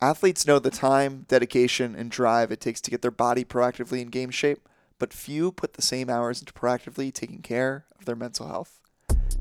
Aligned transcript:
Athletes 0.00 0.46
know 0.46 0.60
the 0.60 0.70
time, 0.70 1.26
dedication, 1.26 1.96
and 1.96 2.08
drive 2.08 2.52
it 2.52 2.60
takes 2.60 2.80
to 2.82 2.90
get 2.90 3.02
their 3.02 3.10
body 3.10 3.44
proactively 3.44 4.00
in 4.00 4.10
game 4.10 4.30
shape, 4.30 4.68
but 4.96 5.12
few 5.12 5.50
put 5.50 5.72
the 5.72 5.82
same 5.82 6.08
hours 6.08 6.38
into 6.38 6.52
proactively 6.52 7.12
taking 7.12 7.42
care 7.42 7.84
of 7.98 8.04
their 8.04 8.14
mental 8.14 8.46
health. 8.46 8.78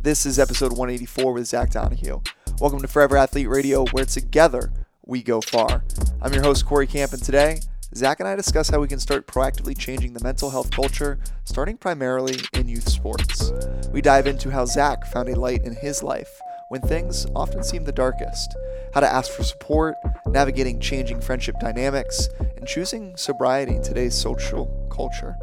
This 0.02 0.26
is 0.26 0.40
episode 0.40 0.72
184 0.72 1.32
with 1.32 1.46
Zach 1.46 1.70
Donahue. 1.70 2.22
Welcome 2.60 2.82
to 2.82 2.88
Forever 2.88 3.18
Athlete 3.18 3.48
Radio, 3.48 3.86
where 3.92 4.06
together 4.06 4.72
we 5.06 5.22
go 5.22 5.42
far. 5.42 5.84
I'm 6.24 6.34
your 6.34 6.42
host, 6.42 6.66
Corey 6.66 6.88
Camp, 6.88 7.14
and 7.14 7.22
today, 7.22 7.60
Zach 7.94 8.20
and 8.20 8.28
I 8.28 8.36
discuss 8.36 8.68
how 8.68 8.80
we 8.80 8.88
can 8.88 9.00
start 9.00 9.28
proactively 9.28 9.78
changing 9.78 10.14
the 10.14 10.24
mental 10.24 10.50
health 10.50 10.72
culture, 10.72 11.20
starting 11.44 11.78
primarily 11.78 12.40
in 12.54 12.68
youth 12.68 12.90
sports. 12.90 13.52
We 13.92 14.02
dive 14.02 14.26
into 14.26 14.50
how 14.50 14.66
Zach 14.66 15.06
found 15.06 15.30
a 15.30 15.40
light 15.40 15.64
in 15.64 15.76
his 15.76 16.02
life 16.02 16.42
when 16.70 16.82
things 16.82 17.26
often 17.36 17.64
seem 17.64 17.84
the 17.84 17.92
darkest, 17.92 18.56
how 18.94 19.00
to 19.00 19.12
ask 19.12 19.32
for 19.32 19.44
support, 19.44 19.96
navigating 20.26 20.80
changing 20.80 21.22
friendship 21.22 21.56
dynamics, 21.60 22.30
and 22.58 22.68
choosing 22.68 23.16
sobriety 23.16 23.76
in 23.76 23.82
today's 23.82 24.16
social 24.16 24.66
culture. 24.92 25.36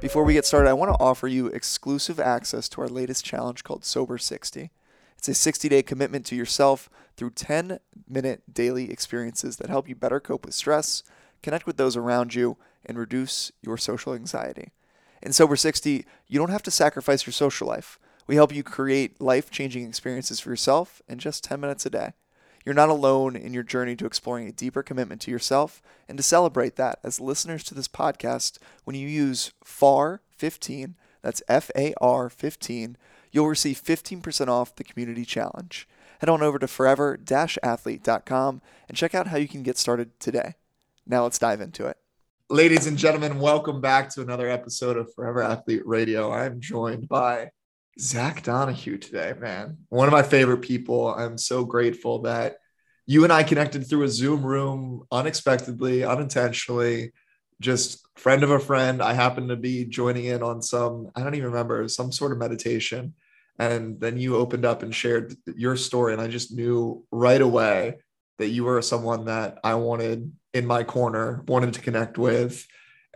Before 0.00 0.24
we 0.24 0.34
get 0.34 0.44
started, 0.44 0.68
I 0.68 0.74
want 0.74 0.90
to 0.90 1.02
offer 1.02 1.26
you 1.26 1.46
exclusive 1.46 2.20
access 2.20 2.68
to 2.70 2.80
our 2.82 2.88
latest 2.88 3.24
challenge 3.24 3.64
called 3.64 3.84
Sober 3.84 4.18
60. 4.18 4.70
It's 5.16 5.28
a 5.28 5.34
60 5.34 5.68
day 5.68 5.82
commitment 5.82 6.26
to 6.26 6.36
yourself 6.36 6.90
through 7.16 7.30
10 7.30 7.80
minute 8.08 8.42
daily 8.52 8.90
experiences 8.90 9.56
that 9.56 9.70
help 9.70 9.88
you 9.88 9.94
better 9.94 10.20
cope 10.20 10.44
with 10.44 10.54
stress, 10.54 11.02
connect 11.42 11.66
with 11.66 11.76
those 11.76 11.96
around 11.96 12.34
you, 12.34 12.58
and 12.84 12.98
reduce 12.98 13.50
your 13.62 13.76
social 13.78 14.14
anxiety. 14.14 14.72
In 15.22 15.32
Sober 15.32 15.56
60, 15.56 16.04
you 16.28 16.38
don't 16.38 16.50
have 16.50 16.62
to 16.64 16.70
sacrifice 16.70 17.26
your 17.26 17.32
social 17.32 17.66
life. 17.66 17.98
We 18.26 18.34
help 18.34 18.54
you 18.54 18.62
create 18.62 19.20
life 19.20 19.50
changing 19.50 19.86
experiences 19.86 20.40
for 20.40 20.50
yourself 20.50 21.00
in 21.08 21.18
just 21.18 21.44
10 21.44 21.60
minutes 21.60 21.86
a 21.86 21.90
day. 21.90 22.12
You're 22.64 22.74
not 22.74 22.88
alone 22.88 23.36
in 23.36 23.54
your 23.54 23.62
journey 23.62 23.94
to 23.96 24.06
exploring 24.06 24.48
a 24.48 24.52
deeper 24.52 24.82
commitment 24.82 25.20
to 25.22 25.30
yourself 25.30 25.80
and 26.08 26.18
to 26.18 26.22
celebrate 26.24 26.74
that 26.76 26.98
as 27.04 27.20
listeners 27.20 27.62
to 27.64 27.74
this 27.74 27.86
podcast, 27.86 28.58
when 28.82 28.96
you 28.96 29.06
use 29.06 29.52
FAR15, 29.64 30.94
that's 31.22 31.42
F 31.48 31.70
A 31.76 31.94
R 32.00 32.28
15, 32.28 32.96
you'll 33.30 33.46
receive 33.46 33.80
15% 33.80 34.48
off 34.48 34.74
the 34.74 34.82
community 34.82 35.24
challenge. 35.24 35.88
Head 36.18 36.28
on 36.28 36.42
over 36.42 36.58
to 36.58 36.66
forever 36.66 37.18
athlete.com 37.30 38.62
and 38.88 38.96
check 38.96 39.14
out 39.14 39.28
how 39.28 39.36
you 39.36 39.46
can 39.46 39.62
get 39.62 39.78
started 39.78 40.18
today. 40.18 40.54
Now 41.06 41.22
let's 41.22 41.38
dive 41.38 41.60
into 41.60 41.86
it. 41.86 41.98
Ladies 42.48 42.86
and 42.86 42.96
gentlemen, 42.96 43.38
welcome 43.38 43.80
back 43.80 44.08
to 44.10 44.22
another 44.22 44.48
episode 44.48 44.96
of 44.96 45.12
Forever 45.14 45.42
Athlete 45.42 45.86
Radio. 45.86 46.32
I'm 46.32 46.60
joined 46.60 47.08
by 47.08 47.50
Zach 47.98 48.42
Donahue 48.42 48.98
today, 48.98 49.32
man. 49.38 49.78
One 49.88 50.06
of 50.06 50.12
my 50.12 50.22
favorite 50.22 50.62
people. 50.62 51.14
I'm 51.14 51.38
so 51.38 51.64
grateful 51.64 52.22
that 52.22 52.56
you 53.06 53.24
and 53.24 53.32
I 53.32 53.42
connected 53.42 53.88
through 53.88 54.02
a 54.02 54.08
Zoom 54.08 54.44
room 54.44 55.04
unexpectedly, 55.10 56.04
unintentionally, 56.04 57.12
just 57.60 58.06
friend 58.16 58.42
of 58.42 58.50
a 58.50 58.58
friend. 58.58 59.00
I 59.00 59.14
happened 59.14 59.48
to 59.48 59.56
be 59.56 59.86
joining 59.86 60.26
in 60.26 60.42
on 60.42 60.60
some, 60.60 61.10
I 61.14 61.22
don't 61.22 61.34
even 61.34 61.50
remember, 61.50 61.88
some 61.88 62.12
sort 62.12 62.32
of 62.32 62.38
meditation. 62.38 63.14
And 63.58 63.98
then 63.98 64.18
you 64.18 64.36
opened 64.36 64.66
up 64.66 64.82
and 64.82 64.94
shared 64.94 65.34
your 65.46 65.76
story. 65.76 66.12
And 66.12 66.20
I 66.20 66.28
just 66.28 66.52
knew 66.54 67.04
right 67.10 67.40
away 67.40 67.98
that 68.38 68.48
you 68.48 68.64
were 68.64 68.82
someone 68.82 69.24
that 69.26 69.58
I 69.64 69.74
wanted 69.76 70.32
in 70.52 70.66
my 70.66 70.84
corner, 70.84 71.42
wanted 71.48 71.72
to 71.74 71.80
connect 71.80 72.18
with 72.18 72.66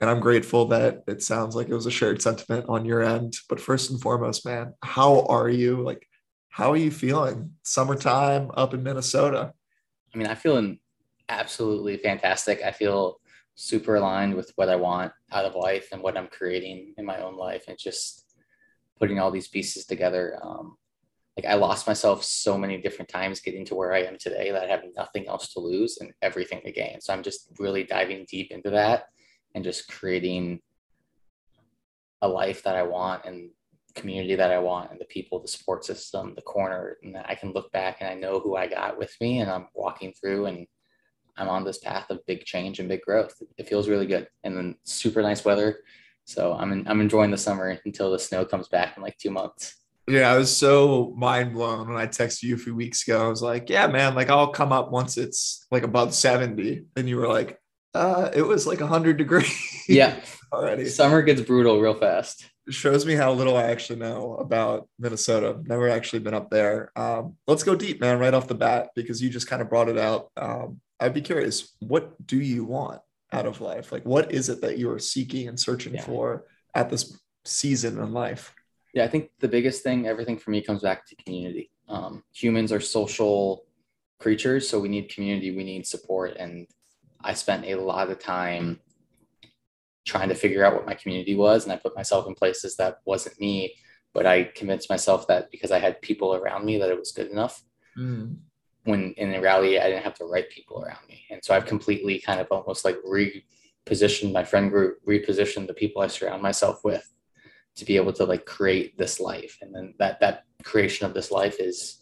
and 0.00 0.08
I'm 0.08 0.20
grateful 0.20 0.66
that 0.66 1.04
it 1.06 1.22
sounds 1.22 1.54
like 1.54 1.68
it 1.68 1.74
was 1.74 1.86
a 1.86 1.90
shared 1.90 2.22
sentiment 2.22 2.66
on 2.68 2.86
your 2.86 3.02
end. 3.02 3.36
But 3.48 3.60
first 3.60 3.90
and 3.90 4.00
foremost, 4.00 4.46
man, 4.46 4.72
how 4.82 5.26
are 5.26 5.48
you? 5.48 5.82
Like, 5.82 6.08
how 6.48 6.72
are 6.72 6.76
you 6.76 6.90
feeling? 6.90 7.52
Summertime 7.62 8.50
up 8.54 8.72
in 8.72 8.82
Minnesota. 8.82 9.52
I 10.14 10.18
mean, 10.18 10.26
I'm 10.26 10.36
feeling 10.36 10.78
absolutely 11.28 11.98
fantastic. 11.98 12.62
I 12.62 12.72
feel 12.72 13.20
super 13.54 13.96
aligned 13.96 14.34
with 14.34 14.50
what 14.56 14.70
I 14.70 14.76
want 14.76 15.12
out 15.32 15.44
of 15.44 15.54
life 15.54 15.88
and 15.92 16.02
what 16.02 16.16
I'm 16.16 16.28
creating 16.28 16.94
in 16.96 17.04
my 17.04 17.20
own 17.20 17.36
life 17.36 17.64
and 17.68 17.78
just 17.78 18.24
putting 18.98 19.18
all 19.18 19.30
these 19.30 19.48
pieces 19.48 19.84
together. 19.84 20.38
Um, 20.42 20.76
like 21.36 21.44
I 21.44 21.54
lost 21.54 21.86
myself 21.86 22.24
so 22.24 22.56
many 22.56 22.80
different 22.80 23.10
times 23.10 23.40
getting 23.40 23.66
to 23.66 23.74
where 23.74 23.92
I 23.92 24.02
am 24.02 24.16
today 24.18 24.50
that 24.50 24.64
I 24.64 24.66
have 24.66 24.82
nothing 24.96 25.28
else 25.28 25.52
to 25.52 25.60
lose 25.60 25.98
and 25.98 26.10
everything 26.22 26.62
to 26.64 26.72
gain. 26.72 27.02
So 27.02 27.12
I'm 27.12 27.22
just 27.22 27.48
really 27.58 27.84
diving 27.84 28.26
deep 28.28 28.50
into 28.50 28.70
that 28.70 29.04
and 29.54 29.64
just 29.64 29.88
creating 29.88 30.60
a 32.22 32.28
life 32.28 32.62
that 32.64 32.76
I 32.76 32.82
want 32.82 33.24
and 33.24 33.50
community 33.94 34.34
that 34.36 34.50
I 34.50 34.58
want 34.58 34.90
and 34.90 35.00
the 35.00 35.06
people, 35.06 35.40
the 35.40 35.48
support 35.48 35.84
system, 35.84 36.34
the 36.34 36.42
corner, 36.42 36.98
and 37.02 37.16
I 37.16 37.34
can 37.34 37.52
look 37.52 37.72
back 37.72 37.98
and 38.00 38.08
I 38.08 38.14
know 38.14 38.38
who 38.40 38.56
I 38.56 38.66
got 38.66 38.98
with 38.98 39.14
me 39.20 39.40
and 39.40 39.50
I'm 39.50 39.68
walking 39.74 40.12
through 40.12 40.46
and 40.46 40.66
I'm 41.36 41.48
on 41.48 41.64
this 41.64 41.78
path 41.78 42.10
of 42.10 42.24
big 42.26 42.44
change 42.44 42.78
and 42.78 42.88
big 42.88 43.00
growth. 43.02 43.34
It 43.56 43.68
feels 43.68 43.88
really 43.88 44.06
good. 44.06 44.28
And 44.44 44.56
then 44.56 44.76
super 44.84 45.22
nice 45.22 45.44
weather. 45.44 45.80
So 46.24 46.52
I'm 46.52 46.72
in, 46.72 46.86
I'm 46.86 47.00
enjoying 47.00 47.30
the 47.30 47.38
summer 47.38 47.78
until 47.84 48.12
the 48.12 48.18
snow 48.18 48.44
comes 48.44 48.68
back 48.68 48.96
in 48.96 49.02
like 49.02 49.16
two 49.18 49.30
months. 49.30 49.76
Yeah, 50.06 50.32
I 50.32 50.36
was 50.36 50.54
so 50.54 51.14
mind 51.16 51.54
blown 51.54 51.88
when 51.88 51.96
I 51.96 52.06
texted 52.06 52.42
you 52.42 52.56
a 52.56 52.58
few 52.58 52.74
weeks 52.74 53.06
ago. 53.06 53.24
I 53.24 53.28
was 53.28 53.42
like, 53.42 53.70
yeah, 53.70 53.86
man, 53.86 54.14
like 54.14 54.28
I'll 54.28 54.48
come 54.48 54.72
up 54.72 54.90
once 54.90 55.16
it's 55.16 55.66
like 55.70 55.82
above 55.82 56.14
70. 56.14 56.84
And 56.96 57.08
you 57.08 57.16
were 57.16 57.28
like, 57.28 57.58
uh, 57.94 58.30
it 58.34 58.42
was 58.42 58.66
like 58.66 58.80
100 58.80 59.16
degrees. 59.16 59.84
Yeah. 59.88 60.20
already. 60.52 60.86
Summer 60.86 61.22
gets 61.22 61.40
brutal 61.40 61.80
real 61.80 61.94
fast. 61.94 62.46
Shows 62.68 63.04
me 63.06 63.14
how 63.14 63.32
little 63.32 63.56
I 63.56 63.64
actually 63.64 63.98
know 63.98 64.36
about 64.36 64.88
Minnesota. 64.98 65.60
Never 65.64 65.88
actually 65.88 66.20
been 66.20 66.34
up 66.34 66.50
there. 66.50 66.92
Um, 66.96 67.36
let's 67.46 67.62
go 67.62 67.74
deep, 67.74 68.00
man, 68.00 68.18
right 68.18 68.34
off 68.34 68.48
the 68.48 68.54
bat, 68.54 68.90
because 68.94 69.22
you 69.22 69.30
just 69.30 69.48
kind 69.48 69.62
of 69.62 69.68
brought 69.68 69.88
it 69.88 69.98
out. 69.98 70.30
Um, 70.36 70.80
I'd 70.98 71.14
be 71.14 71.20
curious, 71.20 71.74
what 71.80 72.26
do 72.26 72.38
you 72.38 72.64
want 72.64 73.00
out 73.32 73.46
of 73.46 73.60
life? 73.60 73.90
Like, 73.90 74.04
what 74.04 74.32
is 74.32 74.48
it 74.48 74.60
that 74.60 74.78
you 74.78 74.90
are 74.90 74.98
seeking 74.98 75.48
and 75.48 75.58
searching 75.58 75.94
yeah. 75.94 76.02
for 76.02 76.44
at 76.74 76.90
this 76.90 77.18
season 77.44 77.98
in 77.98 78.12
life? 78.12 78.54
Yeah, 78.94 79.04
I 79.04 79.08
think 79.08 79.30
the 79.38 79.48
biggest 79.48 79.82
thing, 79.82 80.06
everything 80.06 80.36
for 80.36 80.50
me 80.50 80.62
comes 80.62 80.82
back 80.82 81.06
to 81.06 81.16
community. 81.16 81.70
Um, 81.88 82.22
humans 82.32 82.72
are 82.72 82.80
social 82.80 83.64
creatures, 84.18 84.68
so 84.68 84.78
we 84.78 84.88
need 84.88 85.08
community, 85.08 85.56
we 85.56 85.64
need 85.64 85.86
support, 85.86 86.36
and 86.36 86.66
I 87.22 87.34
spent 87.34 87.66
a 87.66 87.76
lot 87.76 88.10
of 88.10 88.18
time 88.18 88.80
trying 90.06 90.28
to 90.28 90.34
figure 90.34 90.64
out 90.64 90.74
what 90.74 90.86
my 90.86 90.94
community 90.94 91.36
was. 91.36 91.64
And 91.64 91.72
I 91.72 91.76
put 91.76 91.96
myself 91.96 92.26
in 92.26 92.34
places 92.34 92.76
that 92.76 92.98
wasn't 93.04 93.40
me, 93.40 93.74
but 94.12 94.26
I 94.26 94.44
convinced 94.44 94.90
myself 94.90 95.26
that 95.28 95.50
because 95.50 95.70
I 95.70 95.78
had 95.78 96.02
people 96.02 96.34
around 96.34 96.64
me 96.64 96.78
that 96.78 96.90
it 96.90 96.98
was 96.98 97.12
good 97.12 97.30
enough. 97.30 97.62
Mm. 97.98 98.36
When 98.84 99.12
in 99.12 99.40
reality, 99.40 99.78
I 99.78 99.88
didn't 99.88 100.04
have 100.04 100.18
the 100.18 100.24
right 100.24 100.48
people 100.48 100.82
around 100.82 101.06
me. 101.08 101.24
And 101.30 101.44
so 101.44 101.54
I've 101.54 101.66
completely 101.66 102.18
kind 102.18 102.40
of 102.40 102.48
almost 102.50 102.84
like 102.84 102.96
repositioned 103.06 104.32
my 104.32 104.42
friend 104.42 104.70
group, 104.70 104.98
repositioned 105.06 105.66
the 105.66 105.74
people 105.74 106.02
I 106.02 106.06
surround 106.06 106.42
myself 106.42 106.82
with 106.82 107.06
to 107.76 107.84
be 107.84 107.96
able 107.96 108.12
to 108.14 108.24
like 108.24 108.46
create 108.46 108.96
this 108.96 109.20
life. 109.20 109.58
And 109.60 109.74
then 109.74 109.94
that, 109.98 110.18
that 110.20 110.44
creation 110.64 111.06
of 111.06 111.14
this 111.14 111.30
life 111.30 111.56
is, 111.60 111.98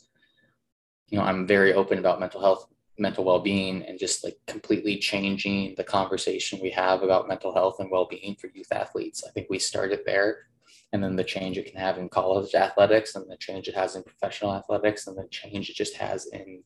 you 1.09 1.19
know, 1.19 1.25
I'm 1.25 1.47
very 1.47 1.75
open 1.75 1.99
about 1.99 2.21
mental 2.21 2.41
health 2.41 2.69
mental 2.99 3.25
well-being 3.25 3.83
and 3.85 3.99
just 3.99 4.25
like 4.25 4.37
completely 4.47 4.99
changing 4.99 5.75
the 5.77 5.85
conversation 5.85 6.59
we 6.61 6.71
have 6.71 7.03
about 7.03 7.29
mental 7.29 7.55
health 7.55 7.77
and 7.79 7.91
well-being 7.91 8.37
for 8.37 8.49
youth 8.55 8.73
athletes. 8.73 9.25
I 9.27 9.31
think 9.31 9.49
we 9.49 9.59
started 9.59 10.01
there 10.05 10.49
and 10.93 11.03
then 11.03 11.17
the 11.17 11.25
change 11.25 11.59
it 11.59 11.71
can 11.71 11.81
have 11.81 11.99
in 11.99 12.09
college 12.09 12.55
athletics 12.55 13.15
and 13.15 13.31
the 13.31 13.37
change 13.37 13.69
it 13.69 13.75
has 13.75 13.97
in 13.97 14.03
professional 14.03 14.55
athletics 14.55 15.07
and 15.07 15.17
the 15.17 15.27
change 15.31 15.69
it 15.69 15.77
just 15.77 15.97
has 15.97 16.27
in 16.27 16.63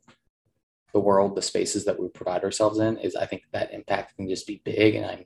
the 0.92 1.00
world 1.00 1.34
the 1.34 1.42
spaces 1.42 1.84
that 1.84 1.98
we 1.98 2.08
provide 2.08 2.44
ourselves 2.44 2.78
in 2.78 2.96
is 2.98 3.16
i 3.16 3.26
think 3.26 3.42
that 3.52 3.72
impact 3.72 4.16
can 4.16 4.28
just 4.28 4.46
be 4.46 4.62
big 4.64 4.94
and 4.94 5.06
i'm 5.06 5.24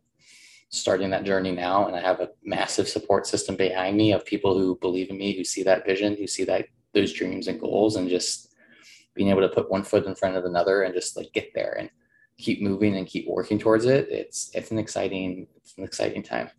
starting 0.69 1.11
that 1.11 1.25
journey 1.25 1.53
now 1.53 1.87
and 1.87 1.97
i 1.97 2.01
have 2.01 2.21
a 2.21 2.31
massive 2.45 2.89
support 2.89 3.27
system 3.27 3.57
behind 3.57 3.97
me 3.97 4.13
of 4.13 4.25
people 4.25 4.57
who 4.57 4.79
believe 4.81 5.11
in 5.11 5.19
me 5.19 5.37
who 5.37 5.45
see 5.45 5.63
that 5.63 5.85
vision 5.85 6.17
who 6.17 6.27
see 6.27 6.45
that 6.45 6.67
those 6.95 7.13
dreams 7.13 7.49
and 7.49 7.61
goals 7.61 7.97
and 7.97 8.09
just 8.09 8.55
being 9.17 9.31
able 9.31 9.41
to 9.41 9.49
put 9.49 9.71
one 9.71 9.83
foot 9.83 10.07
in 10.07 10.15
front 10.15 10.37
of 10.37 10.45
another 10.45 10.83
and 10.83 10.95
just 10.95 11.17
like 11.17 11.33
get 11.33 11.53
there 11.55 11.77
and 11.79 11.91
keep 12.39 12.61
moving 12.61 12.97
and 12.97 13.07
keep 13.07 13.27
working 13.27 13.59
towards 13.59 13.87
it 13.87 14.09
it's 14.11 14.51
it's 14.55 14.71
an 14.71 14.79
exciting 14.79 15.47
it's 15.57 15.77
an 15.79 15.85
exciting 15.85 16.23
time. 16.23 16.51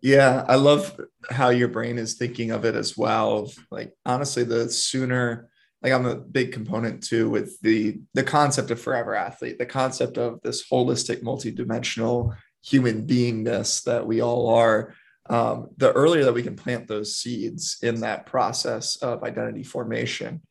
Yeah 0.00 0.44
i 0.48 0.56
love 0.56 1.00
how 1.30 1.48
your 1.48 1.68
brain 1.68 1.98
is 1.98 2.14
thinking 2.14 2.50
of 2.50 2.64
it 2.64 2.74
as 2.74 2.96
well. 2.96 3.50
Like 3.70 3.92
honestly 4.04 4.44
the 4.44 4.68
sooner 4.70 5.48
like 5.82 5.92
i'm 5.92 6.06
a 6.06 6.16
big 6.16 6.52
component 6.52 7.02
too 7.02 7.28
with 7.28 7.60
the 7.62 8.00
the 8.14 8.22
concept 8.22 8.70
of 8.70 8.80
forever 8.80 9.14
athlete 9.14 9.58
the 9.58 9.66
concept 9.66 10.16
of 10.18 10.40
this 10.42 10.68
holistic 10.68 11.22
multidimensional 11.22 12.36
human 12.62 13.06
beingness 13.06 13.82
that 13.84 14.06
we 14.06 14.20
all 14.20 14.48
are. 14.48 14.94
Um, 15.28 15.68
the 15.76 15.92
earlier 15.92 16.24
that 16.24 16.34
we 16.34 16.42
can 16.42 16.56
plant 16.56 16.88
those 16.88 17.16
seeds 17.16 17.78
in 17.82 18.00
that 18.00 18.26
process 18.26 18.96
of 18.96 19.22
identity 19.22 19.62
formation 19.62 20.42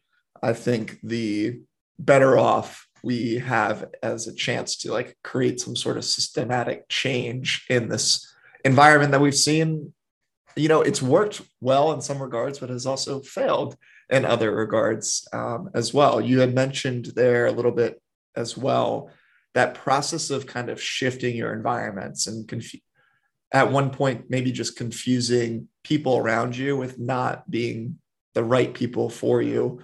I 0.42 0.54
think 0.54 1.00
the 1.04 1.62
better 2.00 2.38
off 2.38 2.88
we 3.04 3.36
have 3.36 3.90
as 4.04 4.28
a 4.28 4.36
chance 4.36 4.78
to 4.78 4.92
like 4.92 5.18
create 5.24 5.60
some 5.60 5.76
sort 5.76 5.98
of 5.98 6.06
systematic 6.06 6.88
change 6.90 7.66
in 7.70 7.90
this 7.90 8.34
environment 8.64 9.12
that 9.12 9.22
we've 9.22 9.36
seen. 9.36 9.94
You 10.56 10.68
know 10.68 10.82
it's 10.82 11.02
worked 11.02 11.42
well 11.62 11.94
in 11.94 12.02
some 12.02 12.22
regards 12.22 12.60
but 12.60 12.70
has 12.70 12.86
also 12.86 13.22
failed 13.22 13.78
in 14.10 14.26
other 14.26 14.54
regards 14.54 15.28
um, 15.32 15.70
as 15.74 15.94
well. 15.94 16.20
You 16.20 16.40
had 16.40 16.54
mentioned 16.54 17.06
there 17.16 17.46
a 17.46 17.52
little 17.52 17.72
bit 17.72 18.02
as 18.36 18.58
well 18.58 19.10
that 19.54 19.76
process 19.76 20.30
of 20.30 20.48
kind 20.48 20.70
of 20.70 20.82
shifting 20.82 21.36
your 21.36 21.54
environments 21.54 22.28
and 22.28 22.48
confu- 22.48 22.80
at 23.54 23.72
one 23.72 23.90
point 23.90 24.30
maybe 24.30 24.52
just 24.52 24.78
confusing 24.78 25.68
people 25.84 26.18
around 26.18 26.56
you 26.56 26.78
with 26.78 27.00
not 27.00 27.50
being 27.50 27.98
the 28.34 28.44
right 28.44 28.74
people 28.74 29.10
for 29.10 29.42
you 29.42 29.82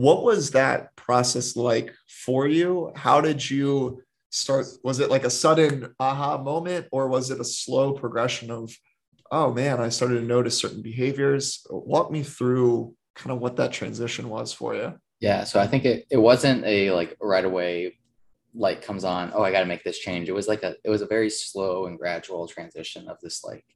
what 0.00 0.22
was 0.22 0.52
that 0.52 0.96
process 0.96 1.56
like 1.56 1.92
for 2.08 2.46
you? 2.46 2.90
How 2.96 3.20
did 3.20 3.50
you 3.50 4.02
start 4.30 4.64
was 4.82 4.98
it 4.98 5.10
like 5.10 5.24
a 5.24 5.30
sudden 5.30 5.94
aha 6.00 6.38
moment 6.38 6.86
or 6.90 7.06
was 7.08 7.30
it 7.30 7.38
a 7.38 7.44
slow 7.44 7.92
progression 7.92 8.48
of 8.48 8.72
oh 9.32 9.52
man 9.52 9.80
i 9.80 9.88
started 9.88 10.20
to 10.20 10.26
notice 10.26 10.56
certain 10.56 10.80
behaviors? 10.80 11.66
Walk 11.68 12.10
me 12.10 12.22
through 12.22 12.94
kind 13.14 13.30
of 13.30 13.40
what 13.40 13.56
that 13.56 13.72
transition 13.72 14.30
was 14.30 14.54
for 14.54 14.74
you. 14.74 14.94
Yeah 15.20 15.44
so 15.44 15.60
i 15.60 15.66
think 15.66 15.84
it, 15.84 16.06
it 16.10 16.16
wasn't 16.16 16.64
a 16.64 16.92
like 16.92 17.14
right 17.20 17.44
away 17.44 17.98
light 18.54 18.80
comes 18.80 19.04
on 19.04 19.32
oh 19.34 19.42
i 19.42 19.52
got 19.52 19.60
to 19.60 19.66
make 19.66 19.84
this 19.84 19.98
change. 19.98 20.30
It 20.30 20.38
was 20.40 20.48
like 20.48 20.62
a 20.62 20.76
it 20.82 20.88
was 20.88 21.02
a 21.02 21.12
very 21.14 21.28
slow 21.28 21.84
and 21.84 21.98
gradual 21.98 22.48
transition 22.48 23.06
of 23.06 23.18
this 23.20 23.44
like 23.44 23.66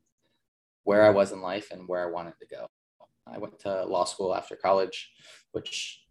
where 0.84 1.02
i 1.02 1.10
was 1.10 1.32
in 1.32 1.42
life 1.42 1.70
and 1.70 1.86
where 1.86 2.02
i 2.06 2.10
wanted 2.10 2.34
to 2.40 2.46
go. 2.46 2.66
I 3.26 3.36
went 3.36 3.58
to 3.60 3.84
law 3.84 4.04
school 4.04 4.34
after 4.34 4.56
college 4.56 5.10
which 5.52 6.03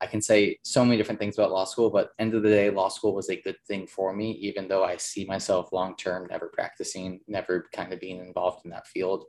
i 0.00 0.06
can 0.06 0.20
say 0.20 0.56
so 0.62 0.84
many 0.84 0.96
different 0.96 1.18
things 1.18 1.36
about 1.36 1.50
law 1.50 1.64
school 1.64 1.90
but 1.90 2.10
end 2.18 2.34
of 2.34 2.42
the 2.42 2.48
day 2.48 2.70
law 2.70 2.88
school 2.88 3.14
was 3.14 3.28
a 3.30 3.40
good 3.42 3.56
thing 3.66 3.86
for 3.86 4.14
me 4.14 4.32
even 4.32 4.68
though 4.68 4.84
i 4.84 4.96
see 4.96 5.24
myself 5.24 5.72
long 5.72 5.96
term 5.96 6.26
never 6.30 6.48
practicing 6.48 7.20
never 7.26 7.66
kind 7.72 7.92
of 7.92 8.00
being 8.00 8.18
involved 8.18 8.64
in 8.64 8.70
that 8.70 8.86
field. 8.86 9.24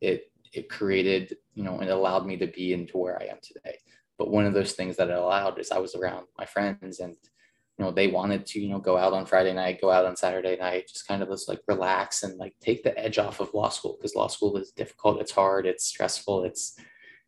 It 0.00 0.30
it 0.52 0.68
created 0.68 1.36
you 1.54 1.62
know 1.62 1.80
it 1.80 1.88
allowed 1.88 2.26
me 2.26 2.36
to 2.38 2.46
be 2.46 2.72
into 2.72 2.98
where 2.98 3.20
i 3.20 3.26
am 3.26 3.38
today. 3.42 3.76
But 4.18 4.30
one 4.30 4.46
of 4.46 4.54
those 4.54 4.72
things 4.72 4.96
that 4.96 5.10
it 5.10 5.16
allowed 5.16 5.58
is 5.58 5.70
i 5.70 5.78
was 5.78 5.94
around 5.94 6.26
my 6.38 6.46
friends 6.46 7.00
and 7.00 7.14
you 7.78 7.84
know 7.84 7.92
they 7.92 8.08
wanted 8.08 8.46
to 8.46 8.60
you 8.60 8.68
know 8.70 8.80
go 8.80 8.96
out 8.96 9.12
on 9.12 9.26
friday 9.26 9.52
night 9.52 9.80
go 9.80 9.90
out 9.90 10.04
on 10.04 10.16
saturday 10.16 10.56
night 10.56 10.88
just 10.88 11.06
kind 11.06 11.22
of 11.22 11.28
just 11.28 11.48
like 11.48 11.60
relax 11.68 12.24
and 12.24 12.36
like 12.38 12.54
take 12.60 12.82
the 12.82 12.98
edge 12.98 13.18
off 13.18 13.40
of 13.40 13.54
law 13.54 13.68
school 13.68 13.96
because 13.96 14.16
law 14.16 14.26
school 14.26 14.56
is 14.56 14.72
difficult 14.72 15.20
it's 15.20 15.30
hard 15.30 15.66
it's 15.66 15.84
stressful 15.84 16.44
it's 16.44 16.76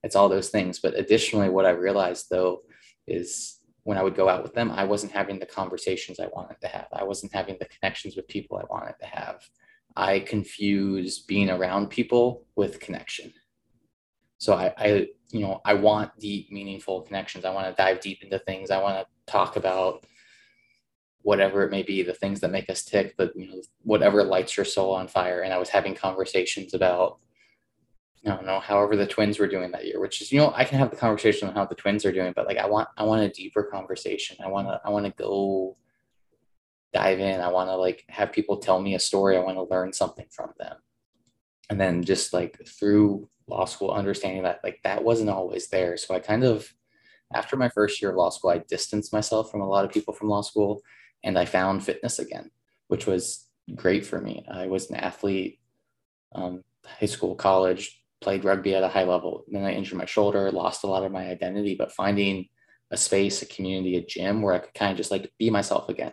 it's 0.03 0.17
all 0.17 0.29
those 0.29 0.49
things. 0.49 0.79
But 0.79 0.99
additionally 0.99 1.49
what 1.49 1.67
i 1.67 1.71
realized 1.71 2.27
though 2.31 2.63
is 3.07 3.61
when 3.85 3.99
i 3.99 4.03
would 4.03 4.15
go 4.15 4.29
out 4.29 4.43
with 4.43 4.55
them 4.55 4.71
i 4.71 4.85
wasn't 4.85 5.13
having 5.13 5.39
the 5.39 5.47
conversations 5.47 6.21
i 6.21 6.29
wanted 6.35 6.61
to 6.61 6.69
have. 6.69 6.89
I 6.93 7.05
wasn't 7.05 7.35
having 7.35 7.57
the 7.59 7.67
connections 7.67 8.17
with 8.17 8.29
people 8.29 8.59
i 8.59 8.65
wanted 8.71 8.95
to 9.01 9.07
have. 9.07 9.43
I 9.97 10.21
confuse 10.21 11.19
being 11.19 11.51
around 11.51 11.89
people 11.89 12.47
with 12.57 12.81
connection. 12.81 13.33
So 14.39 14.55
i, 14.55 14.73
I 14.79 15.09
you 15.31 15.41
know 15.41 15.61
i 15.65 15.75
want 15.75 16.19
deep 16.19 16.51
meaningful 16.51 17.03
connections. 17.03 17.45
I 17.45 17.55
want 17.55 17.69
to 17.69 17.83
dive 17.83 18.01
deep 18.01 18.23
into 18.23 18.39
things. 18.41 18.71
I 18.71 18.83
want 18.83 18.99
to 18.99 19.33
talk 19.33 19.57
about 19.57 20.05
whatever 21.23 21.63
it 21.63 21.71
may 21.71 21.83
be, 21.83 22.03
the 22.03 22.15
things 22.15 22.41
that 22.41 22.51
make 22.51 22.71
us 22.71 22.85
tick, 22.85 23.17
the 23.17 23.31
you 23.35 23.49
know, 23.49 23.61
whatever 23.83 24.25
lights 24.25 24.57
your 24.57 24.65
soul 24.65 24.95
on 24.95 25.09
fire. 25.09 25.43
And 25.43 25.53
I 25.53 25.59
was 25.59 25.69
having 25.69 25.95
conversations 25.95 26.75
about, 26.75 27.19
I 28.27 28.31
don't 28.31 28.45
know, 28.45 28.61
however 28.61 28.97
the 28.97 29.07
twins 29.07 29.39
were 29.39 29.49
doing 29.49 29.71
that 29.71 29.87
year, 29.87 29.99
which 29.99 30.21
is, 30.21 30.31
you 30.31 30.39
know, 30.39 30.53
I 30.55 30.65
can 30.65 30.79
have 30.79 30.91
the 30.91 30.97
conversation 30.97 31.49
on 31.49 31.55
how 31.55 31.65
the 31.65 31.75
twins 31.75 32.05
are 32.05 32.13
doing, 32.13 32.35
but 32.37 32.47
like 32.47 32.59
I 32.59 32.67
want 32.67 32.89
I 32.99 33.05
want 33.05 33.23
a 33.23 33.31
deeper 33.31 33.63
conversation. 33.63 34.37
I 34.45 34.49
wanna 34.49 34.81
I 34.85 34.91
wanna 34.91 35.11
go 35.11 35.79
dive 36.93 37.19
in. 37.19 37.41
I 37.41 37.49
wanna 37.49 37.77
like 37.77 38.05
have 38.09 38.33
people 38.33 38.59
tell 38.59 38.81
me 38.81 38.95
a 38.95 38.99
story. 38.99 39.37
I 39.37 39.41
want 39.41 39.57
to 39.57 39.75
learn 39.75 39.93
something 39.93 40.27
from 40.31 40.51
them. 40.59 40.77
And 41.71 41.81
then 41.81 42.03
just 42.03 42.33
like 42.35 42.61
through 42.67 43.31
law 43.47 43.65
school, 43.65 43.91
understanding 43.91 44.43
that 44.43 44.61
like 44.63 44.81
that 44.85 45.03
wasn't 45.03 45.31
always 45.31 45.69
there. 45.69 45.97
So 45.97 46.15
I 46.15 46.19
kind 46.21 46.45
of 46.45 46.75
after 47.33 47.57
my 47.57 47.69
first 47.71 48.03
year 48.03 48.11
of 48.11 48.17
law 48.17 48.31
school, 48.31 48.51
I 48.51 48.59
distanced 48.59 49.13
myself 49.13 49.51
from 49.51 49.61
a 49.63 49.69
lot 49.69 49.85
of 49.85 49.93
people 49.93 50.13
from 50.13 50.29
law 50.29 50.43
school 50.43 50.83
and 51.25 51.39
I 51.39 51.45
found 51.45 51.85
fitness 51.85 52.19
again, 52.19 52.51
which 52.89 53.07
was 53.07 53.47
great 53.75 54.05
for 54.05 54.21
me. 54.21 54.45
I 54.51 54.67
was 54.67 54.91
an 54.91 54.97
athlete, 54.97 55.61
um, 56.35 56.65
high 56.85 57.07
school, 57.07 57.35
college, 57.35 58.03
played 58.21 58.45
rugby 58.45 58.75
at 58.75 58.83
a 58.83 58.89
high 58.89 59.05
level. 59.05 59.45
Then 59.49 59.65
I 59.65 59.73
injured 59.73 59.99
my 59.99 60.05
shoulder, 60.05 60.51
lost 60.51 60.85
a 60.85 60.87
lot 60.87 61.05
of 61.05 61.13
my 61.13 61.29
identity, 61.29 61.75
but 61.75 61.93
finding 61.93 62.49
a 62.91 62.97
space, 62.97 63.43
a 63.43 63.47
community, 63.47 63.97
a 63.97 64.05
gym 64.05 64.43
where 64.43 64.55
I 64.55 64.59
could 64.59 64.75
kind 64.75 64.93
of 64.93 64.97
just 64.97 65.11
like 65.11 65.33
be 65.39 65.51
myself 65.51 65.89
again, 65.89 66.13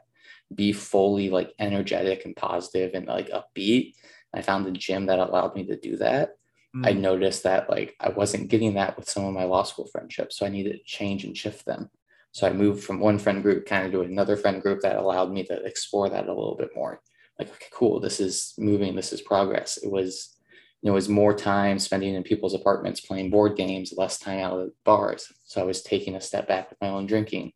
be 0.53 0.71
fully 0.71 1.29
like 1.29 1.53
energetic 1.59 2.25
and 2.25 2.35
positive 2.35 2.91
and 2.93 3.07
like 3.07 3.29
upbeat. 3.29 3.95
I 4.33 4.41
found 4.41 4.65
the 4.65 4.71
gym 4.71 5.07
that 5.07 5.19
allowed 5.19 5.55
me 5.55 5.65
to 5.65 5.77
do 5.77 5.97
that. 5.97 6.35
Mm. 6.75 6.87
I 6.87 6.91
noticed 6.93 7.43
that 7.43 7.69
like 7.69 7.95
I 7.99 8.09
wasn't 8.09 8.49
getting 8.49 8.75
that 8.75 8.97
with 8.97 9.09
some 9.09 9.25
of 9.25 9.33
my 9.33 9.45
law 9.45 9.63
school 9.63 9.87
friendships. 9.87 10.37
So 10.37 10.45
I 10.45 10.49
needed 10.49 10.73
to 10.73 10.83
change 10.83 11.23
and 11.23 11.35
shift 11.35 11.65
them. 11.65 11.89
So 12.31 12.45
I 12.47 12.53
moved 12.53 12.83
from 12.83 12.99
one 12.99 13.17
friend 13.17 13.41
group 13.41 13.65
kind 13.65 13.85
of 13.85 13.91
to 13.93 14.01
another 14.01 14.37
friend 14.37 14.61
group 14.61 14.81
that 14.81 14.97
allowed 14.97 15.31
me 15.31 15.43
to 15.45 15.63
explore 15.65 16.09
that 16.09 16.27
a 16.27 16.33
little 16.33 16.55
bit 16.55 16.69
more. 16.75 17.01
Like, 17.39 17.49
okay, 17.49 17.67
cool, 17.71 17.99
this 17.99 18.19
is 18.19 18.53
moving, 18.57 18.95
this 18.95 19.13
is 19.13 19.21
progress. 19.21 19.77
It 19.77 19.91
was, 19.91 20.36
you 20.81 20.87
know, 20.87 20.93
it 20.93 20.95
was 20.95 21.09
more 21.09 21.33
time 21.33 21.79
spending 21.79 22.13
in 22.13 22.23
people's 22.23 22.53
apartments 22.53 23.01
playing 23.01 23.31
board 23.31 23.57
games, 23.57 23.93
less 23.97 24.19
time 24.19 24.39
out 24.39 24.61
at 24.61 24.69
bars. 24.85 25.31
So 25.45 25.61
I 25.61 25.65
was 25.65 25.81
taking 25.81 26.15
a 26.15 26.21
step 26.21 26.47
back 26.47 26.69
with 26.69 26.79
my 26.81 26.89
own 26.89 27.07
drinking, 27.07 27.53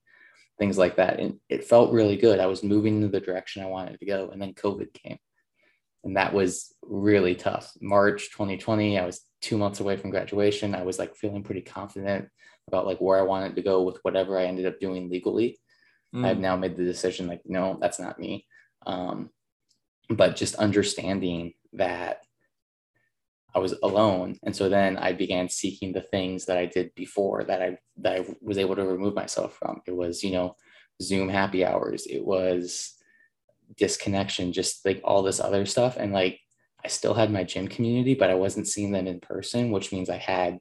things 0.57 0.77
like 0.77 0.95
that. 0.95 1.19
And 1.19 1.39
it 1.47 1.63
felt 1.63 1.93
really 1.93 2.17
good. 2.17 2.39
I 2.39 2.47
was 2.47 2.63
moving 2.63 3.01
in 3.01 3.11
the 3.11 3.19
direction 3.19 3.61
I 3.61 3.67
wanted 3.67 3.99
to 3.99 4.05
go. 4.05 4.29
And 4.29 4.41
then 4.41 4.53
COVID 4.53 4.93
came. 4.93 5.19
And 6.03 6.17
that 6.17 6.33
was 6.33 6.73
really 6.81 7.35
tough. 7.35 7.71
March 7.79 8.31
2020, 8.31 8.97
I 8.97 9.05
was 9.05 9.21
two 9.39 9.57
months 9.57 9.79
away 9.79 9.97
from 9.97 10.09
graduation. 10.09 10.73
I 10.73 10.81
was 10.81 10.97
like 10.97 11.15
feeling 11.15 11.43
pretty 11.43 11.61
confident 11.61 12.27
about 12.67 12.87
like 12.87 12.99
where 12.99 13.19
I 13.19 13.23
wanted 13.23 13.55
to 13.55 13.61
go 13.61 13.83
with 13.83 13.99
whatever 14.01 14.37
I 14.37 14.45
ended 14.45 14.65
up 14.65 14.79
doing 14.79 15.09
legally. 15.09 15.59
Mm. 16.15 16.25
I've 16.25 16.39
now 16.39 16.57
made 16.57 16.75
the 16.75 16.83
decision 16.83 17.27
like, 17.27 17.41
no, 17.45 17.77
that's 17.79 17.99
not 17.99 18.19
me. 18.19 18.47
Um, 18.87 19.29
but 20.09 20.35
just 20.35 20.55
understanding 20.55 21.53
that 21.73 22.23
I 23.53 23.59
was 23.59 23.75
alone. 23.83 24.37
And 24.43 24.55
so 24.55 24.69
then 24.69 24.97
I 24.97 25.11
began 25.13 25.49
seeking 25.49 25.91
the 25.91 26.01
things 26.01 26.45
that 26.45 26.57
I 26.57 26.65
did 26.65 26.93
before 26.95 27.43
that 27.43 27.61
I 27.61 27.77
that 27.97 28.21
I 28.21 28.25
was 28.41 28.57
able 28.57 28.75
to 28.75 28.85
remove 28.85 29.13
myself 29.13 29.57
from. 29.57 29.81
It 29.85 29.95
was, 29.95 30.23
you 30.23 30.31
know, 30.31 30.55
Zoom 31.01 31.29
happy 31.29 31.65
hours. 31.65 32.05
It 32.05 32.25
was 32.25 32.95
disconnection, 33.77 34.53
just 34.53 34.85
like 34.85 35.01
all 35.03 35.23
this 35.23 35.39
other 35.39 35.65
stuff. 35.65 35.97
And 35.97 36.13
like 36.13 36.39
I 36.83 36.87
still 36.87 37.13
had 37.13 37.31
my 37.31 37.43
gym 37.43 37.67
community, 37.67 38.15
but 38.15 38.29
I 38.29 38.35
wasn't 38.35 38.67
seeing 38.67 38.91
them 38.91 39.07
in 39.07 39.19
person, 39.19 39.71
which 39.71 39.91
means 39.91 40.09
I 40.09 40.17
had 40.17 40.59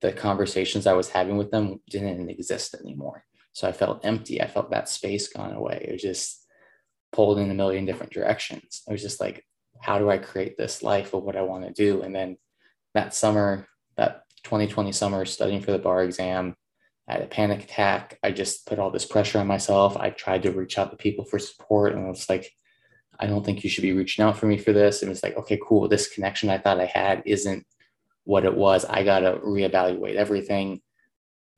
the 0.00 0.12
conversations 0.12 0.86
I 0.86 0.92
was 0.94 1.08
having 1.08 1.36
with 1.36 1.50
them 1.50 1.80
didn't 1.88 2.28
exist 2.28 2.74
anymore. 2.74 3.24
So 3.52 3.68
I 3.68 3.72
felt 3.72 4.04
empty. 4.04 4.42
I 4.42 4.48
felt 4.48 4.70
that 4.70 4.88
space 4.88 5.28
gone 5.28 5.52
away. 5.52 5.86
It 5.88 5.92
was 5.92 6.02
just 6.02 6.46
pulled 7.12 7.38
in 7.38 7.50
a 7.50 7.54
million 7.54 7.84
different 7.84 8.12
directions. 8.12 8.82
I 8.88 8.92
was 8.92 9.02
just 9.02 9.20
like, 9.20 9.46
how 9.84 9.98
do 9.98 10.10
I 10.10 10.18
create 10.18 10.56
this 10.56 10.82
life 10.82 11.12
of 11.12 11.22
what 11.22 11.36
I 11.36 11.42
want 11.42 11.64
to 11.64 11.72
do? 11.72 12.02
And 12.02 12.14
then 12.14 12.38
that 12.94 13.14
summer, 13.14 13.68
that 13.96 14.22
2020 14.44 14.92
summer, 14.92 15.24
studying 15.26 15.60
for 15.60 15.72
the 15.72 15.78
bar 15.78 16.02
exam, 16.02 16.56
I 17.06 17.14
had 17.14 17.22
a 17.22 17.26
panic 17.26 17.64
attack. 17.64 18.18
I 18.22 18.30
just 18.30 18.66
put 18.66 18.78
all 18.78 18.90
this 18.90 19.04
pressure 19.04 19.38
on 19.38 19.46
myself. 19.46 19.96
I 19.96 20.08
tried 20.08 20.44
to 20.44 20.52
reach 20.52 20.78
out 20.78 20.90
to 20.90 20.96
people 20.96 21.26
for 21.26 21.38
support, 21.38 21.92
and 21.92 22.06
I 22.06 22.08
was 22.08 22.30
like, 22.30 22.50
I 23.20 23.26
don't 23.26 23.44
think 23.44 23.62
you 23.62 23.68
should 23.68 23.82
be 23.82 23.92
reaching 23.92 24.24
out 24.24 24.38
for 24.38 24.46
me 24.46 24.56
for 24.56 24.72
this. 24.72 25.02
And 25.02 25.10
it's 25.10 25.22
like, 25.22 25.36
okay, 25.36 25.60
cool. 25.62 25.86
This 25.86 26.08
connection 26.08 26.48
I 26.48 26.58
thought 26.58 26.80
I 26.80 26.86
had 26.86 27.22
isn't 27.26 27.66
what 28.24 28.46
it 28.46 28.54
was. 28.54 28.86
I 28.86 29.04
got 29.04 29.20
to 29.20 29.34
reevaluate 29.36 30.16
everything. 30.16 30.80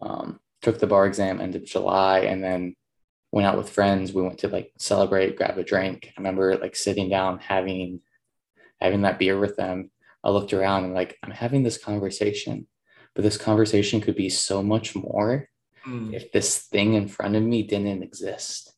Um, 0.00 0.40
took 0.62 0.80
the 0.80 0.86
bar 0.88 1.06
exam 1.06 1.40
end 1.40 1.54
of 1.54 1.64
July 1.64 2.20
and 2.20 2.42
then 2.42 2.74
went 3.30 3.46
out 3.46 3.56
with 3.56 3.70
friends. 3.70 4.12
We 4.12 4.22
went 4.22 4.38
to 4.38 4.48
like 4.48 4.72
celebrate, 4.78 5.36
grab 5.36 5.56
a 5.58 5.62
drink. 5.62 6.08
I 6.08 6.20
remember 6.20 6.56
like 6.56 6.74
sitting 6.74 7.08
down, 7.08 7.38
having, 7.38 8.00
having 8.80 9.02
that 9.02 9.18
beer 9.18 9.38
with 9.38 9.56
them. 9.56 9.90
I 10.24 10.30
looked 10.30 10.52
around 10.52 10.84
and 10.84 10.94
like, 10.94 11.16
I'm 11.22 11.30
having 11.30 11.62
this 11.62 11.78
conversation, 11.78 12.66
but 13.14 13.22
this 13.22 13.36
conversation 13.36 14.00
could 14.00 14.16
be 14.16 14.28
so 14.28 14.62
much 14.62 14.94
more 14.94 15.48
mm. 15.86 16.12
if 16.12 16.32
this 16.32 16.58
thing 16.58 16.94
in 16.94 17.08
front 17.08 17.36
of 17.36 17.42
me 17.42 17.62
didn't 17.62 18.02
exist. 18.02 18.72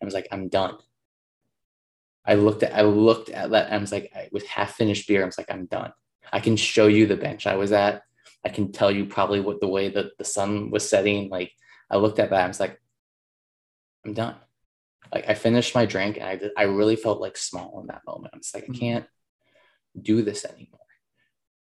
I 0.00 0.04
was 0.04 0.14
like, 0.14 0.28
I'm 0.30 0.48
done. 0.48 0.76
I 2.26 2.34
looked 2.34 2.62
at 2.62 2.74
I 2.74 2.82
looked 2.82 3.28
at 3.28 3.50
that. 3.50 3.72
I 3.72 3.78
was 3.78 3.92
like, 3.92 4.10
I 4.14 4.28
was 4.32 4.44
half 4.44 4.74
finished 4.74 5.06
beer. 5.06 5.22
I 5.22 5.26
was 5.26 5.38
like, 5.38 5.50
I'm 5.50 5.66
done. 5.66 5.92
I 6.32 6.40
can 6.40 6.56
show 6.56 6.86
you 6.86 7.06
the 7.06 7.16
bench 7.16 7.46
I 7.46 7.56
was 7.56 7.72
at. 7.72 8.02
I 8.44 8.48
can 8.48 8.72
tell 8.72 8.90
you 8.90 9.06
probably 9.06 9.40
what 9.40 9.60
the 9.60 9.68
way 9.68 9.88
that 9.90 10.16
the 10.18 10.24
sun 10.24 10.70
was 10.70 10.88
setting. 10.88 11.28
Like 11.28 11.52
I 11.90 11.96
looked 11.96 12.18
at 12.18 12.30
that, 12.30 12.44
I 12.44 12.48
was 12.48 12.60
like, 12.60 12.80
I'm 14.04 14.14
done. 14.14 14.36
Like 15.12 15.28
I 15.28 15.34
finished 15.34 15.74
my 15.74 15.86
drink 15.86 16.16
and 16.16 16.26
I 16.26 16.36
did, 16.36 16.50
I 16.56 16.64
really 16.64 16.96
felt 16.96 17.20
like 17.20 17.36
small 17.36 17.80
in 17.80 17.86
that 17.88 18.02
moment. 18.06 18.32
I'm 18.34 18.40
just 18.40 18.54
like, 18.54 18.64
I 18.64 18.66
mm-hmm. 18.68 18.80
can't 18.80 19.06
do 20.00 20.22
this 20.22 20.44
anymore. 20.44 20.80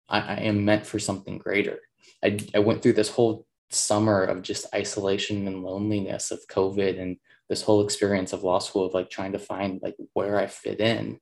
I, 0.09 0.19
I 0.19 0.35
am 0.41 0.65
meant 0.65 0.85
for 0.85 0.99
something 0.99 1.37
greater. 1.37 1.79
I, 2.23 2.39
I 2.55 2.59
went 2.59 2.81
through 2.81 2.93
this 2.93 3.09
whole 3.09 3.45
summer 3.69 4.23
of 4.23 4.41
just 4.41 4.73
isolation 4.73 5.47
and 5.47 5.63
loneliness 5.63 6.31
of 6.31 6.45
COVID 6.49 6.99
and 6.99 7.17
this 7.49 7.61
whole 7.61 7.83
experience 7.83 8.33
of 8.33 8.43
law 8.43 8.59
school 8.59 8.85
of 8.85 8.93
like 8.93 9.09
trying 9.09 9.33
to 9.33 9.39
find 9.39 9.79
like 9.81 9.95
where 10.13 10.39
I 10.39 10.47
fit 10.47 10.79
in. 10.79 11.19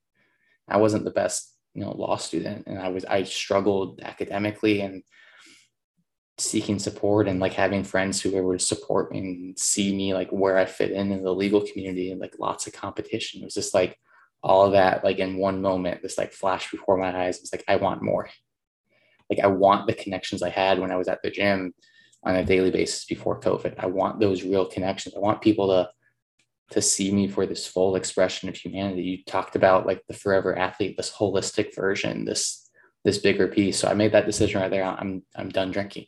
I 0.68 0.78
wasn't 0.78 1.06
the 1.06 1.12
best 1.12 1.56
you 1.76 1.84
know 1.84 1.92
law 1.92 2.18
student 2.18 2.66
and 2.66 2.80
i 2.80 2.90
was 2.90 3.06
i 3.06 3.22
struggled 3.22 4.02
academically 4.02 4.82
and 4.82 5.04
seeking 6.40 6.80
support 6.80 7.28
and 7.28 7.40
like 7.40 7.54
having 7.54 7.84
friends 7.84 8.22
who 8.22 8.32
were 8.42 8.58
to 8.58 8.64
support 8.64 9.12
me 9.12 9.20
and 9.20 9.60
see 9.60 9.96
me 9.96 10.14
like 10.14 10.30
where 10.30 10.58
I 10.58 10.66
fit 10.66 10.92
in 10.92 11.12
in 11.12 11.24
the 11.24 11.34
legal 11.34 11.62
community 11.62 12.12
and 12.12 12.22
like 12.22 12.36
lots 12.40 12.68
of 12.68 12.74
competition. 12.74 13.42
It 13.42 13.46
was 13.46 13.54
just 13.54 13.74
like 13.74 13.98
all 14.42 14.72
that 14.72 15.04
like 15.04 15.20
in 15.20 15.38
one 15.38 15.62
moment, 15.62 16.02
this 16.02 16.18
like 16.18 16.34
flash 16.34 16.72
before 16.72 16.98
my 16.98 17.26
eyes. 17.26 17.40
It's 17.40 17.54
like 17.54 17.64
I 17.68 17.76
want 17.76 18.02
more. 18.02 18.30
Like 19.30 19.40
I 19.40 19.48
want 19.48 19.88
the 19.88 19.94
connections 19.94 20.42
I 20.42 20.50
had 20.50 20.80
when 20.80 20.92
I 20.92 20.98
was 20.98 21.08
at 21.08 21.22
the 21.22 21.30
gym 21.30 21.74
on 22.24 22.36
a 22.36 22.46
daily 22.46 22.72
basis 22.72 23.06
before 23.06 23.40
COVID. 23.40 23.76
I 23.78 23.86
want 23.86 24.20
those 24.20 24.44
real 24.44 24.66
connections. 24.66 25.16
I 25.16 25.20
want 25.20 25.42
people 25.42 25.68
to 25.68 25.90
to 26.72 26.82
see 26.82 27.12
me 27.12 27.28
for 27.28 27.48
this 27.48 27.66
full 27.66 27.96
expression 27.96 28.48
of 28.48 28.56
humanity. 28.56 29.02
You 29.02 29.24
talked 29.24 29.56
about 29.56 29.88
like 29.88 30.04
the 30.08 30.14
forever 30.14 30.58
athlete, 30.58 30.98
this 30.98 31.12
holistic 31.12 31.76
version, 31.76 32.26
this 32.26 32.70
this 33.04 33.18
bigger 33.18 33.48
piece. 33.48 33.80
So 33.80 33.88
I 33.88 33.94
made 33.94 34.12
that 34.12 34.26
decision 34.26 34.62
right 34.62 34.72
there. 34.72 34.84
I'm 34.84 35.24
I'm 35.36 35.50
done 35.50 35.72
drinking. 35.72 36.06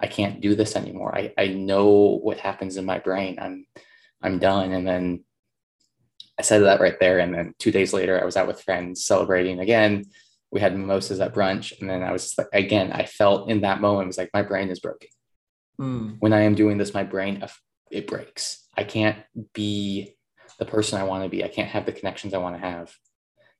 I 0.00 0.06
can't 0.06 0.40
do 0.40 0.54
this 0.54 0.76
anymore. 0.76 1.16
I, 1.16 1.32
I 1.38 1.48
know 1.48 2.18
what 2.22 2.38
happens 2.38 2.76
in 2.76 2.84
my 2.84 2.98
brain. 2.98 3.38
I'm 3.40 3.66
I'm 4.22 4.38
done. 4.38 4.72
And 4.72 4.86
then 4.86 5.24
I 6.38 6.42
said 6.42 6.62
that 6.62 6.80
right 6.80 6.98
there. 6.98 7.18
And 7.18 7.34
then 7.34 7.54
two 7.58 7.70
days 7.70 7.92
later, 7.92 8.20
I 8.20 8.24
was 8.24 8.36
out 8.36 8.46
with 8.46 8.62
friends 8.62 9.04
celebrating 9.04 9.60
again. 9.60 10.04
We 10.50 10.60
had 10.60 10.76
mimosas 10.76 11.20
at 11.20 11.34
brunch. 11.34 11.78
And 11.80 11.88
then 11.88 12.02
I 12.02 12.12
was 12.12 12.34
like, 12.36 12.48
again, 12.52 12.92
I 12.92 13.04
felt 13.04 13.50
in 13.50 13.62
that 13.62 13.80
moment, 13.80 14.04
it 14.04 14.08
was 14.08 14.18
like, 14.18 14.30
my 14.34 14.42
brain 14.42 14.68
is 14.68 14.80
broken. 14.80 15.08
Mm. 15.80 16.16
When 16.20 16.32
I 16.32 16.42
am 16.42 16.54
doing 16.54 16.78
this, 16.78 16.94
my 16.94 17.04
brain, 17.04 17.44
it 17.90 18.06
breaks. 18.06 18.66
I 18.76 18.84
can't 18.84 19.18
be 19.52 20.16
the 20.58 20.64
person 20.64 21.00
I 21.00 21.04
want 21.04 21.24
to 21.24 21.30
be. 21.30 21.44
I 21.44 21.48
can't 21.48 21.70
have 21.70 21.86
the 21.86 21.92
connections 21.92 22.34
I 22.34 22.38
want 22.38 22.56
to 22.56 22.60
have 22.60 22.92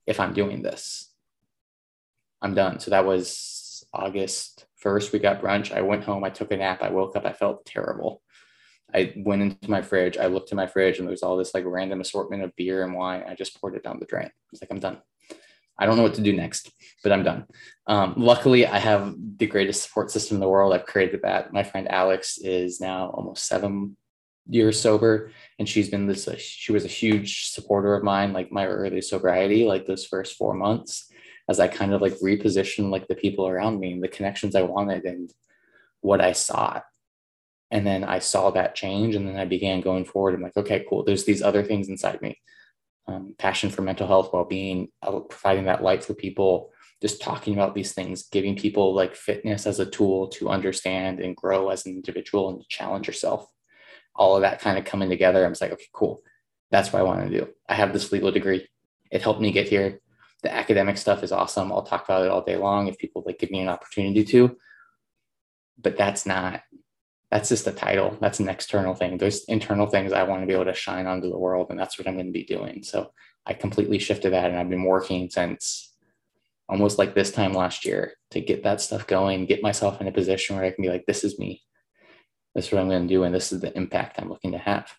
if 0.06 0.20
I'm 0.20 0.32
doing 0.32 0.62
this. 0.62 1.12
I'm 2.42 2.54
done. 2.54 2.78
So 2.80 2.90
that 2.90 3.06
was 3.06 3.84
August 3.92 4.66
1st. 4.84 5.12
We 5.12 5.18
got 5.18 5.40
brunch. 5.40 5.72
I 5.72 5.80
went 5.80 6.04
home. 6.04 6.24
I 6.24 6.30
took 6.30 6.52
a 6.52 6.56
nap. 6.56 6.82
I 6.82 6.90
woke 6.90 7.16
up. 7.16 7.24
I 7.24 7.32
felt 7.32 7.64
terrible. 7.64 8.22
I 8.94 9.12
went 9.16 9.42
into 9.42 9.70
my 9.70 9.82
fridge. 9.82 10.16
I 10.16 10.26
looked 10.26 10.52
in 10.52 10.56
my 10.56 10.66
fridge 10.66 10.98
and 10.98 11.06
there 11.06 11.12
was 11.12 11.22
all 11.22 11.36
this 11.36 11.52
like 11.52 11.64
random 11.66 12.00
assortment 12.00 12.44
of 12.44 12.54
beer 12.56 12.84
and 12.84 12.94
wine. 12.94 13.24
I 13.28 13.34
just 13.34 13.60
poured 13.60 13.74
it 13.74 13.82
down 13.82 13.98
the 13.98 14.06
drain. 14.06 14.26
I 14.26 14.50
was 14.52 14.62
like, 14.62 14.70
I'm 14.70 14.78
done. 14.78 14.98
I 15.78 15.86
don't 15.86 15.96
know 15.96 16.04
what 16.04 16.14
to 16.14 16.22
do 16.22 16.32
next, 16.32 16.70
but 17.02 17.10
I'm 17.10 17.24
done. 17.24 17.46
Um, 17.88 18.14
luckily, 18.16 18.66
I 18.66 18.78
have 18.78 19.14
the 19.38 19.46
greatest 19.46 19.82
support 19.82 20.10
system 20.10 20.36
in 20.36 20.40
the 20.40 20.48
world. 20.48 20.72
I've 20.72 20.86
created 20.86 21.22
that. 21.22 21.52
My 21.52 21.64
friend 21.64 21.90
Alex 21.90 22.38
is 22.38 22.80
now 22.80 23.10
almost 23.10 23.46
seven 23.46 23.96
years 24.48 24.78
sober, 24.78 25.32
and 25.58 25.68
she's 25.68 25.88
been 25.88 26.06
this. 26.06 26.28
Uh, 26.28 26.36
she 26.38 26.70
was 26.70 26.84
a 26.84 26.88
huge 26.88 27.48
supporter 27.48 27.94
of 27.94 28.04
mine, 28.04 28.32
like 28.32 28.52
my 28.52 28.66
early 28.66 29.00
sobriety, 29.00 29.64
like 29.64 29.86
those 29.86 30.06
first 30.06 30.36
four 30.36 30.54
months, 30.54 31.10
as 31.48 31.58
I 31.58 31.66
kind 31.66 31.92
of 31.92 32.00
like 32.00 32.14
repositioned 32.20 32.90
like 32.90 33.08
the 33.08 33.16
people 33.16 33.48
around 33.48 33.80
me 33.80 33.92
and 33.92 34.02
the 34.02 34.08
connections 34.08 34.54
I 34.54 34.62
wanted 34.62 35.04
and 35.04 35.30
what 36.02 36.20
I 36.20 36.32
sought. 36.32 36.84
And 37.74 37.86
then 37.86 38.04
I 38.04 38.20
saw 38.20 38.50
that 38.52 38.74
change, 38.74 39.14
and 39.14 39.28
then 39.28 39.36
I 39.36 39.44
began 39.44 39.82
going 39.82 40.06
forward. 40.06 40.34
I'm 40.34 40.42
like, 40.42 40.56
okay, 40.56 40.86
cool. 40.88 41.04
There's 41.04 41.24
these 41.24 41.42
other 41.42 41.62
things 41.62 41.90
inside 41.90 42.22
me 42.22 42.38
um, 43.06 43.34
passion 43.38 43.70
for 43.70 43.82
mental 43.82 44.06
health, 44.06 44.30
well 44.32 44.44
being, 44.44 44.88
uh, 45.02 45.20
providing 45.20 45.64
that 45.64 45.82
light 45.82 46.04
for 46.04 46.14
people, 46.14 46.70
just 47.02 47.20
talking 47.20 47.54
about 47.54 47.74
these 47.74 47.92
things, 47.92 48.28
giving 48.30 48.56
people 48.56 48.94
like 48.94 49.14
fitness 49.14 49.66
as 49.66 49.78
a 49.78 49.86
tool 49.86 50.28
to 50.28 50.48
understand 50.48 51.20
and 51.20 51.36
grow 51.36 51.68
as 51.68 51.84
an 51.84 51.92
individual 51.92 52.48
and 52.48 52.60
to 52.60 52.66
challenge 52.68 53.06
yourself. 53.06 53.46
All 54.16 54.36
of 54.36 54.42
that 54.42 54.60
kind 54.60 54.78
of 54.78 54.84
coming 54.84 55.10
together. 55.10 55.44
I 55.44 55.48
was 55.48 55.60
like, 55.60 55.72
okay, 55.72 55.88
cool. 55.92 56.22
That's 56.70 56.92
what 56.92 57.00
I 57.00 57.02
want 57.02 57.28
to 57.28 57.38
do. 57.38 57.48
I 57.68 57.74
have 57.74 57.92
this 57.92 58.10
legal 58.10 58.30
degree. 58.30 58.66
It 59.10 59.22
helped 59.22 59.40
me 59.40 59.52
get 59.52 59.68
here. 59.68 60.00
The 60.42 60.54
academic 60.54 60.98
stuff 60.98 61.22
is 61.22 61.32
awesome. 61.32 61.72
I'll 61.72 61.82
talk 61.82 62.04
about 62.04 62.24
it 62.24 62.30
all 62.30 62.42
day 62.44 62.56
long 62.56 62.86
if 62.86 62.98
people 62.98 63.22
like 63.26 63.38
give 63.38 63.50
me 63.50 63.60
an 63.60 63.68
opportunity 63.68 64.24
to. 64.24 64.56
But 65.80 65.96
that's 65.96 66.26
not 66.26 66.62
that's 67.34 67.48
just 67.48 67.66
a 67.66 67.72
title. 67.72 68.16
That's 68.20 68.38
an 68.38 68.48
external 68.48 68.94
thing. 68.94 69.18
There's 69.18 69.42
internal 69.46 69.88
things 69.88 70.12
I 70.12 70.22
want 70.22 70.42
to 70.42 70.46
be 70.46 70.52
able 70.52 70.66
to 70.66 70.72
shine 70.72 71.08
onto 71.08 71.28
the 71.28 71.36
world, 71.36 71.66
and 71.68 71.76
that's 71.76 71.98
what 71.98 72.06
I'm 72.06 72.14
going 72.14 72.26
to 72.26 72.32
be 72.32 72.44
doing. 72.44 72.84
So 72.84 73.10
I 73.44 73.54
completely 73.54 73.98
shifted 73.98 74.32
that, 74.32 74.50
and 74.50 74.56
I've 74.56 74.70
been 74.70 74.84
working 74.84 75.28
since 75.28 75.92
almost 76.68 76.96
like 76.96 77.12
this 77.12 77.32
time 77.32 77.52
last 77.52 77.84
year 77.84 78.12
to 78.30 78.40
get 78.40 78.62
that 78.62 78.80
stuff 78.80 79.08
going, 79.08 79.46
get 79.46 79.64
myself 79.64 80.00
in 80.00 80.06
a 80.06 80.12
position 80.12 80.54
where 80.54 80.64
I 80.64 80.70
can 80.70 80.82
be 80.82 80.88
like, 80.88 81.06
this 81.06 81.24
is 81.24 81.36
me. 81.36 81.60
This 82.54 82.66
is 82.66 82.72
what 82.72 82.82
I'm 82.82 82.88
going 82.88 83.08
to 83.08 83.12
do, 83.12 83.24
and 83.24 83.34
this 83.34 83.52
is 83.52 83.60
the 83.60 83.76
impact 83.76 84.20
I'm 84.20 84.28
looking 84.28 84.52
to 84.52 84.58
have. 84.58 84.92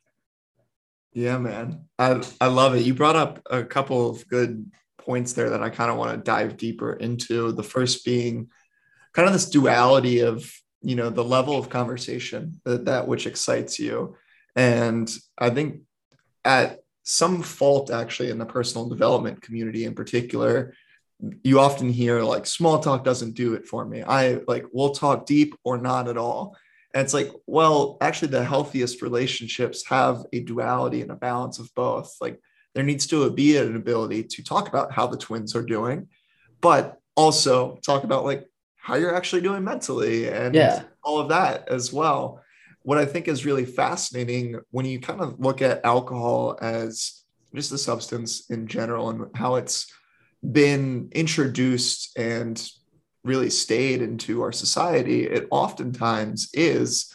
Yeah, 1.13 1.37
man. 1.37 1.85
I 1.97 2.21
I 2.41 2.47
love 2.47 2.75
it. 2.75 2.81
You 2.81 2.95
brought 2.95 3.15
up 3.15 3.39
a 3.49 3.63
couple 3.63 4.09
of 4.09 4.27
good 4.27 4.69
points 4.97 5.31
there 5.31 5.51
that 5.51 5.63
I 5.63 5.69
kind 5.69 5.89
of 5.89 5.95
want 5.95 6.11
to 6.11 6.17
dive 6.17 6.57
deeper 6.57 6.91
into. 6.91 7.53
The 7.53 7.63
first 7.63 8.03
being 8.03 8.49
kind 9.13 9.25
of 9.25 9.31
this 9.31 9.49
duality 9.49 10.19
of 10.19 10.51
you 10.85 10.95
know 10.95 11.09
the 11.09 11.23
level 11.23 11.57
of 11.57 11.69
conversation 11.69 12.59
that, 12.63 12.85
that 12.85 13.07
which 13.07 13.27
excites 13.27 13.79
you. 13.79 14.15
And 14.55 15.11
i 15.37 15.49
think 15.49 15.81
at 16.45 16.79
some 17.03 17.41
fault 17.41 17.91
actually 17.91 18.29
in 18.29 18.37
the 18.37 18.45
personal 18.45 18.87
development 18.87 19.41
community 19.41 19.85
in 19.85 19.93
particular 19.93 20.73
you 21.43 21.59
often 21.59 21.89
hear 21.89 22.21
like 22.21 22.45
small 22.45 22.79
talk 22.79 23.03
doesn't 23.03 23.35
do 23.35 23.53
it 23.53 23.65
for 23.65 23.85
me. 23.85 24.03
I 24.03 24.41
like 24.47 24.65
we'll 24.73 24.93
talk 24.93 25.25
deep 25.25 25.55
or 25.63 25.77
not 25.77 26.09
at 26.09 26.17
all. 26.17 26.57
And 26.93 27.03
it's 27.03 27.13
like 27.13 27.31
well 27.47 27.97
actually 28.01 28.29
the 28.29 28.43
healthiest 28.43 29.01
relationships 29.01 29.85
have 29.87 30.25
a 30.33 30.41
duality 30.41 31.01
and 31.01 31.11
a 31.11 31.15
balance 31.15 31.57
of 31.59 31.73
both. 31.73 32.15
Like 32.19 32.39
there 32.73 32.83
needs 32.83 33.07
to 33.07 33.29
be 33.31 33.55
an 33.57 33.75
ability 33.75 34.23
to 34.23 34.43
talk 34.43 34.67
about 34.67 34.91
how 34.91 35.07
the 35.07 35.17
twins 35.17 35.55
are 35.55 35.63
doing 35.63 36.07
but 36.61 36.99
also 37.15 37.77
talk 37.85 38.03
about 38.03 38.25
like 38.25 38.45
how 38.85 38.93
you're 38.93 39.15
actually 39.15 39.41
doing 39.41 39.63
mentally 39.63 40.29
and 40.29 40.53
yeah. 40.53 40.83
all 41.03 41.17
of 41.17 41.27
that 41.29 41.67
as 41.69 41.91
well. 41.91 42.39
What 42.83 42.99
I 42.99 43.05
think 43.05 43.27
is 43.27 43.43
really 43.43 43.65
fascinating 43.65 44.59
when 44.69 44.85
you 44.85 44.99
kind 44.99 45.21
of 45.21 45.39
look 45.39 45.63
at 45.63 45.83
alcohol 45.83 46.55
as 46.61 47.23
just 47.55 47.71
the 47.71 47.79
substance 47.79 48.47
in 48.51 48.67
general 48.67 49.09
and 49.09 49.35
how 49.35 49.55
it's 49.55 49.91
been 50.51 51.09
introduced 51.13 52.15
and 52.15 52.63
really 53.23 53.49
stayed 53.49 54.03
into 54.03 54.43
our 54.43 54.51
society, 54.51 55.25
it 55.25 55.47
oftentimes 55.49 56.51
is 56.53 57.11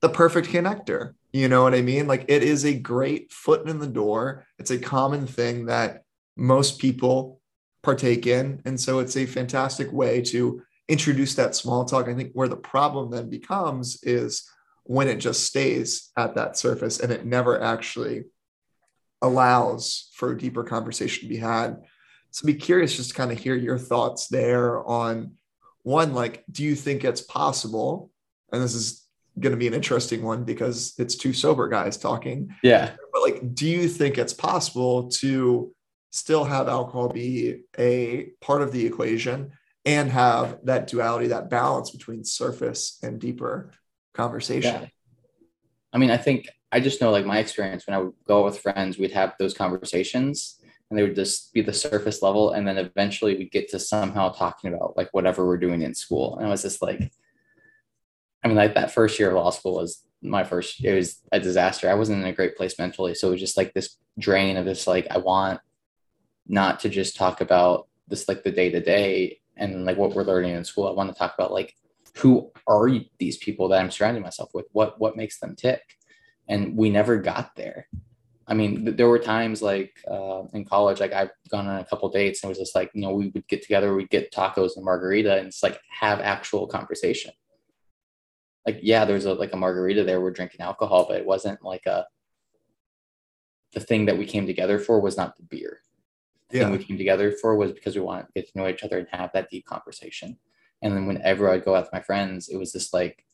the 0.00 0.08
perfect 0.08 0.46
connector. 0.46 1.14
You 1.32 1.48
know 1.48 1.64
what 1.64 1.74
I 1.74 1.82
mean? 1.82 2.06
Like 2.06 2.26
it 2.28 2.44
is 2.44 2.64
a 2.64 2.78
great 2.78 3.32
foot 3.32 3.68
in 3.68 3.80
the 3.80 3.88
door. 3.88 4.46
It's 4.60 4.70
a 4.70 4.78
common 4.78 5.26
thing 5.26 5.66
that 5.66 6.04
most 6.36 6.78
people 6.78 7.40
partake 7.82 8.28
in. 8.28 8.62
And 8.64 8.80
so 8.80 9.00
it's 9.00 9.16
a 9.16 9.26
fantastic 9.26 9.90
way 9.92 10.22
to 10.22 10.62
introduce 10.88 11.34
that 11.34 11.54
small 11.54 11.84
talk. 11.84 12.08
I 12.08 12.14
think 12.14 12.32
where 12.32 12.48
the 12.48 12.56
problem 12.56 13.10
then 13.10 13.28
becomes 13.28 14.02
is 14.02 14.48
when 14.84 15.08
it 15.08 15.16
just 15.16 15.44
stays 15.44 16.10
at 16.16 16.34
that 16.34 16.56
surface 16.56 16.98
and 16.98 17.12
it 17.12 17.26
never 17.26 17.60
actually 17.62 18.24
allows 19.20 20.10
for 20.14 20.32
a 20.32 20.38
deeper 20.38 20.64
conversation 20.64 21.24
to 21.24 21.28
be 21.28 21.36
had. 21.36 21.76
So 22.30 22.46
be 22.46 22.54
curious 22.54 22.96
just 22.96 23.10
to 23.10 23.16
kind 23.16 23.30
of 23.30 23.38
hear 23.38 23.54
your 23.54 23.78
thoughts 23.78 24.28
there 24.28 24.86
on 24.86 25.32
one, 25.82 26.14
like, 26.14 26.44
do 26.50 26.62
you 26.62 26.74
think 26.74 27.04
it's 27.04 27.22
possible? 27.22 28.10
And 28.52 28.62
this 28.62 28.74
is 28.74 29.06
going 29.38 29.52
to 29.52 29.58
be 29.58 29.66
an 29.66 29.74
interesting 29.74 30.22
one 30.22 30.44
because 30.44 30.94
it's 30.98 31.16
two 31.16 31.32
sober 31.32 31.68
guys 31.68 31.96
talking. 31.96 32.54
Yeah. 32.62 32.92
But 33.12 33.22
like, 33.22 33.54
do 33.54 33.66
you 33.66 33.88
think 33.88 34.18
it's 34.18 34.32
possible 34.32 35.08
to 35.10 35.74
still 36.10 36.44
have 36.44 36.68
alcohol 36.68 37.08
be 37.08 37.62
a 37.78 38.30
part 38.40 38.62
of 38.62 38.72
the 38.72 38.84
equation 38.84 39.52
and 39.88 40.10
have 40.10 40.58
that 40.64 40.86
duality, 40.86 41.28
that 41.28 41.48
balance 41.48 41.90
between 41.90 42.22
surface 42.22 42.98
and 43.02 43.18
deeper 43.18 43.72
conversation. 44.12 44.82
Yeah. 44.82 44.88
I 45.94 45.98
mean, 45.98 46.10
I 46.10 46.18
think 46.18 46.48
I 46.70 46.80
just 46.80 47.00
know 47.00 47.10
like 47.10 47.24
my 47.24 47.38
experience 47.38 47.86
when 47.86 47.96
I 47.96 48.00
would 48.00 48.12
go 48.26 48.44
with 48.44 48.58
friends, 48.58 48.98
we'd 48.98 49.12
have 49.12 49.32
those 49.38 49.54
conversations 49.54 50.60
and 50.90 50.98
they 50.98 51.02
would 51.02 51.14
just 51.14 51.54
be 51.54 51.62
the 51.62 51.72
surface 51.72 52.20
level. 52.20 52.52
And 52.52 52.68
then 52.68 52.76
eventually 52.76 53.36
we'd 53.36 53.50
get 53.50 53.70
to 53.70 53.78
somehow 53.78 54.28
talking 54.28 54.74
about 54.74 54.94
like 54.94 55.08
whatever 55.12 55.46
we're 55.46 55.56
doing 55.56 55.80
in 55.80 55.94
school. 55.94 56.36
And 56.36 56.46
I 56.46 56.50
was 56.50 56.62
just 56.62 56.82
like, 56.82 57.10
I 58.44 58.48
mean, 58.48 58.56
like 58.58 58.74
that 58.74 58.92
first 58.92 59.18
year 59.18 59.30
of 59.30 59.36
law 59.36 59.50
school 59.50 59.76
was 59.76 60.04
my 60.20 60.44
first, 60.44 60.84
it 60.84 60.94
was 60.94 61.22
a 61.32 61.40
disaster. 61.40 61.88
I 61.88 61.94
wasn't 61.94 62.22
in 62.22 62.28
a 62.28 62.34
great 62.34 62.56
place 62.56 62.78
mentally. 62.78 63.14
So 63.14 63.28
it 63.28 63.32
was 63.32 63.40
just 63.40 63.56
like 63.56 63.72
this 63.72 63.96
drain 64.18 64.58
of 64.58 64.66
this, 64.66 64.86
like, 64.86 65.06
I 65.10 65.18
want 65.18 65.60
not 66.46 66.80
to 66.80 66.90
just 66.90 67.16
talk 67.16 67.40
about 67.40 67.88
this, 68.08 68.28
like 68.28 68.42
the 68.42 68.52
day 68.52 68.70
to 68.70 68.80
day 68.80 69.40
and 69.58 69.84
like 69.84 69.96
what 69.96 70.14
we're 70.14 70.24
learning 70.24 70.54
in 70.54 70.64
school. 70.64 70.88
I 70.88 70.92
want 70.92 71.12
to 71.12 71.18
talk 71.18 71.34
about 71.34 71.52
like 71.52 71.74
who 72.16 72.50
are 72.66 72.90
these 73.18 73.36
people 73.36 73.68
that 73.68 73.80
I'm 73.80 73.90
surrounding 73.90 74.22
myself 74.22 74.50
with? 74.54 74.66
What 74.72 74.98
what 74.98 75.16
makes 75.16 75.38
them 75.38 75.56
tick? 75.56 75.82
And 76.48 76.76
we 76.76 76.90
never 76.90 77.18
got 77.18 77.54
there. 77.56 77.86
I 78.46 78.54
mean, 78.54 78.96
there 78.96 79.08
were 79.08 79.18
times 79.18 79.60
like 79.60 79.92
uh, 80.10 80.44
in 80.54 80.64
college, 80.64 81.00
like 81.00 81.12
I've 81.12 81.30
gone 81.50 81.66
on 81.66 81.80
a 81.80 81.84
couple 81.84 82.08
dates 82.08 82.42
and 82.42 82.48
it 82.48 82.52
was 82.52 82.58
just 82.58 82.74
like, 82.74 82.90
you 82.94 83.02
know, 83.02 83.12
we 83.12 83.28
would 83.28 83.46
get 83.46 83.60
together, 83.60 83.94
we'd 83.94 84.08
get 84.08 84.32
tacos 84.32 84.76
and 84.76 84.84
margarita 84.86 85.36
and 85.36 85.48
it's 85.48 85.62
like 85.62 85.78
have 85.90 86.20
actual 86.20 86.66
conversation. 86.66 87.32
Like, 88.66 88.80
yeah, 88.82 89.04
there's 89.04 89.26
a 89.26 89.34
like 89.34 89.52
a 89.52 89.56
margarita 89.56 90.04
there, 90.04 90.20
we're 90.20 90.30
drinking 90.30 90.62
alcohol, 90.62 91.06
but 91.06 91.18
it 91.18 91.26
wasn't 91.26 91.62
like 91.62 91.84
a 91.86 92.06
the 93.74 93.80
thing 93.80 94.06
that 94.06 94.16
we 94.16 94.24
came 94.24 94.46
together 94.46 94.78
for 94.78 94.98
was 94.98 95.18
not 95.18 95.36
the 95.36 95.42
beer 95.42 95.80
yeah. 96.50 96.64
thing 96.64 96.72
we 96.72 96.84
came 96.84 96.98
together 96.98 97.32
for 97.32 97.56
was 97.56 97.72
because 97.72 97.94
we 97.94 98.00
wanted 98.00 98.26
to 98.26 98.32
get 98.34 98.50
to 98.50 98.58
know 98.58 98.68
each 98.68 98.82
other 98.82 98.98
and 98.98 99.08
have 99.10 99.30
that 99.32 99.50
deep 99.50 99.66
conversation. 99.66 100.38
And 100.82 100.94
then 100.94 101.06
whenever 101.06 101.50
I'd 101.50 101.64
go 101.64 101.74
out 101.74 101.84
with 101.84 101.92
my 101.92 102.00
friends, 102.00 102.48
it 102.48 102.56
was 102.56 102.72
just 102.72 102.94
like 102.94 103.24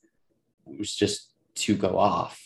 it 0.67 0.79
was 0.79 0.95
just 0.95 1.33
to 1.55 1.77
go 1.77 1.99
off 1.99 2.41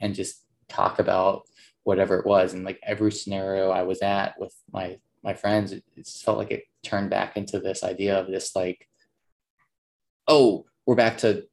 and 0.00 0.14
just 0.14 0.44
talk 0.68 0.98
about 0.98 1.42
whatever 1.84 2.18
it 2.18 2.26
was 2.26 2.52
and 2.52 2.64
like 2.64 2.80
every 2.82 3.12
scenario 3.12 3.70
i 3.70 3.82
was 3.82 4.02
at 4.02 4.34
with 4.38 4.52
my 4.72 4.98
my 5.22 5.32
friends 5.32 5.72
it, 5.72 5.84
it 5.96 6.06
felt 6.06 6.38
like 6.38 6.50
it 6.50 6.64
turned 6.82 7.10
back 7.10 7.36
into 7.36 7.60
this 7.60 7.84
idea 7.84 8.18
of 8.18 8.26
this 8.26 8.56
like 8.56 8.88
oh 10.28 10.64
we're 10.84 10.96
back 10.96 11.16
to 11.18 11.44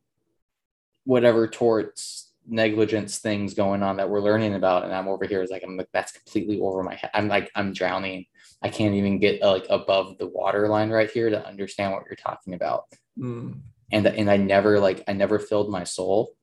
whatever 1.06 1.48
torts 1.48 2.23
negligence 2.48 3.20
things 3.20 3.54
going 3.54 3.82
on 3.82 3.98
that 3.98 4.10
we're 4.10 4.20
learning 4.20 4.56
about 4.56 4.84
and 4.84 4.94
i'm 4.94 5.08
over 5.08 5.26
here 5.26 5.42
is 5.42 5.50
like 5.50 5.64
i'm 5.64 5.78
like 5.78 5.88
that's 5.94 6.12
completely 6.12 6.60
over 6.60 6.84
my 6.84 6.96
head 6.96 7.10
i'm 7.14 7.28
like 7.28 7.50
i'm 7.56 7.74
drowning. 7.74 8.26
I 8.62 8.70
can't 8.70 8.96
even 8.96 9.20
get 9.20 9.44
uh, 9.44 9.52
like 9.52 9.66
above 9.70 10.18
the 10.18 10.28
water 10.28 10.70
line 10.70 10.90
right 10.90 11.12
here 11.12 11.30
to 11.30 11.46
understand 11.46 11.92
what 11.92 12.04
you're 12.06 12.16
talking 12.16 12.54
about. 12.54 12.86
Mm. 13.20 13.60
and 13.92 14.08
and 14.08 14.30
i 14.30 14.38
never 14.38 14.80
like 14.80 15.04
i 15.08 15.14
never 15.14 15.38
filled 15.40 15.70
my 15.70 15.84
soul. 15.84 16.36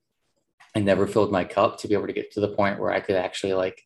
I 0.75 0.79
never 0.79 1.07
filled 1.09 1.33
my 1.33 1.45
cup 1.45 1.79
to 1.79 1.89
be 1.89 1.95
able 1.95 2.07
to 2.07 2.13
get 2.13 2.31
to 2.33 2.41
the 2.41 2.55
point 2.55 2.79
where 2.79 2.93
i 2.93 3.01
could 3.01 3.17
actually 3.17 3.55
like 3.55 3.83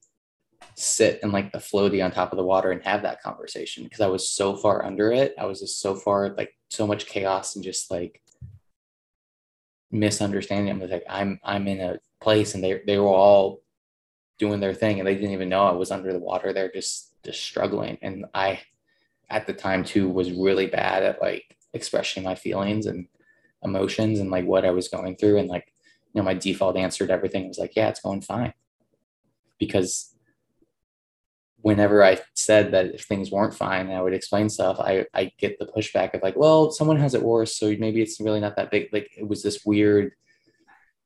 sit 0.77 1.21
and 1.23 1.33
like 1.33 1.53
the 1.53 1.59
floaty 1.59 2.05
on 2.05 2.11
top 2.11 2.33
of 2.33 2.37
the 2.37 2.45
water 2.45 2.73
and 2.73 2.83
have 2.83 3.03
that 3.03 3.23
conversation 3.23 3.85
because 3.85 4.01
i 4.01 4.07
was 4.07 4.29
so 4.29 4.57
far 4.57 4.85
under 4.85 5.13
it. 5.13 5.35
I 5.39 5.47
was 5.47 5.61
just 5.61 5.81
so 5.81 5.95
far 5.95 6.35
like 6.37 6.55
so 6.71 6.87
much 6.87 7.07
chaos 7.07 7.55
and 7.55 7.65
just 7.65 7.91
like 7.91 8.21
misunderstanding. 9.95 10.79
Was 10.79 10.91
like, 10.91 11.05
I'm 11.09 11.41
I'm 11.43 11.67
in 11.69 11.81
a 11.81 11.99
place, 12.21 12.55
and 12.55 12.63
they 12.63 12.83
they 12.87 12.99
were 12.99 13.07
all 13.07 13.63
doing 14.39 14.61
their 14.61 14.75
thing, 14.75 14.99
and 14.99 15.07
they 15.07 15.15
didn't 15.15 15.31
even 15.31 15.49
know 15.49 15.67
I 15.67 15.73
was 15.73 15.91
under 15.91 16.13
the 16.13 16.19
water. 16.19 16.53
They're 16.53 16.71
just 16.71 17.15
just 17.25 17.43
struggling, 17.43 17.97
and 18.03 18.27
I, 18.35 18.61
at 19.31 19.47
the 19.47 19.55
time 19.55 19.85
too, 19.85 20.09
was 20.09 20.33
really 20.33 20.67
bad 20.67 21.03
at 21.03 21.23
like 21.23 21.57
expressing 21.73 22.23
my 22.23 22.35
feelings 22.35 22.87
and 22.87 23.07
emotions 23.63 24.21
and 24.21 24.31
like 24.31 24.45
what 24.45 24.67
I 24.67 24.71
was 24.71 24.89
going 24.89 25.17
through, 25.17 25.39
and 25.39 25.49
like 25.49 25.73
you 26.13 26.21
know 26.21 26.25
my 26.25 26.35
default 26.35 26.77
answer 26.77 27.07
to 27.07 27.13
everything 27.13 27.49
was 27.49 27.59
like, 27.59 27.77
yeah, 27.77 27.89
it's 27.89 28.01
going 28.01 28.21
fine, 28.21 28.53
because 29.59 30.14
whenever 31.65 32.05
I 32.05 32.19
said 32.35 32.73
that 32.73 32.95
if 32.95 33.05
things 33.05 33.31
weren't 33.31 33.55
fine, 33.55 33.91
I 33.91 34.03
would 34.03 34.13
explain 34.13 34.51
stuff. 34.51 34.77
I 34.79 35.07
I 35.15 35.33
get 35.39 35.59
the 35.59 35.65
pushback 35.67 36.13
of 36.13 36.23
like, 36.23 36.37
well, 36.37 36.71
someone 36.71 36.99
has 36.99 37.15
it 37.15 37.23
worse, 37.23 37.57
so 37.57 37.75
maybe 37.79 38.03
it's 38.03 38.21
really 38.21 38.39
not 38.39 38.57
that 38.57 38.71
big. 38.71 38.91
Like 38.93 39.11
it 39.17 39.27
was 39.27 39.43
this 39.43 39.65
weird 39.65 40.13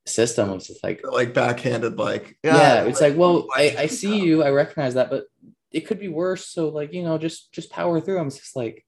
system. 0.04 0.50
Was 0.50 0.66
just 0.66 0.82
like, 0.82 1.00
Like 1.04 1.32
backhanded, 1.32 1.96
like 1.96 2.36
yeah, 2.42 2.82
it's 2.82 3.00
like, 3.00 3.16
well, 3.16 3.46
I 3.54 3.76
I 3.78 3.86
see 3.86 4.18
you, 4.18 4.42
I 4.42 4.50
recognize 4.50 4.94
that, 4.94 5.10
but 5.10 5.26
it 5.70 5.86
could 5.86 6.00
be 6.00 6.08
worse. 6.08 6.48
So 6.48 6.70
like, 6.70 6.92
you 6.92 7.04
know, 7.04 7.18
just 7.18 7.52
just 7.52 7.70
power 7.70 8.00
through. 8.00 8.18
I'm 8.18 8.30
just 8.30 8.56
like, 8.56 8.84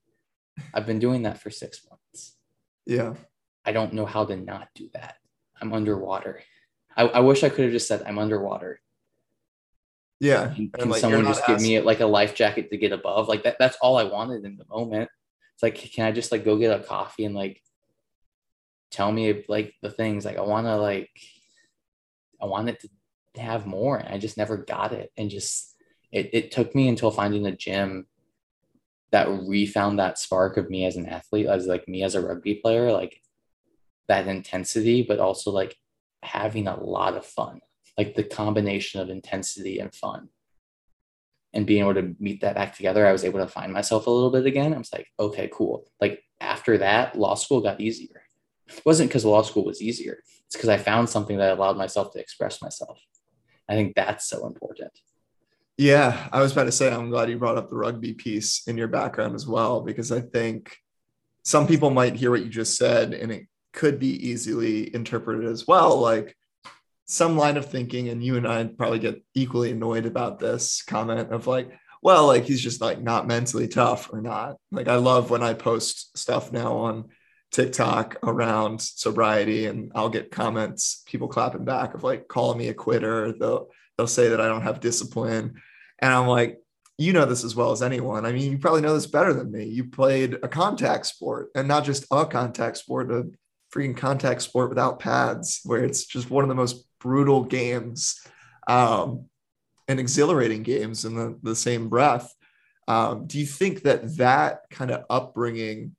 I've 0.75 0.87
been 0.87 0.99
doing 0.99 1.23
that 1.23 1.41
for 1.41 1.50
six 1.50 1.87
months. 1.89 2.37
Yeah. 2.85 3.15
I 3.65 3.71
don't 3.71 3.93
know 3.93 4.07
how 4.07 4.25
to 4.25 4.37
not 4.37 4.69
do 4.75 4.89
that. 4.95 5.17
I'm 5.61 5.73
underwater. 5.73 6.43
I, 6.97 7.05
I 7.05 7.21
wish 7.21 7.45
I 7.45 7.49
could 7.49 7.67
have 7.67 7.73
just 7.73 7.87
said 7.87 8.03
I'm 8.05 8.19
underwater. 8.19 8.81
Yeah. 10.21 10.53
Can, 10.55 10.71
can 10.71 10.91
like, 10.91 11.00
someone 11.00 11.25
just 11.25 11.47
give 11.47 11.61
me 11.61 11.81
like 11.81 12.00
a 12.00 12.07
life 12.07 12.35
jacket 12.35 12.71
to 12.71 12.77
get 12.77 12.93
above? 12.93 13.27
Like 13.29 13.43
that, 13.45 13.57
that's 13.59 13.79
all 13.81 13.97
I 13.97 14.05
wanted 14.05 14.45
in 14.45 14.57
the 14.57 14.67
moment. 14.69 15.09
It's 15.55 15.62
like, 15.62 15.77
can 15.77 16.07
I 16.07 16.12
just 16.12 16.31
like 16.31 16.45
go 16.45 16.59
get 16.59 16.79
a 16.79 16.85
coffee 16.85 17.25
and 17.25 17.35
like 17.35 17.62
tell 18.91 19.11
me 19.11 19.45
like 19.49 19.75
the 19.83 19.91
things 19.91 20.25
like 20.25 20.37
I 20.37 20.43
want 20.43 20.67
to 20.67 20.77
like, 20.77 21.11
I 22.41 22.47
wanted 22.47 22.79
to 22.81 23.41
have 23.41 23.67
more 23.67 23.97
and 23.97 24.09
I 24.09 24.19
just 24.19 24.37
never 24.37 24.59
got 24.59 24.93
it. 24.93 25.11
And 25.17 25.31
just, 25.31 25.75
it, 26.12 26.31
it 26.33 26.50
took 26.50 26.75
me 26.75 26.89
until 26.89 27.11
finding 27.11 27.47
a 27.47 27.57
gym 27.57 28.07
that 29.12 29.29
refound 29.29 29.99
that 29.99 30.19
spark 30.19 30.57
of 30.57 30.69
me 30.69 30.85
as 30.85 30.97
an 30.97 31.07
athlete, 31.07 31.47
as 31.47 31.67
like 31.67 31.89
me 31.89 32.03
as 32.03 32.15
a 32.15 32.21
rugby 32.21 32.57
player, 32.57 32.93
like 32.93 33.23
that 34.09 34.29
intensity, 34.29 35.03
but 35.03 35.19
also 35.19 35.50
like 35.50 35.77
having 36.23 36.69
a 36.69 36.79
lot 36.79 37.17
of 37.17 37.25
fun 37.25 37.61
like 38.00 38.14
the 38.14 38.25
combination 38.25 38.99
of 38.99 39.11
intensity 39.11 39.78
and 39.78 39.95
fun. 39.95 40.28
And 41.52 41.66
being 41.66 41.83
able 41.83 41.95
to 41.95 42.14
meet 42.19 42.40
that 42.40 42.54
back 42.54 42.76
together 42.76 43.04
i 43.04 43.12
was 43.12 43.25
able 43.25 43.40
to 43.40 43.49
find 43.49 43.73
myself 43.73 44.07
a 44.07 44.11
little 44.11 44.30
bit 44.30 44.47
again. 44.47 44.73
I 44.73 44.78
was 44.78 44.92
like 44.92 45.09
okay 45.18 45.51
cool. 45.53 45.85
Like 46.01 46.22
after 46.40 46.79
that 46.79 47.18
law 47.18 47.35
school 47.35 47.61
got 47.61 47.81
easier. 47.81 48.22
It 48.68 48.83
wasn't 48.87 49.11
because 49.11 49.25
law 49.25 49.42
school 49.42 49.64
was 49.64 49.83
easier. 49.83 50.16
It's 50.46 50.57
because 50.57 50.70
i 50.70 50.79
found 50.79 51.09
something 51.09 51.37
that 51.38 51.57
allowed 51.57 51.77
myself 51.77 52.12
to 52.12 52.20
express 52.20 52.62
myself. 52.62 52.98
I 53.68 53.75
think 53.75 53.94
that's 53.94 54.27
so 54.27 54.46
important. 54.46 54.92
Yeah, 55.77 56.29
I 56.33 56.40
was 56.40 56.53
about 56.53 56.64
to 56.64 56.72
say, 56.72 56.92
I'm 56.92 57.11
glad 57.11 57.31
you 57.31 57.38
brought 57.38 57.59
up 57.59 57.68
the 57.68 57.77
rugby 57.77 58.14
piece 58.14 58.66
in 58.66 58.77
your 58.77 58.88
background 58.88 59.35
as 59.35 59.46
well, 59.46 59.81
because 59.81 60.12
I 60.12 60.20
think 60.20 60.77
some 61.42 61.66
people 61.66 61.90
might 61.90 62.16
hear 62.16 62.31
what 62.31 62.44
you 62.44 62.51
just 62.51 62.77
said 62.77 63.14
and 63.14 63.33
it 63.33 63.46
could 63.72 63.98
be 63.98 64.12
easily 64.29 64.94
interpreted 64.94 65.46
as 65.51 65.66
well. 65.66 65.98
Like 65.98 66.37
some 67.11 67.37
line 67.37 67.57
of 67.57 67.66
thinking, 67.66 68.09
and 68.09 68.23
you 68.23 68.37
and 68.37 68.46
I 68.46 68.64
probably 68.64 69.01
get 69.01 69.20
equally 69.35 69.73
annoyed 69.73 70.07
about 70.07 70.38
this 70.38 70.83
comment 70.83 71.33
of 71.33 71.49
like, 71.49 71.68
well, 72.03 72.29
like 72.29 72.44
he's 72.44 72.62
just 72.62 72.81
like 72.81 73.03
not 73.03 73.27
mentally 73.27 73.66
tough 73.66 74.12
or 74.12 74.23
not. 74.23 74.57
Like 74.70 74.87
I 74.87 74.94
love 74.94 75.29
when 75.29 75.42
I 75.42 75.55
post 75.55 76.16
stuff 76.16 76.53
now 76.53 76.77
on 76.77 77.09
TikTok 77.51 78.16
around 78.23 78.81
sobriety 78.81 79.66
and 79.66 79.90
I'll 79.92 80.09
get 80.09 80.31
comments, 80.31 81.03
people 81.05 81.27
clapping 81.27 81.64
back 81.64 81.94
of 81.94 82.05
like 82.05 82.29
calling 82.29 82.59
me 82.59 82.68
a 82.68 82.75
quitter. 82.75 83.33
They'll 83.33 83.70
they'll 83.99 84.07
say 84.07 84.29
that 84.29 84.40
I 84.40 84.46
don't 84.46 84.62
have 84.62 84.79
discipline. 84.79 85.61
And 85.99 86.14
I'm 86.14 86.29
like, 86.29 86.59
you 86.96 87.12
know 87.12 87.25
this 87.25 87.42
as 87.42 87.57
well 87.57 87.73
as 87.73 87.83
anyone. 87.83 88.25
I 88.25 88.31
mean, 88.31 88.53
you 88.53 88.59
probably 88.59 88.83
know 88.83 88.94
this 88.94 89.09
better 89.09 89.35
than 89.35 89.51
me. 89.51 89.64
You 89.64 89.85
played 89.85 90.35
a 90.44 90.49
contact 90.49 91.07
sport 91.07 91.49
and 91.57 91.66
not 91.66 91.85
just 91.85 92.07
a 92.12 92.25
contact 92.25 92.77
sport, 92.77 93.11
a 93.11 93.25
freaking 93.75 93.96
contact 93.96 94.42
sport 94.42 94.68
without 94.68 95.01
pads, 95.01 95.61
where 95.64 95.83
it's 95.83 96.07
just 96.07 96.31
one 96.31 96.44
of 96.44 96.49
the 96.49 96.55
most 96.55 96.85
brutal 97.01 97.45
games 97.45 98.21
um, 98.69 99.27
and 99.89 99.99
exhilarating 99.99 100.63
games 100.63 101.05
in 101.05 101.15
the, 101.15 101.39
the 101.43 101.57
same 101.57 101.89
breath. 101.89 102.33
Um, 102.89 103.27
do 103.27 103.39
you 103.39 103.47
think 103.47 103.83
that 103.83 104.17
that 104.17 104.63
kind 104.71 104.91
of 104.91 105.05
upbringing 105.11 105.95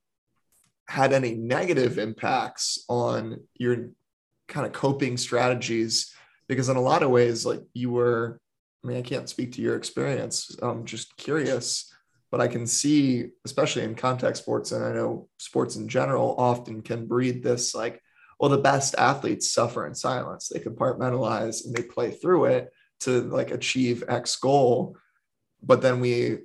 had 0.88 1.12
any 1.12 1.34
negative 1.34 1.98
impacts 1.98 2.84
on 2.88 3.40
your 3.54 3.90
kind 4.48 4.66
of 4.66 4.72
coping 4.72 5.16
strategies? 5.16 6.14
Because 6.48 6.68
in 6.68 6.76
a 6.76 6.80
lot 6.80 7.02
of 7.02 7.10
ways, 7.10 7.46
like 7.46 7.62
you 7.72 7.90
were, 7.90 8.40
I 8.84 8.88
mean, 8.88 8.98
I 8.98 9.02
can't 9.02 9.28
speak 9.28 9.52
to 9.52 9.62
your 9.62 9.76
experience. 9.76 10.54
I'm 10.60 10.84
just 10.84 11.16
curious, 11.16 11.90
but 12.30 12.40
I 12.40 12.48
can 12.48 12.66
see, 12.66 13.28
especially 13.44 13.84
in 13.84 13.94
contact 13.94 14.36
sports, 14.36 14.72
and 14.72 14.84
I 14.84 14.92
know 14.92 15.28
sports 15.38 15.76
in 15.76 15.88
general 15.88 16.34
often 16.36 16.82
can 16.82 17.06
breed 17.06 17.42
this 17.42 17.74
like, 17.74 18.01
well, 18.42 18.50
the 18.50 18.58
best 18.58 18.96
athletes 18.98 19.54
suffer 19.54 19.86
in 19.86 19.94
silence. 19.94 20.48
They 20.48 20.58
compartmentalize 20.58 21.64
and 21.64 21.74
they 21.74 21.84
play 21.84 22.10
through 22.10 22.46
it 22.46 22.72
to 23.00 23.22
like 23.22 23.52
achieve 23.52 24.02
X 24.08 24.34
goal. 24.36 24.96
But 25.62 25.80
then 25.80 26.00
we 26.00 26.38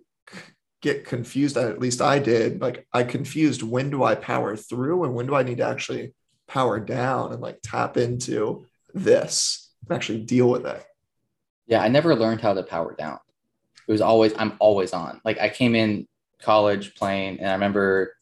get 0.81 1.05
confused, 1.05 1.57
at 1.57 1.79
least 1.79 1.99
I 2.01 2.19
did. 2.19 2.61
Like, 2.61 2.87
I 2.93 3.03
confused 3.03 3.63
when 3.63 3.89
do 3.89 4.03
I 4.03 4.13
power 4.13 4.55
through 4.55 5.05
and 5.05 5.15
when 5.15 5.25
do 5.25 5.35
I 5.35 5.41
need 5.41 5.57
to 5.57 5.67
actually 5.67 6.13
power 6.47 6.79
down 6.79 7.33
and 7.33 7.41
like 7.41 7.59
tap 7.61 7.97
into 7.97 8.65
this 8.93 9.71
and 9.87 9.95
actually 9.95 10.21
deal 10.21 10.49
with 10.49 10.65
it. 10.65 10.83
yeah 11.67 11.81
i 11.81 11.87
never 11.87 12.15
learned 12.15 12.41
how 12.41 12.53
to 12.53 12.63
power 12.63 12.95
down 12.95 13.19
it 13.87 13.91
was 13.91 14.01
always 14.01 14.33
i'm 14.37 14.55
always 14.59 14.93
on 14.93 15.19
like 15.25 15.39
i 15.39 15.49
came 15.49 15.75
in 15.75 16.07
college 16.41 16.95
playing 16.95 17.39
and 17.39 17.49
i 17.49 17.53
remember 17.53 18.13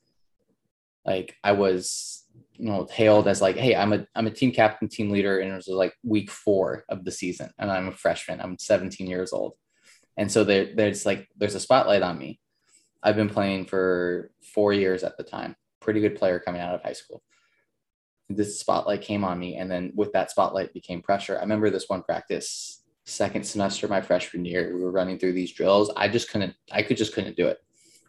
like 1.05 1.35
i 1.43 1.51
was 1.51 2.24
you 2.57 2.65
know 2.65 2.87
hailed 2.91 3.27
as 3.27 3.41
like 3.41 3.55
hey 3.55 3.75
i'm 3.75 3.93
a 3.93 4.05
i'm 4.15 4.27
a 4.27 4.31
team 4.31 4.51
captain 4.51 4.87
team 4.87 5.09
leader 5.09 5.39
and 5.39 5.51
it 5.51 5.55
was 5.55 5.67
like 5.67 5.93
week 6.03 6.31
four 6.31 6.85
of 6.89 7.03
the 7.03 7.11
season 7.11 7.49
and 7.59 7.69
i'm 7.69 7.87
a 7.87 7.91
freshman 7.91 8.39
i'm 8.41 8.57
17 8.57 9.07
years 9.07 9.33
old. 9.33 9.53
And 10.17 10.31
so 10.31 10.43
there, 10.43 10.69
there's 10.75 11.05
like 11.05 11.27
there's 11.37 11.55
a 11.55 11.59
spotlight 11.59 12.01
on 12.01 12.17
me. 12.17 12.39
I've 13.03 13.15
been 13.15 13.29
playing 13.29 13.65
for 13.65 14.31
four 14.53 14.73
years 14.73 15.03
at 15.03 15.17
the 15.17 15.23
time 15.23 15.55
pretty 15.81 16.01
good 16.01 16.15
player 16.15 16.39
coming 16.39 16.61
out 16.61 16.73
of 16.73 16.81
high 16.81 16.93
school. 16.93 17.21
This 18.27 18.59
spotlight 18.59 19.01
came 19.01 19.23
on 19.23 19.37
me 19.37 19.55
and 19.57 19.69
then 19.69 19.91
with 19.93 20.13
that 20.13 20.31
spotlight 20.31 20.73
became 20.73 21.01
pressure. 21.01 21.37
I 21.37 21.41
remember 21.41 21.69
this 21.69 21.89
one 21.89 22.01
practice 22.01 22.81
second 23.07 23.45
semester 23.45 23.87
my 23.87 24.01
freshman 24.01 24.45
year 24.45 24.75
we 24.75 24.81
were 24.81 24.91
running 24.91 25.19
through 25.19 25.33
these 25.33 25.51
drills. 25.51 25.91
I 25.95 26.07
just 26.07 26.29
couldn't 26.29 26.55
i 26.71 26.81
could 26.81 26.97
just 26.97 27.13
couldn't 27.13 27.37
do 27.37 27.47
it 27.47 27.59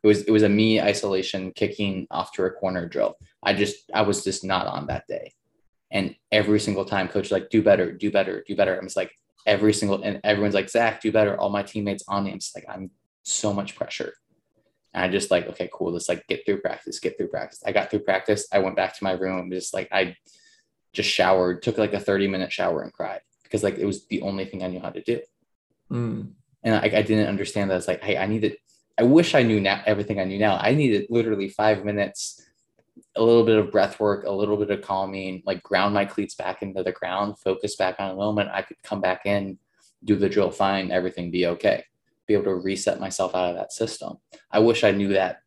it 0.07 0.09
was 0.09 0.23
it 0.23 0.31
was 0.31 0.45
a 0.45 0.49
me 0.49 0.81
isolation 0.81 1.51
kicking 1.51 2.07
off 2.13 2.31
to 2.33 2.45
a 2.45 2.51
corner 2.51 2.87
drill. 2.87 3.17
I 3.43 3.55
just 3.55 3.91
i 3.93 4.03
was 4.03 4.23
just 4.23 4.45
not 4.45 4.69
on 4.69 4.87
that 4.87 5.05
day. 5.09 5.35
And 5.91 6.15
every 6.31 6.61
single 6.61 6.85
time 6.85 7.09
coach 7.09 7.33
like 7.33 7.51
do 7.51 7.61
better 7.61 7.91
do 7.91 8.13
better 8.13 8.45
do 8.47 8.55
better. 8.55 8.77
I'm 8.77 8.87
just 8.87 8.97
like 8.97 9.11
every 9.47 9.73
single 9.73 10.01
and 10.03 10.21
everyone's 10.23 10.55
like 10.55 10.71
zach 10.71 11.01
do 11.01 11.11
better. 11.11 11.37
All 11.37 11.51
my 11.51 11.65
teammates 11.65 12.05
on 12.07 12.25
me. 12.25 12.31
I'm 12.31 12.39
just 12.39 12.55
like 12.57 12.67
i'm 12.69 12.91
so 13.25 13.53
much 13.53 13.75
pressure. 13.75 14.13
And 14.95 15.05
i 15.05 15.09
just 15.09 15.33
like 15.33 15.49
okay 15.49 15.69
cool. 15.73 15.91
Let's 15.91 16.09
like 16.09 16.25
get 16.29 16.47
through 16.47 16.61
practice 16.61 17.01
get 17.01 17.19
through 17.19 17.29
practice. 17.29 17.65
I 17.67 17.73
got 17.73 17.91
through 17.91 18.05
practice. 18.11 18.47
I 18.53 18.61
went 18.61 18.77
back 18.77 18.97
to 18.97 19.03
my 19.05 19.13
room 19.13 19.41
and 19.41 19.53
just 19.53 19.75
like 19.75 19.89
i 19.91 20.15
just 20.93 21.11
showered 21.11 21.63
took 21.63 21.79
like 21.79 21.95
a 21.95 22.01
30 22.01 22.29
minute 22.29 22.53
shower 22.53 22.83
and 22.83 22.93
cried 22.93 23.23
because 23.43 23.65
like 23.65 23.79
it 23.79 23.87
was 23.87 24.07
the 24.07 24.23
only 24.23 24.45
thing 24.45 24.63
I 24.63 24.69
knew 24.69 24.81
how 24.81 24.91
to 24.91 25.03
do. 25.03 25.21
Mm. 25.91 26.33
And 26.63 26.75
I, 26.75 26.99
I 26.99 27.03
didn't 27.03 27.29
understand 27.29 27.71
that. 27.71 27.77
It's 27.77 27.87
like, 27.87 28.03
hey, 28.03 28.17
I 28.17 28.27
needed, 28.27 28.57
I 28.99 29.03
wish 29.03 29.35
I 29.35 29.43
knew 29.43 29.61
now 29.61 29.83
everything 29.87 30.19
I 30.19 30.25
knew 30.25 30.39
now. 30.39 30.57
I 30.57 30.75
needed 30.75 31.07
literally 31.11 31.49
five 31.49 31.85
minutes 31.85 32.43
a 33.15 33.23
little 33.23 33.45
bit 33.45 33.59
of 33.59 33.71
breath 33.71 34.01
work, 34.01 34.25
a 34.25 34.31
little 34.31 34.57
bit 34.57 34.71
of 34.71 34.83
calming, 34.83 35.43
like 35.45 35.63
ground 35.63 35.95
my 35.95 36.05
cleats 36.05 36.35
back 36.35 36.63
into 36.63 36.83
the 36.83 36.93
ground, 36.93 37.39
focus 37.39 37.77
back 37.77 37.97
on 37.99 38.11
a 38.11 38.17
moment, 38.17 38.51
I 38.53 38.63
could 38.63 38.83
come 38.83 39.01
back 39.01 39.27
in, 39.27 39.59
do 40.05 40.17
the 40.17 40.29
drill 40.29 40.51
fine, 40.51 40.91
everything 40.91 41.31
be 41.31 41.47
okay, 41.47 41.85
be 42.27 42.35
able 42.35 42.45
to 42.45 42.55
reset 42.55 43.01
myself 43.01 43.35
out 43.35 43.51
of 43.51 43.57
that 43.57 43.73
system. 43.73 44.19
I 44.51 44.61
wish 44.61 44.85
I 44.85 44.93
knew 44.93 45.09
that 45.09 45.41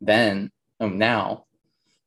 then. 0.00 0.50
Um, 0.78 0.98
now 0.98 1.46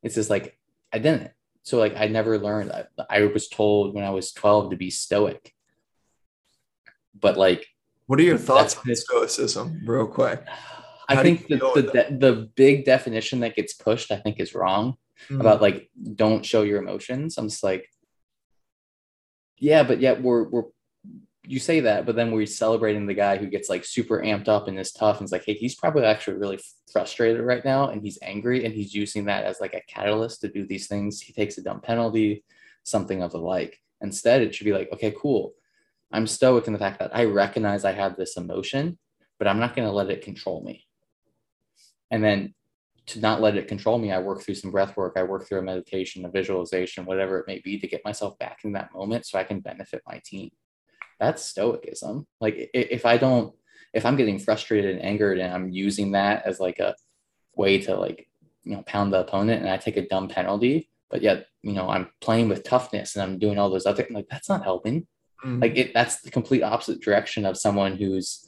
it's 0.04 0.16
just 0.16 0.30
like 0.30 0.58
I 0.94 1.00
didn't. 1.00 1.32
So 1.64 1.78
like 1.78 1.96
I 1.96 2.08
never 2.08 2.38
learned. 2.38 2.72
I, 2.72 2.86
I 3.10 3.26
was 3.26 3.48
told 3.48 3.94
when 3.94 4.04
I 4.04 4.12
was 4.12 4.32
12 4.32 4.72
to 4.72 4.78
be 4.78 4.90
stoic. 4.90 5.54
But 7.20 7.38
like 7.38 7.68
what 8.10 8.20
are 8.20 8.24
your 8.24 8.40
thoughts 8.40 8.76
on 8.76 8.96
stoicism, 8.96 9.84
real 9.86 10.08
quick? 10.08 10.44
I 11.08 11.22
think 11.22 11.48
the, 11.48 11.58
the, 11.58 12.18
the 12.18 12.50
big 12.56 12.84
definition 12.84 13.42
that 13.42 13.56
gets 13.56 13.74
pushed, 13.74 14.12
I 14.12 14.18
think, 14.18 14.40
is 14.40 14.56
wrong 14.56 14.98
mm. 15.30 15.40
about 15.40 15.62
like 15.62 15.92
don't 16.16 16.44
show 16.44 16.64
your 16.64 16.82
emotions. 16.82 17.38
I'm 17.38 17.50
just 17.50 17.64
like, 17.64 17.88
yeah, 19.60 19.84
but 19.84 20.00
yet 20.00 20.24
we're 20.24 20.50
we're 20.50 20.64
you 21.44 21.60
say 21.60 21.82
that, 21.82 22.08
but 22.08 22.16
then 22.16 22.32
we're 22.32 22.48
celebrating 22.48 23.06
the 23.06 23.14
guy 23.14 23.38
who 23.38 23.46
gets 23.46 23.70
like 23.70 23.86
super 23.86 24.24
amped 24.24 24.48
up 24.48 24.68
and 24.68 24.80
is 24.80 24.92
tough 24.92 25.18
and 25.18 25.26
it's 25.26 25.32
like, 25.32 25.46
hey, 25.46 25.54
he's 25.54 25.76
probably 25.76 26.04
actually 26.04 26.38
really 26.38 26.60
frustrated 26.92 27.42
right 27.42 27.64
now 27.64 27.90
and 27.90 28.02
he's 28.02 28.18
angry 28.24 28.66
and 28.66 28.74
he's 28.74 28.96
using 28.96 29.26
that 29.26 29.44
as 29.44 29.62
like 29.62 29.76
a 29.76 29.82
catalyst 29.88 30.42
to 30.42 30.48
do 30.48 30.66
these 30.66 30.88
things. 30.88 31.22
He 31.22 31.32
takes 31.32 31.60
a 31.60 31.64
dumb 31.64 31.82
penalty, 31.82 32.44
something 32.86 33.22
of 33.22 33.32
the 33.32 33.38
like. 33.38 33.80
Instead, 34.02 34.42
it 34.42 34.56
should 34.56 34.66
be 34.66 34.74
like, 34.74 34.90
okay, 34.94 35.14
cool. 35.16 35.54
I'm 36.12 36.28
stoic 36.28 36.68
in 36.68 36.74
the 36.74 36.80
fact 36.80 37.00
that 37.00 37.16
I 37.16 37.26
recognize 37.26 37.86
I 37.86 37.92
have 37.92 38.16
this 38.16 38.38
emotion, 38.38 38.98
but 39.38 39.48
I'm 39.48 39.60
not 39.60 39.76
going 39.76 39.88
to 39.88 39.94
let 39.94 40.10
it 40.10 40.24
control 40.24 40.64
me. 40.64 40.86
And 42.12 42.24
then 42.24 42.54
to 43.08 43.20
not 43.20 43.42
let 43.42 43.56
it 43.56 43.68
control 43.68 43.98
me, 43.98 44.12
I 44.12 44.20
work 44.20 44.42
through 44.42 44.56
some 44.56 44.72
breath 44.72 44.96
work, 44.96 45.14
I 45.16 45.24
work 45.24 45.48
through 45.48 45.60
a 45.60 45.64
meditation, 45.64 46.26
a 46.26 46.30
visualization, 46.30 47.06
whatever 47.06 47.40
it 47.40 47.48
may 47.48 47.60
be 47.60 47.80
to 47.80 47.88
get 47.88 48.06
myself 48.06 48.38
back 48.38 48.60
in 48.64 48.74
that 48.74 48.94
moment 48.94 49.26
so 49.26 49.40
I 49.40 49.44
can 49.44 49.60
benefit 49.60 50.04
my 50.08 50.22
team. 50.24 50.52
That's 51.20 51.44
stoicism. 51.44 52.28
Like 52.40 52.70
if 52.74 53.06
I 53.06 53.18
don't, 53.18 53.54
if 53.94 54.06
I'm 54.06 54.16
getting 54.16 54.40
frustrated 54.40 54.96
and 54.96 55.04
angered 55.04 55.40
and 55.40 55.54
I'm 55.54 55.72
using 55.72 56.12
that 56.12 56.46
as 56.46 56.60
like 56.60 56.80
a 56.80 56.96
way 57.56 57.80
to 57.80 57.96
like, 57.96 58.30
you 58.64 58.76
know, 58.76 58.84
pound 58.84 59.12
the 59.12 59.22
opponent 59.22 59.62
and 59.62 59.70
I 59.70 59.78
take 59.78 59.98
a 59.98 60.08
dumb 60.08 60.28
penalty, 60.28 60.90
but 61.10 61.22
yet, 61.22 61.48
you 61.64 61.74
know, 61.74 61.90
I'm 61.90 62.10
playing 62.22 62.50
with 62.50 62.64
toughness 62.64 63.16
and 63.16 63.24
I'm 63.24 63.40
doing 63.40 63.58
all 63.58 63.70
those 63.70 63.88
other 63.88 64.06
like 64.12 64.28
that's 64.30 64.50
not 64.50 64.64
helping. 64.64 65.08
Mm-hmm. 65.46 65.62
Like 65.62 65.78
it 65.78 65.94
that's 65.94 66.22
the 66.22 66.32
complete 66.32 66.64
opposite 66.64 67.02
direction 67.02 67.46
of 67.46 67.58
someone 67.58 67.96
who's 67.96 68.46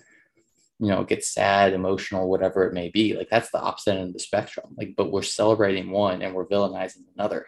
you 0.79 0.87
know 0.87 1.03
gets 1.03 1.29
sad 1.29 1.73
emotional 1.73 2.29
whatever 2.29 2.65
it 2.65 2.73
may 2.73 2.89
be. 2.89 3.15
Like 3.15 3.29
that's 3.29 3.51
the 3.51 3.61
opposite 3.61 3.91
end 3.91 4.07
of 4.09 4.13
the 4.13 4.19
spectrum. 4.19 4.75
Like 4.77 4.95
but 4.97 5.11
we're 5.11 5.21
celebrating 5.21 5.91
one 5.91 6.21
and 6.21 6.33
we're 6.33 6.47
villainizing 6.47 7.03
another. 7.15 7.47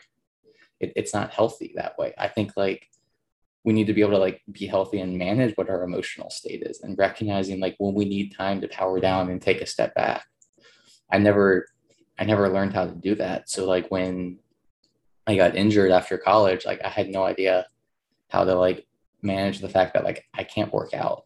It, 0.80 0.94
it's 0.96 1.14
not 1.14 1.34
healthy 1.34 1.74
that 1.76 1.98
way. 1.98 2.14
I 2.18 2.28
think 2.28 2.54
like 2.56 2.90
we 3.66 3.74
need 3.74 3.88
to 3.88 3.94
be 3.94 4.02
able 4.02 4.12
to 4.12 4.18
like 4.18 4.42
be 4.52 4.66
healthy 4.68 5.00
and 5.00 5.18
manage 5.18 5.56
what 5.56 5.70
our 5.70 5.84
emotional 5.84 6.30
state 6.30 6.64
is 6.64 6.82
and 6.82 6.98
recognizing 6.98 7.60
like 7.60 7.76
when 7.80 7.94
we 7.94 8.06
need 8.06 8.36
time 8.36 8.62
to 8.62 8.68
power 8.68 9.00
down 9.00 9.30
and 9.30 9.42
take 9.42 9.62
a 9.62 9.66
step 9.66 9.94
back. 9.96 10.26
I 11.12 11.18
never 11.18 11.68
i 12.18 12.24
never 12.24 12.48
learned 12.50 12.74
how 12.74 12.86
to 12.86 12.96
do 12.96 13.16
that. 13.16 13.50
So 13.50 13.66
like 13.66 13.90
when 13.90 14.40
i 15.28 15.36
got 15.36 15.56
injured 15.56 15.92
after 15.92 16.18
college 16.18 16.66
like 16.66 16.84
i 16.84 16.90
had 16.90 17.10
no 17.10 17.24
idea 17.24 17.66
how 18.30 18.44
to 18.44 18.56
like 18.56 18.86
manage 19.24 19.60
the 19.60 19.70
fact 19.70 19.94
that 19.94 20.04
like 20.04 20.26
i 20.34 20.44
can't 20.44 20.74
work 20.74 20.94
out 20.94 21.24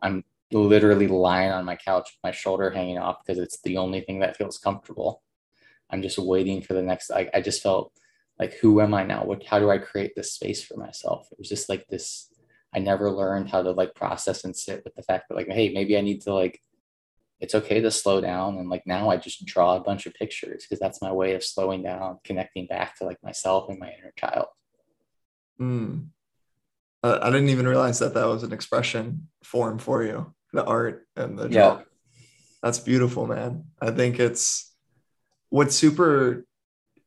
i'm 0.00 0.24
literally 0.52 1.08
lying 1.08 1.50
on 1.50 1.64
my 1.64 1.76
couch, 1.76 2.18
my 2.22 2.30
shoulder 2.30 2.70
hanging 2.70 2.98
off 2.98 3.24
because 3.24 3.42
it's 3.42 3.60
the 3.62 3.78
only 3.78 4.00
thing 4.00 4.20
that 4.20 4.36
feels 4.36 4.58
comfortable. 4.58 5.22
I'm 5.90 6.02
just 6.02 6.18
waiting 6.18 6.62
for 6.62 6.74
the 6.74 6.82
next. 6.82 7.10
I, 7.10 7.28
I 7.34 7.40
just 7.40 7.62
felt 7.62 7.92
like, 8.38 8.54
who 8.54 8.80
am 8.80 8.94
I 8.94 9.04
now? 9.04 9.24
What? 9.24 9.44
How 9.44 9.58
do 9.58 9.70
I 9.70 9.78
create 9.78 10.12
this 10.14 10.32
space 10.32 10.62
for 10.62 10.76
myself? 10.76 11.28
It 11.30 11.38
was 11.38 11.48
just 11.48 11.68
like 11.68 11.86
this. 11.88 12.28
I 12.74 12.78
never 12.78 13.10
learned 13.10 13.50
how 13.50 13.62
to 13.62 13.72
like 13.72 13.94
process 13.94 14.44
and 14.44 14.56
sit 14.56 14.82
with 14.84 14.94
the 14.94 15.02
fact 15.02 15.28
that 15.28 15.34
like, 15.34 15.48
hey, 15.48 15.72
maybe 15.72 15.96
I 15.96 16.00
need 16.00 16.22
to 16.22 16.34
like. 16.34 16.60
It's 17.40 17.56
okay 17.56 17.80
to 17.80 17.90
slow 17.90 18.20
down 18.20 18.58
and 18.58 18.70
like 18.70 18.86
now 18.86 19.10
I 19.10 19.16
just 19.16 19.44
draw 19.44 19.74
a 19.74 19.80
bunch 19.80 20.06
of 20.06 20.14
pictures 20.14 20.62
because 20.62 20.78
that's 20.78 21.02
my 21.02 21.10
way 21.10 21.34
of 21.34 21.42
slowing 21.42 21.82
down, 21.82 22.20
connecting 22.22 22.68
back 22.68 22.96
to 22.98 23.04
like 23.04 23.20
myself 23.20 23.68
and 23.68 23.80
my 23.80 23.88
inner 23.88 24.12
child. 24.16 24.46
Mm. 25.60 26.06
Uh, 27.02 27.18
I 27.20 27.30
didn't 27.30 27.48
even 27.48 27.66
realize 27.66 27.98
that 27.98 28.14
that 28.14 28.26
was 28.26 28.42
an 28.42 28.52
expression 28.52 29.28
form 29.42 29.78
for 29.78 30.02
you 30.02 30.32
the 30.52 30.64
art 30.64 31.06
and 31.16 31.38
the 31.38 31.48
yeah. 31.48 31.80
That's 32.62 32.78
beautiful, 32.78 33.26
man. 33.26 33.64
I 33.80 33.90
think 33.90 34.20
it's 34.20 34.72
what's 35.48 35.74
super 35.74 36.46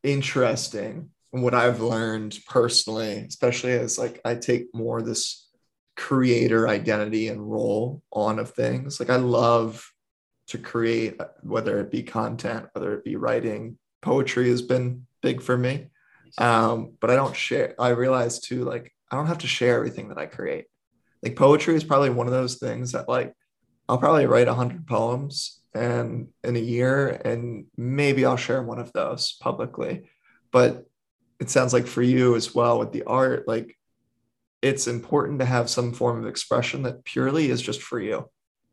interesting 0.04 1.12
and 1.32 1.44
what 1.44 1.54
I've 1.54 1.82
learned 1.82 2.38
personally, 2.48 3.26
especially 3.28 3.74
as 3.74 3.98
like 3.98 4.20
I 4.26 4.36
take 4.36 4.74
more 4.74 5.02
this 5.02 5.48
creator 5.96 6.68
identity 6.68 7.30
and 7.30 7.50
role 7.50 8.04
on 8.12 8.40
of 8.40 8.52
things. 8.52 9.00
Like 9.00 9.10
I 9.10 9.16
love 9.16 9.90
to 10.48 10.58
create, 10.58 11.20
whether 11.42 11.80
it 11.80 11.90
be 11.90 12.04
content, 12.04 12.68
whether 12.74 12.94
it 12.94 13.04
be 13.04 13.16
writing, 13.16 13.78
poetry 14.02 14.50
has 14.50 14.62
been 14.62 15.08
big 15.22 15.42
for 15.42 15.58
me. 15.58 15.88
Um, 16.38 16.94
but 17.00 17.10
I 17.10 17.16
don't 17.16 17.36
share. 17.36 17.76
I 17.80 17.90
realize 17.90 18.40
too, 18.40 18.66
like 18.66 18.94
I 19.16 19.18
don't 19.18 19.28
have 19.28 19.40
to 19.40 19.48
share 19.48 19.78
everything 19.78 20.10
that 20.10 20.18
I 20.18 20.26
create 20.26 20.66
like 21.26 21.36
poetry 21.36 21.76
is 21.76 21.84
probably 21.84 22.12
one 22.12 22.28
of 22.28 22.34
those 22.34 22.56
things 22.56 22.92
that 22.92 23.10
like 23.10 23.34
I'll 23.90 23.98
probably 23.98 24.28
write 24.28 24.48
100 24.48 24.88
poems 24.88 25.60
and 25.74 26.28
in 26.44 26.56
a 26.56 26.60
year 26.60 27.10
and 27.10 27.66
maybe 27.76 28.26
I'll 28.26 28.38
share 28.38 28.64
one 28.64 28.80
of 28.80 28.94
those 28.94 29.36
publicly. 29.42 30.10
But 30.52 30.86
it 31.40 31.50
sounds 31.50 31.74
like 31.74 31.88
for 31.88 32.02
you 32.02 32.36
as 32.36 32.56
well 32.56 32.80
with 32.80 32.92
the 32.94 33.04
art 33.04 33.48
like 33.48 33.76
it's 34.62 34.88
important 34.88 35.40
to 35.40 35.46
have 35.46 35.70
some 35.70 35.94
form 35.94 36.20
of 36.20 36.28
expression 36.28 36.84
that 36.84 37.04
purely 37.04 37.50
is 37.50 37.62
just 37.62 37.82
for 37.82 38.00
you 38.00 38.30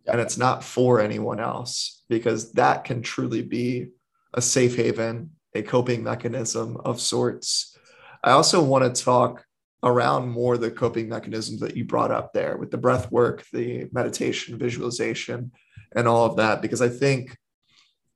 and 0.06 0.20
it's 0.20 0.38
not 0.38 0.62
for 0.62 1.00
anyone 1.00 1.40
else 1.40 2.04
because 2.08 2.52
that 2.52 2.84
can 2.84 3.02
truly 3.02 3.42
be 3.42 3.88
a 4.34 4.42
safe 4.42 4.76
haven, 4.76 5.30
a 5.54 5.62
coping 5.62 6.02
mechanism 6.02 6.78
of 6.84 7.00
sorts. 7.00 7.76
I 8.22 8.30
also 8.30 8.62
want 8.62 8.94
to 8.94 9.02
talk 9.02 9.44
around 9.82 10.28
more 10.28 10.56
the 10.56 10.70
coping 10.70 11.08
mechanisms 11.08 11.60
that 11.60 11.76
you 11.76 11.84
brought 11.84 12.10
up 12.10 12.32
there 12.32 12.56
with 12.56 12.70
the 12.70 12.78
breath 12.78 13.10
work, 13.10 13.44
the 13.52 13.88
meditation, 13.92 14.58
visualization, 14.58 15.50
and 15.94 16.06
all 16.06 16.24
of 16.24 16.36
that. 16.36 16.62
Because 16.62 16.80
I 16.80 16.88
think 16.88 17.36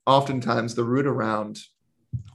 oftentimes 0.07 0.75
the 0.75 0.85
root 0.85 1.07
around 1.07 1.61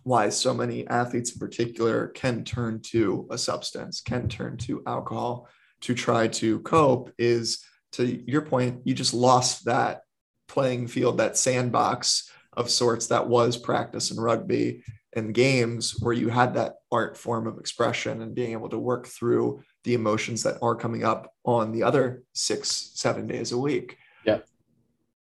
why 0.04 0.30
so 0.30 0.54
many 0.54 0.88
athletes 0.88 1.34
in 1.34 1.40
particular 1.40 2.08
can 2.08 2.44
turn 2.44 2.82
to 2.82 3.28
a 3.32 3.38
substance, 3.38 4.02
can 4.02 4.28
turn 4.28 4.58
to 4.58 4.84
alcohol 4.86 5.48
to 5.82 5.94
try 5.94 6.28
to 6.28 6.60
cope 6.60 7.12
is 7.18 7.64
to 7.94 8.06
your 8.30 8.42
point, 8.42 8.82
you 8.84 8.94
just 8.94 9.14
lost 9.14 9.66
that 9.66 10.02
playing 10.48 10.88
field, 10.88 11.18
that 11.18 11.38
sandbox 11.38 12.30
of 12.54 12.70
sorts 12.70 13.08
that 13.08 13.28
was 13.28 13.58
practice 13.58 14.12
in 14.12 14.20
rugby 14.20 14.84
and 15.14 15.34
games 15.34 15.96
where 16.00 16.14
you 16.14 16.30
had 16.30 16.54
that 16.54 16.76
art 16.92 17.18
form 17.18 17.48
of 17.48 17.58
expression 17.58 18.22
and 18.22 18.36
being 18.36 18.54
able 18.54 18.70
to 18.70 18.78
work 18.78 19.08
through 19.08 19.62
the 19.84 19.94
emotions 19.94 20.44
that 20.44 20.58
are 20.62 20.76
coming 20.76 21.04
up 21.04 21.34
on 21.44 21.72
the 21.72 21.84
other 21.84 22.24
six 22.34 22.92
seven 22.96 23.28
days 23.28 23.52
a 23.52 23.58
week. 23.58 23.98
Yeah. 24.26 24.40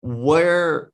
Where 0.03 0.93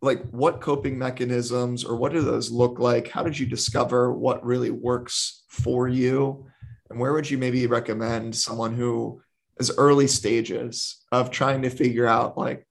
like 0.00 0.28
what 0.30 0.60
coping 0.60 0.98
mechanisms 0.98 1.84
or 1.84 1.96
what 1.96 2.12
do 2.12 2.20
those 2.20 2.50
look 2.50 2.80
like? 2.80 3.08
How 3.08 3.22
did 3.22 3.38
you 3.38 3.46
discover 3.46 4.12
what 4.12 4.44
really 4.44 4.70
works 4.70 5.44
for 5.48 5.88
you? 5.88 6.46
And 6.90 6.98
where 6.98 7.12
would 7.12 7.30
you 7.30 7.38
maybe 7.38 7.66
recommend 7.66 8.34
someone 8.34 8.74
who 8.74 9.22
is 9.58 9.72
early 9.78 10.08
stages 10.08 11.02
of 11.12 11.30
trying 11.30 11.62
to 11.62 11.70
figure 11.70 12.06
out 12.06 12.36
like 12.36 12.66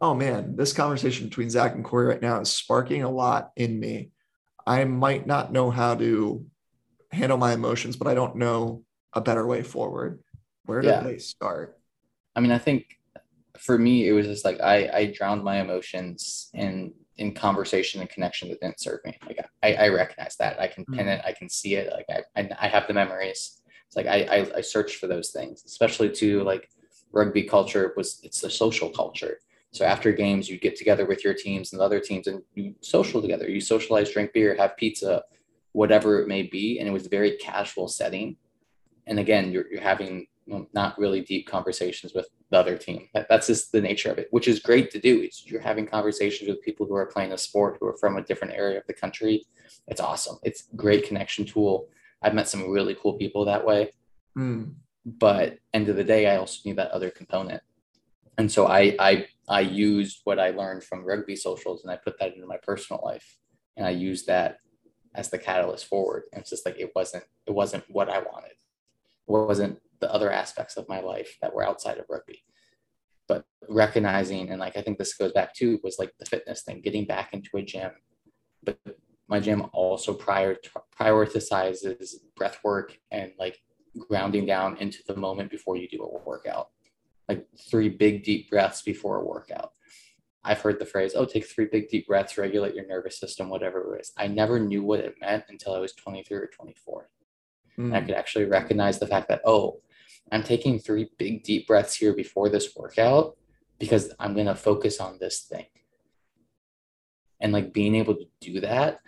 oh 0.00 0.14
man 0.14 0.56
this 0.56 0.72
conversation 0.72 1.26
between 1.26 1.50
zach 1.50 1.74
and 1.74 1.84
corey 1.84 2.06
right 2.06 2.22
now 2.22 2.40
is 2.40 2.50
sparking 2.50 3.02
a 3.02 3.10
lot 3.10 3.50
in 3.56 3.78
me 3.78 4.10
I 4.70 4.84
might 4.84 5.26
not 5.26 5.50
know 5.52 5.68
how 5.72 5.96
to 5.96 6.46
handle 7.10 7.36
my 7.36 7.52
emotions, 7.52 7.96
but 7.96 8.06
I 8.06 8.14
don't 8.14 8.36
know 8.36 8.84
a 9.12 9.20
better 9.20 9.44
way 9.44 9.64
forward. 9.64 10.20
Where 10.64 10.80
do 10.80 10.86
yeah. 10.86 11.00
they 11.00 11.18
start? 11.18 11.76
I 12.36 12.40
mean, 12.40 12.52
I 12.52 12.58
think 12.58 12.86
for 13.58 13.76
me, 13.76 14.06
it 14.06 14.12
was 14.12 14.28
just 14.28 14.44
like 14.44 14.60
I, 14.60 14.88
I 14.94 15.06
drowned 15.06 15.42
my 15.42 15.60
emotions 15.60 16.50
in 16.54 16.94
in 17.16 17.34
conversation 17.34 18.00
and 18.00 18.08
connection 18.08 18.48
that 18.48 18.60
didn't 18.60 18.78
serve 18.78 19.00
me. 19.04 19.18
Like 19.26 19.44
I, 19.60 19.74
I 19.74 19.88
recognize 19.88 20.36
that. 20.36 20.60
I 20.60 20.68
can 20.68 20.84
pin 20.84 21.06
mm. 21.06 21.18
it. 21.18 21.22
I 21.24 21.32
can 21.32 21.48
see 21.48 21.74
it. 21.74 21.92
Like 21.92 22.06
I, 22.08 22.40
I, 22.40 22.50
I 22.66 22.68
have 22.68 22.86
the 22.86 22.94
memories. 22.94 23.60
It's 23.88 23.96
like 23.96 24.06
I, 24.06 24.22
I, 24.22 24.58
I 24.58 24.60
search 24.60 24.96
for 24.96 25.08
those 25.08 25.30
things, 25.32 25.64
especially 25.66 26.10
to 26.10 26.44
like 26.44 26.70
rugby 27.10 27.42
culture 27.42 27.92
was 27.96 28.20
it's 28.22 28.44
a 28.44 28.50
social 28.50 28.88
culture. 28.90 29.40
So 29.72 29.84
after 29.84 30.12
games, 30.12 30.48
you 30.48 30.58
get 30.58 30.76
together 30.76 31.06
with 31.06 31.24
your 31.24 31.34
teams 31.34 31.72
and 31.72 31.80
other 31.80 32.00
teams 32.00 32.26
and 32.26 32.42
you 32.54 32.74
social 32.80 33.22
together. 33.22 33.48
You 33.48 33.60
socialize, 33.60 34.10
drink 34.10 34.32
beer, 34.32 34.56
have 34.56 34.76
pizza, 34.76 35.22
whatever 35.72 36.20
it 36.20 36.28
may 36.28 36.42
be. 36.42 36.78
And 36.78 36.88
it 36.88 36.92
was 36.92 37.06
a 37.06 37.10
very 37.10 37.36
casual 37.36 37.86
setting. 37.86 38.36
And 39.06 39.18
again, 39.18 39.52
you're, 39.52 39.70
you're 39.70 39.80
having 39.80 40.26
not 40.72 40.98
really 40.98 41.20
deep 41.20 41.46
conversations 41.46 42.12
with 42.14 42.26
the 42.50 42.58
other 42.58 42.76
team. 42.76 43.08
That, 43.14 43.28
that's 43.28 43.46
just 43.46 43.70
the 43.70 43.80
nature 43.80 44.10
of 44.10 44.18
it, 44.18 44.28
which 44.30 44.48
is 44.48 44.58
great 44.58 44.90
to 44.90 45.00
do. 45.00 45.20
Is 45.20 45.44
you're 45.46 45.60
having 45.60 45.86
conversations 45.86 46.48
with 46.48 46.62
people 46.62 46.86
who 46.86 46.94
are 46.94 47.06
playing 47.06 47.32
a 47.32 47.38
sport 47.38 47.76
who 47.78 47.86
are 47.86 47.96
from 47.96 48.16
a 48.16 48.22
different 48.22 48.54
area 48.54 48.78
of 48.78 48.86
the 48.86 48.92
country. 48.92 49.46
It's 49.86 50.00
awesome. 50.00 50.38
It's 50.42 50.64
great 50.74 51.06
connection 51.06 51.44
tool. 51.44 51.88
I've 52.22 52.34
met 52.34 52.48
some 52.48 52.70
really 52.70 52.96
cool 53.00 53.14
people 53.14 53.44
that 53.44 53.64
way. 53.64 53.92
Mm. 54.36 54.74
But 55.06 55.58
end 55.72 55.88
of 55.88 55.96
the 55.96 56.04
day, 56.04 56.26
I 56.26 56.36
also 56.36 56.60
need 56.64 56.76
that 56.76 56.90
other 56.90 57.10
component. 57.10 57.62
And 58.36 58.50
so 58.50 58.66
I 58.66 58.96
I 58.98 59.26
I 59.50 59.60
used 59.60 60.20
what 60.24 60.38
I 60.38 60.50
learned 60.50 60.84
from 60.84 61.04
rugby 61.04 61.34
socials 61.34 61.82
and 61.82 61.92
I 61.92 61.96
put 61.96 62.18
that 62.20 62.34
into 62.34 62.46
my 62.46 62.58
personal 62.62 63.02
life. 63.04 63.36
And 63.76 63.84
I 63.84 63.90
used 63.90 64.28
that 64.28 64.58
as 65.16 65.28
the 65.28 65.38
catalyst 65.38 65.86
forward. 65.86 66.24
And 66.32 66.40
it's 66.40 66.50
just 66.50 66.64
like 66.64 66.78
it 66.78 66.92
wasn't 66.94 67.24
it 67.46 67.52
wasn't 67.52 67.84
what 67.88 68.08
I 68.08 68.20
wanted. 68.20 68.52
It 68.52 68.56
wasn't 69.26 69.80
the 69.98 70.12
other 70.12 70.30
aspects 70.30 70.76
of 70.76 70.88
my 70.88 71.00
life 71.00 71.36
that 71.42 71.52
were 71.52 71.66
outside 71.66 71.98
of 71.98 72.04
rugby. 72.08 72.44
But 73.26 73.44
recognizing 73.68 74.50
and 74.50 74.60
like 74.60 74.76
I 74.76 74.82
think 74.82 74.98
this 74.98 75.14
goes 75.14 75.32
back 75.32 75.52
to 75.54 75.80
was 75.82 75.96
like 75.98 76.12
the 76.20 76.26
fitness 76.26 76.62
thing, 76.62 76.80
getting 76.80 77.04
back 77.04 77.30
into 77.32 77.50
a 77.56 77.62
gym. 77.62 77.90
But 78.62 78.78
my 79.28 79.40
gym 79.40 79.66
also 79.72 80.14
prior 80.14 80.58
prioritizes 80.98 82.14
breath 82.36 82.58
work 82.62 82.96
and 83.10 83.32
like 83.36 83.58
grounding 83.98 84.46
down 84.46 84.76
into 84.76 84.98
the 85.08 85.16
moment 85.16 85.50
before 85.50 85.76
you 85.76 85.88
do 85.88 86.02
a 86.02 86.24
workout. 86.24 86.68
Like 87.30 87.46
three 87.70 87.88
big 87.88 88.24
deep 88.24 88.50
breaths 88.50 88.82
before 88.82 89.18
a 89.18 89.24
workout. 89.24 89.70
I've 90.42 90.60
heard 90.60 90.80
the 90.80 90.84
phrase, 90.84 91.12
oh, 91.14 91.26
take 91.26 91.46
three 91.46 91.68
big 91.70 91.88
deep 91.88 92.08
breaths, 92.08 92.36
regulate 92.36 92.74
your 92.74 92.88
nervous 92.88 93.20
system, 93.20 93.48
whatever 93.48 93.94
it 93.94 94.00
is. 94.00 94.12
I 94.18 94.26
never 94.26 94.58
knew 94.58 94.82
what 94.82 94.98
it 94.98 95.14
meant 95.20 95.44
until 95.48 95.74
I 95.74 95.78
was 95.78 95.92
23 95.92 96.36
or 96.36 96.48
24. 96.48 97.08
Mm. 97.78 97.94
I 97.94 98.00
could 98.00 98.16
actually 98.16 98.46
recognize 98.46 98.98
the 98.98 99.06
fact 99.06 99.28
that, 99.28 99.42
oh, 99.44 99.80
I'm 100.32 100.42
taking 100.42 100.80
three 100.80 101.08
big 101.18 101.44
deep 101.44 101.68
breaths 101.68 101.94
here 101.94 102.14
before 102.14 102.48
this 102.48 102.74
workout 102.74 103.36
because 103.78 104.12
I'm 104.18 104.34
going 104.34 104.46
to 104.46 104.56
focus 104.56 104.98
on 104.98 105.18
this 105.20 105.42
thing. 105.42 105.66
And 107.40 107.52
like 107.52 107.72
being 107.72 107.94
able 107.94 108.16
to 108.16 108.26
do 108.40 108.58
that 108.58 108.98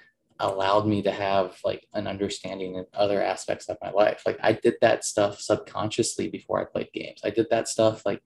allowed 0.42 0.87
me 0.87 1.02
to 1.02 1.11
have 1.11 1.59
like 1.64 1.87
an 1.94 2.07
understanding 2.07 2.76
in 2.76 2.85
other 2.94 3.22
aspects 3.22 3.68
of 3.68 3.78
my 3.83 3.90
life. 3.90 4.22
Like 4.26 4.38
I 4.42 4.52
did 4.52 4.74
that 4.81 5.05
stuff 5.05 5.40
subconsciously 5.40 6.28
before 6.28 6.61
I 6.61 6.64
played 6.64 6.92
games. 6.92 7.20
I 7.24 7.31
did 7.31 7.48
that 7.50 7.68
stuff 7.68 8.05
like 8.05 8.20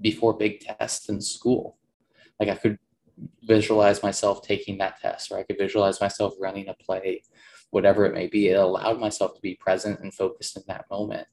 before 0.00 0.36
big 0.36 0.60
tests 0.60 1.08
in 1.08 1.20
school. 1.20 1.78
Like 2.38 2.48
I 2.48 2.54
could 2.54 2.78
visualize 3.42 4.02
myself 4.02 4.42
taking 4.42 4.78
that 4.78 5.00
test 5.00 5.32
or 5.32 5.38
I 5.38 5.42
could 5.44 5.58
visualize 5.58 6.00
myself 6.00 6.34
running 6.40 6.68
a 6.68 6.74
play, 6.74 7.22
whatever 7.70 8.04
it 8.06 8.14
may 8.14 8.26
be. 8.26 8.48
It 8.48 8.54
allowed 8.54 9.00
myself 9.00 9.34
to 9.34 9.40
be 9.40 9.54
present 9.54 10.00
and 10.00 10.14
focused 10.14 10.56
in 10.56 10.62
that 10.68 10.86
moment 10.90 11.26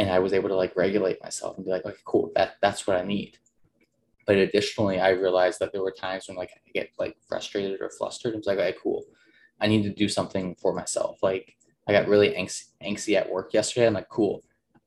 and 0.00 0.10
I 0.10 0.18
was 0.18 0.32
able 0.32 0.48
to 0.48 0.56
like 0.56 0.74
regulate 0.76 1.22
myself 1.22 1.58
and 1.58 1.66
be 1.66 1.70
like, 1.70 1.84
okay, 1.84 1.98
cool, 2.06 2.32
that 2.34 2.54
that's 2.62 2.86
what 2.86 2.96
I 2.96 3.04
need. 3.04 3.38
But 4.30 4.38
additionally, 4.38 5.00
I 5.00 5.08
realized 5.08 5.58
that 5.58 5.72
there 5.72 5.82
were 5.82 5.90
times 5.90 6.28
when 6.28 6.36
like 6.36 6.52
I 6.54 6.70
get 6.72 6.90
like 7.00 7.16
frustrated 7.28 7.80
or 7.80 7.90
flustered. 7.90 8.32
I 8.32 8.36
was 8.36 8.46
like, 8.46 8.58
okay, 8.58 8.78
cool, 8.80 9.02
I 9.60 9.66
need 9.66 9.82
to 9.82 9.92
do 9.92 10.08
something 10.08 10.54
for 10.54 10.72
myself. 10.72 11.18
Like 11.20 11.56
I 11.88 11.90
got 11.90 12.06
really 12.06 12.36
anxious, 12.36 12.70
anxious 12.80 13.16
at 13.16 13.28
work 13.28 13.52
yesterday. 13.52 13.88
I'm 13.88 13.94
like, 13.94 14.08
cool, 14.08 14.44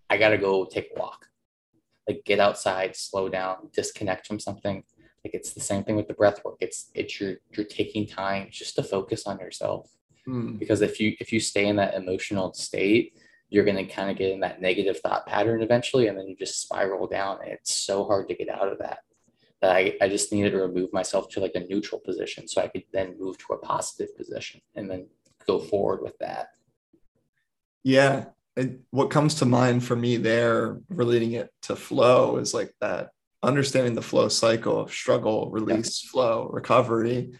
I 0.10 0.16
gotta 0.16 0.38
go 0.38 0.64
take 0.64 0.92
a 0.96 0.98
walk. 0.98 1.28
Like 2.08 2.24
get 2.24 2.40
outside, 2.40 2.96
slow 2.96 3.28
down, 3.28 3.68
disconnect 3.74 4.28
from 4.28 4.40
something. 4.40 4.82
Like 5.26 5.34
it's 5.34 5.52
the 5.52 5.60
same 5.60 5.84
thing 5.84 5.98
with 5.98 6.08
the 6.08 6.14
breath 6.14 6.40
work. 6.46 6.60
It's 6.62 6.90
it's 6.96 7.20
you're 7.20 7.36
you're 7.52 7.66
taking 7.66 8.08
time 8.08 8.48
just 8.50 8.78
to 8.78 8.84
focus 8.84 9.28
on 9.28 9.40
yourself. 9.40 9.92
Mm. 10.26 10.58
Because 10.58 10.82
if 10.82 11.02
you 11.02 11.18
if 11.20 11.34
you 11.34 11.42
stay 11.42 11.68
in 11.68 11.76
that 11.76 11.96
emotional 11.96 12.54
state, 12.54 13.18
you're 13.50 13.66
going 13.66 13.76
to 13.76 13.94
kind 13.94 14.10
of 14.10 14.16
get 14.16 14.32
in 14.32 14.40
that 14.40 14.62
negative 14.62 15.02
thought 15.02 15.28
pattern 15.28 15.62
eventually 15.62 16.08
and 16.08 16.18
then 16.18 16.30
you 16.30 16.36
just 16.38 16.62
spiral 16.62 17.08
down 17.08 17.40
and 17.44 17.52
it's 17.52 17.76
so 17.76 18.06
hard 18.06 18.30
to 18.30 18.36
get 18.36 18.48
out 18.48 18.70
of 18.70 18.80
that 18.80 19.00
that 19.64 19.76
I, 19.76 19.96
I 20.02 20.10
just 20.10 20.34
needed 20.34 20.52
to 20.52 20.58
remove 20.58 20.92
myself 20.92 21.30
to 21.30 21.40
like 21.40 21.56
a 21.56 21.62
neutral 21.62 22.02
position 22.02 22.50
so 22.50 22.62
i 22.62 22.68
could 22.68 22.84
then 22.92 23.16
move 23.18 23.38
to 23.40 23.54
a 23.54 23.58
positive 23.58 24.16
position 24.18 24.60
and 24.76 24.92
then 24.92 25.08
go 25.48 25.60
forward 25.60 26.02
with 26.02 26.18
that. 26.20 26.50
Yeah. 27.84 28.26
And 28.56 28.82
what 28.92 29.10
comes 29.10 29.36
to 29.36 29.46
mind 29.46 29.84
for 29.84 29.96
me 29.96 30.18
there 30.18 30.80
relating 30.90 31.34
it 31.34 31.50
to 31.64 31.76
flow 31.76 32.38
is 32.38 32.54
like 32.54 32.74
that 32.82 33.10
understanding 33.42 33.96
the 33.96 34.02
flow 34.02 34.30
cycle 34.30 34.80
of 34.80 34.94
struggle 34.94 35.50
release 35.50 36.04
yeah. 36.04 36.12
flow 36.12 36.50
recovery. 36.52 37.34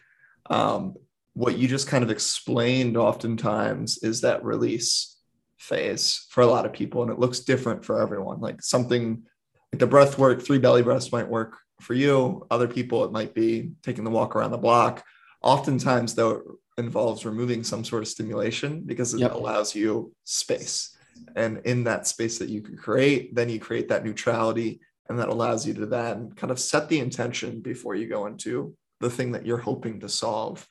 Um, 0.50 0.96
what 1.34 1.58
you 1.58 1.68
just 1.68 1.88
kind 1.88 2.04
of 2.04 2.12
explained 2.12 2.98
oftentimes 2.98 4.00
is 4.00 4.22
that 4.22 4.44
release 4.44 5.18
phase 5.58 6.26
for 6.30 6.42
a 6.42 6.48
lot 6.48 6.66
of 6.66 6.74
people 6.74 7.04
and 7.04 7.12
it 7.12 7.20
looks 7.20 7.40
different 7.42 7.86
for 7.86 8.02
everyone. 8.02 8.42
Like 8.42 8.62
something 8.62 9.24
like 9.72 9.80
the 9.80 9.88
breath 9.88 10.18
work 10.18 10.42
three 10.42 10.60
belly 10.60 10.82
breaths 10.82 11.12
might 11.12 11.28
work 11.28 11.58
for 11.84 11.94
you 11.94 12.46
other 12.50 12.68
people 12.68 13.04
it 13.04 13.12
might 13.12 13.34
be 13.34 13.72
taking 13.82 14.04
the 14.04 14.10
walk 14.10 14.36
around 14.36 14.52
the 14.52 14.58
block. 14.58 15.04
Oftentimes 15.42 16.16
though 16.16 16.32
it 16.32 16.42
involves 16.78 17.26
removing 17.26 17.64
some 17.64 17.84
sort 17.84 18.02
of 18.02 18.08
stimulation 18.08 18.82
because 18.86 19.14
it 19.14 19.20
yep. 19.20 19.34
allows 19.34 19.76
you 19.76 20.14
space. 20.24 20.98
And 21.36 21.62
in 21.66 21.84
that 21.84 22.08
space 22.08 22.40
that 22.40 22.50
you 22.50 22.62
can 22.62 22.78
create 22.78 23.36
then 23.36 23.50
you 23.50 23.60
create 23.60 23.90
that 23.90 24.04
neutrality 24.04 24.80
and 25.10 25.20
that 25.20 25.30
allows 25.30 25.68
you 25.68 25.74
to 25.76 25.86
then 25.86 26.32
kind 26.36 26.52
of 26.52 26.60
set 26.60 26.90
the 26.90 27.00
intention 27.00 27.62
before 27.62 27.96
you 27.96 28.08
go 28.08 28.26
into 28.26 28.76
the 29.00 29.10
thing 29.10 29.34
that 29.34 29.46
you're 29.46 29.58
hoping 29.58 30.00
to 30.00 30.10
solve 30.10 30.68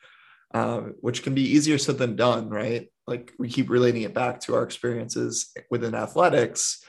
uh, 0.55 0.81
which 1.01 1.23
can 1.23 1.35
be 1.35 1.43
easier 1.43 1.79
said 1.79 1.99
than 1.99 2.17
done 2.17 2.49
right? 2.49 2.89
Like 3.07 3.33
we 3.39 3.49
keep 3.49 3.71
relating 3.71 4.03
it 4.03 4.15
back 4.15 4.41
to 4.41 4.55
our 4.55 4.63
experiences 4.63 5.53
within 5.71 5.95
athletics. 5.95 6.85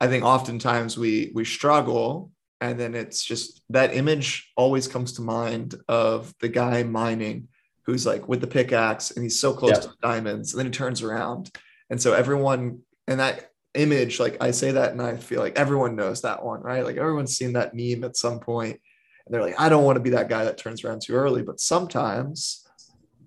I 0.00 0.08
think 0.08 0.24
oftentimes 0.24 0.98
we 0.98 1.30
we 1.34 1.44
struggle 1.44 2.30
and 2.68 2.80
then 2.80 2.94
it's 2.94 3.24
just 3.24 3.62
that 3.70 3.94
image 3.94 4.50
always 4.56 4.88
comes 4.88 5.14
to 5.14 5.22
mind 5.22 5.74
of 5.88 6.34
the 6.40 6.48
guy 6.48 6.82
mining 6.82 7.48
who's 7.84 8.04
like 8.04 8.28
with 8.28 8.40
the 8.40 8.46
pickaxe 8.46 9.12
and 9.12 9.22
he's 9.22 9.40
so 9.40 9.52
close 9.52 9.72
yeah. 9.72 9.80
to 9.80 9.88
the 9.88 9.96
diamonds. 10.02 10.52
And 10.52 10.58
then 10.58 10.66
he 10.66 10.72
turns 10.72 11.02
around. 11.02 11.50
And 11.88 12.00
so 12.00 12.12
everyone 12.12 12.80
and 13.06 13.20
that 13.20 13.50
image 13.74 14.18
like 14.18 14.38
i 14.40 14.50
say 14.50 14.70
that 14.70 14.92
and 14.92 15.02
i 15.02 15.14
feel 15.14 15.38
like 15.38 15.58
everyone 15.58 15.94
knows 15.96 16.22
that 16.22 16.42
one 16.42 16.62
right? 16.62 16.84
Like 16.84 16.96
everyone's 16.96 17.36
seen 17.36 17.52
that 17.52 17.74
meme 17.74 18.04
at 18.04 18.16
some 18.16 18.40
point. 18.40 18.80
And 19.26 19.34
they're 19.34 19.42
like 19.42 19.60
i 19.60 19.68
don't 19.68 19.84
want 19.84 19.96
to 19.96 20.02
be 20.02 20.10
that 20.10 20.28
guy 20.28 20.44
that 20.44 20.58
turns 20.58 20.84
around 20.84 21.02
too 21.02 21.14
early. 21.14 21.42
But 21.42 21.60
sometimes 21.60 22.66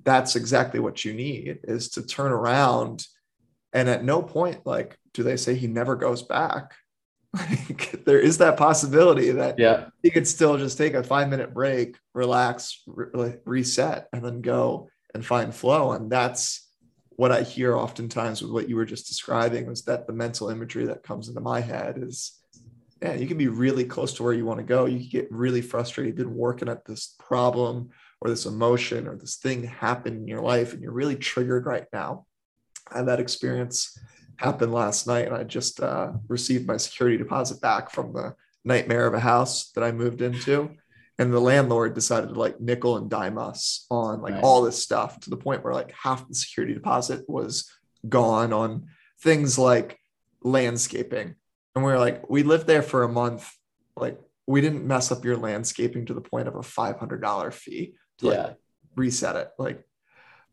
that's 0.03 0.35
exactly 0.35 0.79
what 0.79 1.05
you 1.05 1.13
need 1.13 1.59
is 1.63 1.89
to 1.91 2.05
turn 2.05 2.31
around 2.31 3.05
and 3.73 3.87
at 3.87 4.03
no 4.03 4.21
point 4.21 4.65
like 4.65 4.97
do 5.13 5.23
they 5.23 5.37
say 5.37 5.53
he 5.55 5.67
never 5.67 5.95
goes 5.95 6.23
back 6.23 6.73
like 7.33 8.03
there 8.05 8.19
is 8.19 8.39
that 8.39 8.57
possibility 8.57 9.31
that 9.31 9.59
yeah. 9.59 9.87
he 10.01 10.09
could 10.09 10.27
still 10.27 10.57
just 10.57 10.77
take 10.77 10.93
a 10.93 11.03
five 11.03 11.29
minute 11.29 11.53
break 11.53 11.97
relax 12.13 12.81
re- 12.87 13.35
reset 13.45 14.07
and 14.13 14.23
then 14.23 14.41
go 14.41 14.89
and 15.13 15.25
find 15.25 15.53
flow. 15.53 15.91
And 15.93 16.11
that's 16.11 16.67
what 17.19 17.33
i 17.33 17.41
hear 17.41 17.75
oftentimes 17.75 18.41
with 18.41 18.49
what 18.49 18.69
you 18.69 18.77
were 18.77 18.85
just 18.85 19.09
describing 19.09 19.67
was 19.67 19.81
that 19.83 20.07
the 20.07 20.13
mental 20.13 20.49
imagery 20.49 20.85
that 20.85 21.03
comes 21.03 21.27
into 21.27 21.41
my 21.41 21.59
head 21.59 21.97
is 22.01 22.39
yeah 23.01 23.13
you 23.13 23.27
can 23.27 23.37
be 23.37 23.49
really 23.49 23.83
close 23.83 24.13
to 24.13 24.23
where 24.23 24.31
you 24.31 24.45
want 24.45 24.57
to 24.59 24.63
go. 24.63 24.85
You 24.85 24.99
can 24.99 25.09
get 25.09 25.27
really 25.29 25.61
frustrated 25.61 26.17
you've 26.17 26.27
been 26.27 26.35
working 26.35 26.69
at 26.69 26.85
this 26.85 27.15
problem 27.19 27.89
or 28.21 28.29
this 28.29 28.45
emotion 28.45 29.05
or 29.05 29.17
this 29.17 29.35
thing 29.35 29.63
happened 29.63 30.21
in 30.21 30.27
your 30.27 30.41
life 30.41 30.71
and 30.71 30.81
you're 30.81 30.93
really 30.93 31.17
triggered 31.17 31.65
right 31.65 31.85
now. 31.91 32.25
I 32.89 32.99
had 32.99 33.07
that 33.07 33.19
experience 33.19 33.97
happen 34.39 34.71
last 34.71 35.05
night 35.05 35.27
and 35.27 35.35
I 35.35 35.43
just 35.43 35.81
uh, 35.81 36.13
received 36.29 36.65
my 36.65 36.77
security 36.77 37.17
deposit 37.17 37.59
back 37.59 37.91
from 37.91 38.13
the 38.13 38.35
nightmare 38.63 39.05
of 39.05 39.13
a 39.13 39.19
house 39.19 39.71
that 39.71 39.83
I 39.83 39.91
moved 39.91 40.21
into. 40.21 40.71
And 41.17 41.33
the 41.33 41.41
landlord 41.41 41.93
decided 41.93 42.29
to 42.29 42.39
like 42.39 42.61
nickel 42.61 42.95
and 42.95 43.09
dime 43.09 43.37
us 43.37 43.85
on 43.91 44.21
like 44.21 44.41
all 44.41 44.61
this 44.61 44.81
stuff 44.81 45.19
to 45.21 45.29
the 45.29 45.35
point 45.35 45.65
where 45.65 45.73
like 45.73 45.91
half 45.91 46.25
the 46.25 46.33
security 46.33 46.73
deposit 46.73 47.27
was 47.27 47.69
gone 48.07 48.53
on 48.53 48.87
things 49.21 49.57
like 49.57 49.99
landscaping. 50.41 51.35
And 51.75 51.83
we 51.83 51.91
are 51.91 51.99
like, 51.99 52.29
we 52.29 52.43
lived 52.43 52.67
there 52.67 52.81
for 52.81 53.03
a 53.03 53.09
month. 53.09 53.51
Like, 53.97 54.17
we 54.47 54.61
didn't 54.61 54.87
mess 54.87 55.11
up 55.11 55.25
your 55.25 55.35
landscaping 55.35 56.05
to 56.05 56.13
the 56.13 56.21
point 56.21 56.47
of 56.47 56.55
a 56.55 56.61
$500 56.61 57.53
fee 57.53 57.95
to 58.19 58.25
yeah. 58.25 58.31
like 58.31 58.55
reset 58.95 59.35
it. 59.35 59.49
Like, 59.59 59.83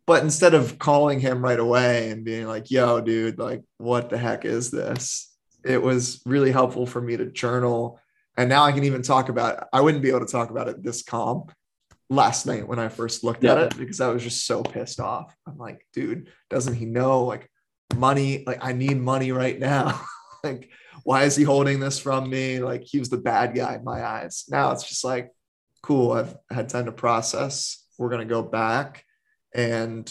but 0.07 0.23
instead 0.23 0.55
of 0.55 0.79
calling 0.79 1.19
him 1.19 1.42
right 1.42 1.59
away 1.59 2.11
and 2.11 2.25
being 2.25 2.47
like, 2.47 2.71
yo, 2.71 3.01
dude, 3.01 3.38
like, 3.38 3.62
what 3.79 4.09
the 4.09 4.16
heck 4.16 4.45
is 4.45 4.71
this? 4.71 5.35
It 5.64 5.83
was 5.83 6.23
really 6.25 6.53
helpful 6.53 6.87
for 6.87 7.01
me 7.01 7.16
to 7.16 7.27
journal. 7.27 8.01
And 8.37 8.49
now 8.49 8.64
I 8.64 8.71
can 8.71 8.85
even 8.85 9.03
talk 9.03 9.29
about 9.29 9.59
it. 9.59 9.64
I 9.73 9.81
wouldn't 9.81 10.05
be 10.05 10.11
able 10.11 10.21
to 10.21 10.33
talk 10.33 10.51
about 10.51 10.69
it 10.69 10.83
this 10.83 11.03
calm 11.03 11.47
last 12.09 12.47
night 12.47 12.69
when 12.69 12.79
I 12.79 12.88
first 12.88 13.25
looked 13.25 13.42
yeah. 13.42 13.53
at 13.53 13.59
it 13.59 13.79
because 13.79 14.01
I 14.01 14.09
was 14.09 14.23
just 14.23 14.47
so 14.47 14.62
pissed 14.62 15.01
off. 15.01 15.35
I'm 15.45 15.59
like, 15.59 15.85
dude, 15.92 16.31
doesn't 16.51 16.75
he 16.75 16.85
know 16.85 17.25
like 17.25 17.51
money? 17.97 18.45
Like, 18.47 18.64
I 18.64 18.73
need 18.75 18.99
money 18.99 19.33
right 19.33 19.59
now. 19.59 20.01
like, 20.45 20.71
why 21.03 21.25
is 21.25 21.35
he 21.35 21.42
holding 21.42 21.81
this 21.81 21.99
from 21.99 22.31
me? 22.31 22.61
Like, 22.61 22.85
he 22.85 23.01
was 23.01 23.09
the 23.09 23.16
bad 23.16 23.57
guy 23.57 23.75
in 23.75 23.83
my 23.83 24.05
eyes. 24.05 24.45
Now 24.49 24.71
it's 24.71 24.88
just 24.88 25.03
like, 25.03 25.33
cool, 25.83 26.12
I've 26.12 26.37
had 26.49 26.69
time 26.69 26.85
to 26.85 26.92
process. 26.92 27.85
We're 27.99 28.11
going 28.11 28.27
to 28.27 28.33
go 28.33 28.42
back 28.42 29.05
and 29.57 30.07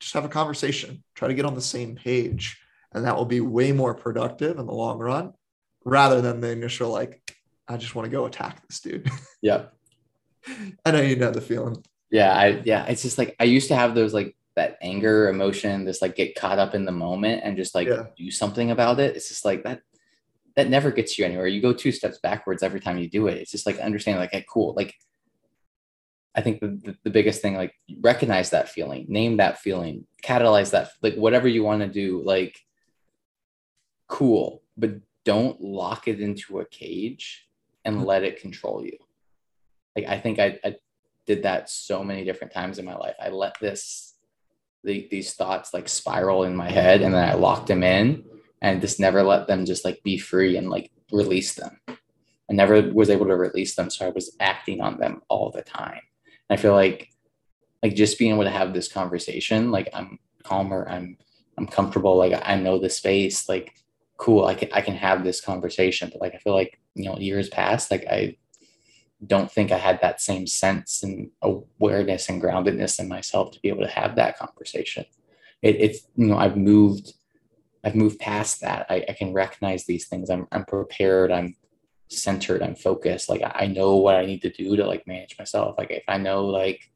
just 0.00 0.12
have 0.14 0.24
a 0.24 0.28
conversation, 0.28 1.02
try 1.14 1.28
to 1.28 1.34
get 1.34 1.44
on 1.46 1.54
the 1.54 1.60
same 1.60 1.96
page. 1.96 2.60
and 2.92 3.04
that 3.04 3.16
will 3.16 3.24
be 3.24 3.40
way 3.40 3.72
more 3.72 3.94
productive 3.94 4.58
in 4.60 4.66
the 4.66 4.72
long 4.72 4.98
run 5.00 5.32
rather 5.84 6.20
than 6.20 6.40
the 6.40 6.50
initial 6.50 6.90
like 6.90 7.20
i 7.68 7.76
just 7.76 7.94
want 7.96 8.04
to 8.06 8.10
go 8.16 8.24
attack 8.26 8.54
this 8.68 8.80
dude 8.80 9.10
Yep. 9.42 9.74
i 10.84 10.90
know 10.92 11.00
you 11.00 11.16
know 11.16 11.30
the 11.32 11.40
feeling 11.40 11.82
Yeah. 12.10 12.32
I 12.32 12.62
yeah. 12.64 12.84
It's 12.86 13.02
just 13.02 13.18
like 13.18 13.34
I 13.40 13.44
used 13.44 13.68
to 13.68 13.76
have 13.76 13.94
those 13.94 14.14
like 14.14 14.36
that 14.54 14.78
anger 14.80 15.28
emotion, 15.28 15.84
just 15.86 16.00
like 16.02 16.14
get 16.14 16.36
caught 16.36 16.60
up 16.60 16.74
in 16.76 16.84
the 16.84 16.92
moment 17.06 17.42
and 17.44 17.56
just 17.56 17.74
like 17.74 17.88
Yeah. 17.88 18.04
do 18.16 18.30
something 18.30 18.70
about 18.70 19.00
it. 19.00 19.16
It's 19.16 19.28
just 19.28 19.44
like 19.44 19.64
that 19.64 19.80
that 20.56 20.68
never 20.70 20.92
gets 20.92 21.18
you 21.18 21.24
anywhere. 21.24 21.48
You 21.48 21.60
go 21.60 21.72
two 21.72 21.90
steps 21.90 22.18
backwards 22.22 22.62
every 22.62 22.78
time 22.80 22.98
you 22.98 23.08
do 23.10 23.26
it. 23.26 23.38
It's 23.38 23.50
just 23.50 23.66
like 23.66 23.78
understanding 23.80 24.20
like, 24.20 24.30
hey, 24.36 24.44
cool. 24.48 24.74
Like 24.76 24.94
I 26.34 26.40
think 26.40 26.60
the, 26.60 26.68
the, 26.68 26.96
the 27.04 27.10
biggest 27.10 27.40
thing, 27.42 27.54
like 27.54 27.74
recognize 28.00 28.50
that 28.50 28.68
feeling, 28.68 29.06
name 29.08 29.36
that 29.36 29.58
feeling, 29.58 30.06
catalyze 30.22 30.70
that, 30.72 30.90
like 31.02 31.14
whatever 31.14 31.46
you 31.48 31.62
want 31.62 31.82
to 31.82 31.88
do, 31.88 32.22
like 32.24 32.58
cool, 34.08 34.62
but 34.76 34.90
don't 35.24 35.60
lock 35.60 36.08
it 36.08 36.20
into 36.20 36.58
a 36.60 36.66
cage 36.66 37.48
and 37.84 37.98
Mhm. 37.98 38.06
let 38.06 38.24
it 38.24 38.40
control 38.40 38.84
you. 38.84 38.98
Like 39.96 40.06
I 40.06 40.18
think 40.18 40.38
I, 40.38 40.58
I 40.64 40.76
did 41.26 41.44
that 41.44 41.70
so 41.70 42.04
many 42.04 42.24
different 42.24 42.52
times 42.52 42.78
in 42.78 42.84
my 42.84 42.96
life. 42.96 43.14
I 43.22 43.28
let 43.30 43.58
this 43.60 44.10
the, 44.82 45.08
these 45.10 45.32
thoughts 45.32 45.72
like 45.72 45.88
spiral 45.88 46.44
in 46.44 46.54
my 46.54 46.68
head 46.70 47.00
and 47.00 47.14
then 47.14 47.26
I 47.26 47.34
locked 47.34 47.68
them 47.68 47.82
in 47.82 48.22
and 48.60 48.82
just 48.82 49.00
never 49.00 49.22
let 49.22 49.46
them 49.46 49.64
just 49.64 49.82
like 49.82 50.02
be 50.02 50.18
free 50.18 50.58
and 50.58 50.68
like 50.68 50.90
release 51.10 51.54
them. 51.54 51.80
I 51.88 52.52
never 52.52 52.82
was 52.92 53.08
able 53.08 53.24
to 53.26 53.36
release 53.36 53.76
them. 53.76 53.88
So 53.88 54.06
I 54.06 54.10
was 54.10 54.36
acting 54.40 54.82
on 54.82 54.98
them 54.98 55.22
all 55.30 55.50
the 55.50 55.62
time. 55.62 56.02
I 56.50 56.56
feel 56.56 56.74
like 56.74 57.10
like 57.82 57.94
just 57.94 58.18
being 58.18 58.32
able 58.32 58.44
to 58.44 58.50
have 58.50 58.72
this 58.72 58.88
conversation, 58.88 59.70
like 59.70 59.88
I'm 59.92 60.18
calmer, 60.42 60.86
I'm 60.88 61.18
I'm 61.58 61.66
comfortable, 61.66 62.16
like 62.16 62.40
I 62.44 62.56
know 62.56 62.78
the 62.78 62.90
space, 62.90 63.48
like 63.48 63.74
cool, 64.16 64.46
I 64.46 64.54
can 64.54 64.70
I 64.72 64.80
can 64.80 64.94
have 64.94 65.24
this 65.24 65.40
conversation. 65.40 66.08
But 66.12 66.20
like 66.20 66.34
I 66.34 66.38
feel 66.38 66.54
like, 66.54 66.80
you 66.94 67.04
know, 67.04 67.18
years 67.18 67.48
past, 67.48 67.90
like 67.90 68.06
I 68.06 68.36
don't 69.26 69.50
think 69.50 69.72
I 69.72 69.78
had 69.78 70.00
that 70.00 70.20
same 70.20 70.46
sense 70.46 71.02
and 71.02 71.30
awareness 71.42 72.28
and 72.28 72.42
groundedness 72.42 73.00
in 73.00 73.08
myself 73.08 73.52
to 73.52 73.60
be 73.60 73.68
able 73.68 73.82
to 73.82 73.88
have 73.88 74.16
that 74.16 74.38
conversation. 74.38 75.04
It, 75.62 75.76
it's 75.80 76.08
you 76.16 76.26
know 76.26 76.36
I've 76.36 76.56
moved 76.56 77.14
I've 77.84 77.94
moved 77.94 78.18
past 78.18 78.62
that. 78.62 78.86
I, 78.88 79.04
I 79.08 79.12
can 79.12 79.32
recognize 79.32 79.84
these 79.84 80.08
things. 80.08 80.30
I'm 80.30 80.46
I'm 80.52 80.64
prepared. 80.64 81.30
I'm 81.32 81.56
centered. 82.08 82.62
I'm 82.62 82.74
focused. 82.74 83.28
Like 83.28 83.42
I 83.44 83.66
know 83.66 83.96
what 83.96 84.16
I 84.16 84.26
need 84.26 84.42
to 84.42 84.50
do 84.50 84.76
to 84.76 84.86
like 84.86 85.06
manage 85.06 85.36
myself. 85.38 85.76
Like 85.78 85.90
if 85.90 86.04
I 86.08 86.18
know 86.18 86.46
like 86.46 86.90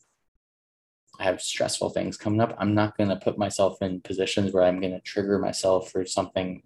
I 1.18 1.25
have 1.25 1.40
stressful 1.40 1.90
things 1.90 2.16
coming 2.16 2.40
up, 2.40 2.55
I'm 2.59 2.75
not 2.75 2.97
gonna 2.97 3.16
put 3.16 3.38
myself 3.38 3.83
in 3.83 4.01
positions 4.01 4.53
where 4.53 4.64
I'm 4.64 4.81
gonna 4.81 5.01
trigger 5.01 5.38
myself 5.38 5.90
for 5.90 6.05
something. 6.07 6.62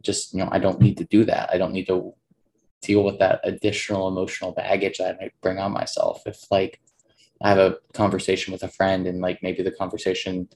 Just 0.00 0.34
you 0.34 0.40
know 0.40 0.48
I 0.52 0.58
don't 0.58 0.80
need 0.80 0.98
to 0.98 1.04
do 1.04 1.24
that. 1.24 1.50
I 1.52 1.58
don't 1.58 1.72
need 1.72 1.86
to 1.86 2.14
deal 2.82 3.04
with 3.04 3.18
that 3.20 3.40
additional 3.44 4.08
emotional 4.08 4.52
baggage 4.52 4.98
that 4.98 5.14
I 5.14 5.22
might 5.22 5.40
bring 5.40 5.58
on 5.58 5.72
myself. 5.72 6.22
If 6.26 6.50
like 6.50 6.80
I 7.40 7.48
have 7.48 7.58
a 7.58 7.76
conversation 7.92 8.52
with 8.52 8.62
a 8.62 8.68
friend 8.68 9.06
and 9.06 9.20
like 9.20 9.42
maybe 9.42 9.62
the 9.62 9.72
conversation, 9.72 10.48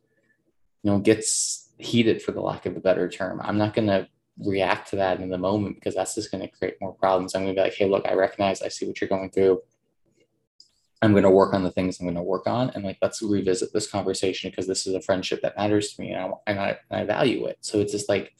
you 0.82 0.90
know, 0.90 0.98
gets 0.98 1.70
heated 1.78 2.22
for 2.22 2.32
the 2.32 2.40
lack 2.40 2.66
of 2.66 2.76
a 2.76 2.80
better 2.80 3.08
term, 3.08 3.40
I'm 3.42 3.58
not 3.58 3.74
gonna 3.74 4.08
react 4.44 4.90
to 4.90 4.96
that 4.96 5.20
in 5.20 5.30
the 5.30 5.38
moment 5.38 5.76
because 5.76 5.94
that's 5.94 6.14
just 6.14 6.30
gonna 6.30 6.48
create 6.48 6.76
more 6.80 6.92
problems. 6.92 7.34
I'm 7.34 7.42
gonna 7.42 7.54
be 7.54 7.60
like, 7.60 7.74
hey, 7.74 7.88
look, 7.88 8.06
I 8.06 8.14
recognize, 8.14 8.62
I 8.62 8.68
see 8.68 8.86
what 8.86 9.00
you're 9.00 9.08
going 9.08 9.30
through. 9.30 9.62
I'm 11.02 11.12
going 11.12 11.24
to 11.24 11.30
work 11.30 11.52
on 11.52 11.62
the 11.62 11.70
things 11.70 12.00
I'm 12.00 12.06
going 12.06 12.16
to 12.16 12.22
work 12.22 12.46
on. 12.46 12.70
And 12.70 12.82
like, 12.82 12.96
let's 13.02 13.20
revisit 13.20 13.72
this 13.72 13.88
conversation 13.88 14.50
because 14.50 14.66
this 14.66 14.86
is 14.86 14.94
a 14.94 15.00
friendship 15.00 15.42
that 15.42 15.56
matters 15.56 15.92
to 15.92 16.00
me 16.00 16.12
and 16.12 16.20
I, 16.20 16.30
and 16.46 16.58
I, 16.58 16.78
and 16.90 17.00
I 17.00 17.04
value 17.04 17.44
it. 17.46 17.58
So 17.60 17.80
it's 17.80 17.92
just 17.92 18.08
like 18.08 18.34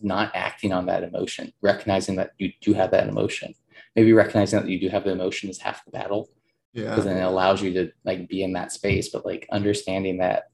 not 0.00 0.32
acting 0.34 0.72
on 0.72 0.86
that 0.86 1.04
emotion, 1.04 1.52
recognizing 1.60 2.16
that 2.16 2.32
you 2.38 2.52
do 2.60 2.72
have 2.72 2.90
that 2.92 3.08
emotion. 3.08 3.54
Maybe 3.94 4.12
recognizing 4.12 4.60
that 4.60 4.68
you 4.68 4.80
do 4.80 4.88
have 4.88 5.04
the 5.04 5.12
emotion 5.12 5.50
is 5.50 5.58
half 5.58 5.84
the 5.84 5.90
battle 5.90 6.28
yeah 6.72 6.88
because 6.88 7.04
then 7.04 7.18
it 7.18 7.22
allows 7.22 7.60
you 7.60 7.70
to 7.74 7.92
like 8.04 8.28
be 8.28 8.42
in 8.42 8.54
that 8.54 8.72
space. 8.72 9.10
But 9.10 9.26
like 9.26 9.46
understanding 9.52 10.18
that 10.18 10.50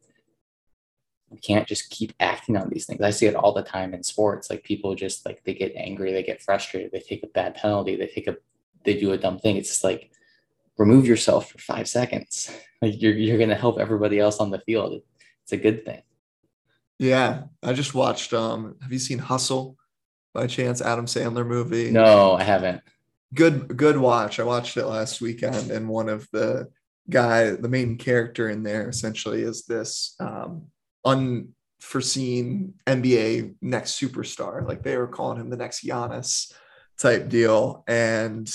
you 1.30 1.38
can't 1.38 1.66
just 1.68 1.90
keep 1.90 2.12
acting 2.20 2.56
on 2.56 2.68
these 2.70 2.86
things. 2.86 3.00
I 3.02 3.10
see 3.10 3.26
it 3.26 3.34
all 3.34 3.52
the 3.52 3.62
time 3.62 3.92
in 3.94 4.02
sports. 4.02 4.48
Like 4.50 4.62
people 4.64 4.94
just 4.94 5.26
like 5.26 5.42
they 5.44 5.54
get 5.54 5.72
angry, 5.76 6.12
they 6.12 6.22
get 6.22 6.42
frustrated, 6.42 6.90
they 6.92 7.00
take 7.00 7.22
a 7.22 7.26
bad 7.28 7.54
penalty, 7.54 7.96
they 7.96 8.06
take 8.06 8.26
a 8.28 8.36
they 8.84 8.98
do 8.98 9.12
a 9.12 9.18
dumb 9.18 9.38
thing. 9.38 9.56
It's 9.56 9.68
just 9.68 9.84
like 9.84 10.10
remove 10.78 11.06
yourself 11.06 11.50
for 11.50 11.58
five 11.58 11.88
seconds. 11.88 12.50
Like 12.80 13.02
you're 13.02 13.12
you're 13.14 13.38
gonna 13.38 13.56
help 13.56 13.80
everybody 13.80 14.20
else 14.20 14.38
on 14.38 14.50
the 14.52 14.60
field. 14.60 15.02
It's 15.42 15.50
a 15.52 15.56
good 15.56 15.84
thing. 15.84 16.02
yeah 17.00 17.42
i 17.62 17.72
just 17.72 17.92
watched 17.94 18.32
um 18.32 18.76
have 18.82 18.92
you 18.92 18.98
seen 19.00 19.18
hustle 19.18 19.76
by 20.34 20.46
chance 20.46 20.80
adam 20.80 21.06
sandler 21.06 21.44
movie 21.46 21.90
No, 21.90 22.34
I 22.34 22.44
haven't. 22.44 22.82
good 23.34 23.76
good 23.76 23.96
watch 23.96 24.38
i 24.38 24.44
watched 24.44 24.76
it 24.76 24.86
last 24.86 25.20
weekend 25.20 25.70
and 25.72 25.88
one 25.88 26.08
of 26.08 26.28
the 26.32 26.68
guy 27.10 27.50
the 27.50 27.68
main 27.68 27.96
character 27.96 28.48
in 28.48 28.62
there 28.62 28.88
essentially 28.88 29.42
is 29.42 29.64
this 29.64 30.14
um 30.20 30.66
unforeseen 31.08 32.74
nba 32.86 33.54
next 33.62 34.00
superstar 34.00 34.66
like 34.66 34.82
they 34.82 34.96
were 34.96 35.06
calling 35.06 35.38
him 35.40 35.50
the 35.50 35.56
next 35.56 35.84
Giannis 35.84 36.52
type 36.98 37.28
deal 37.28 37.84
and 37.86 38.50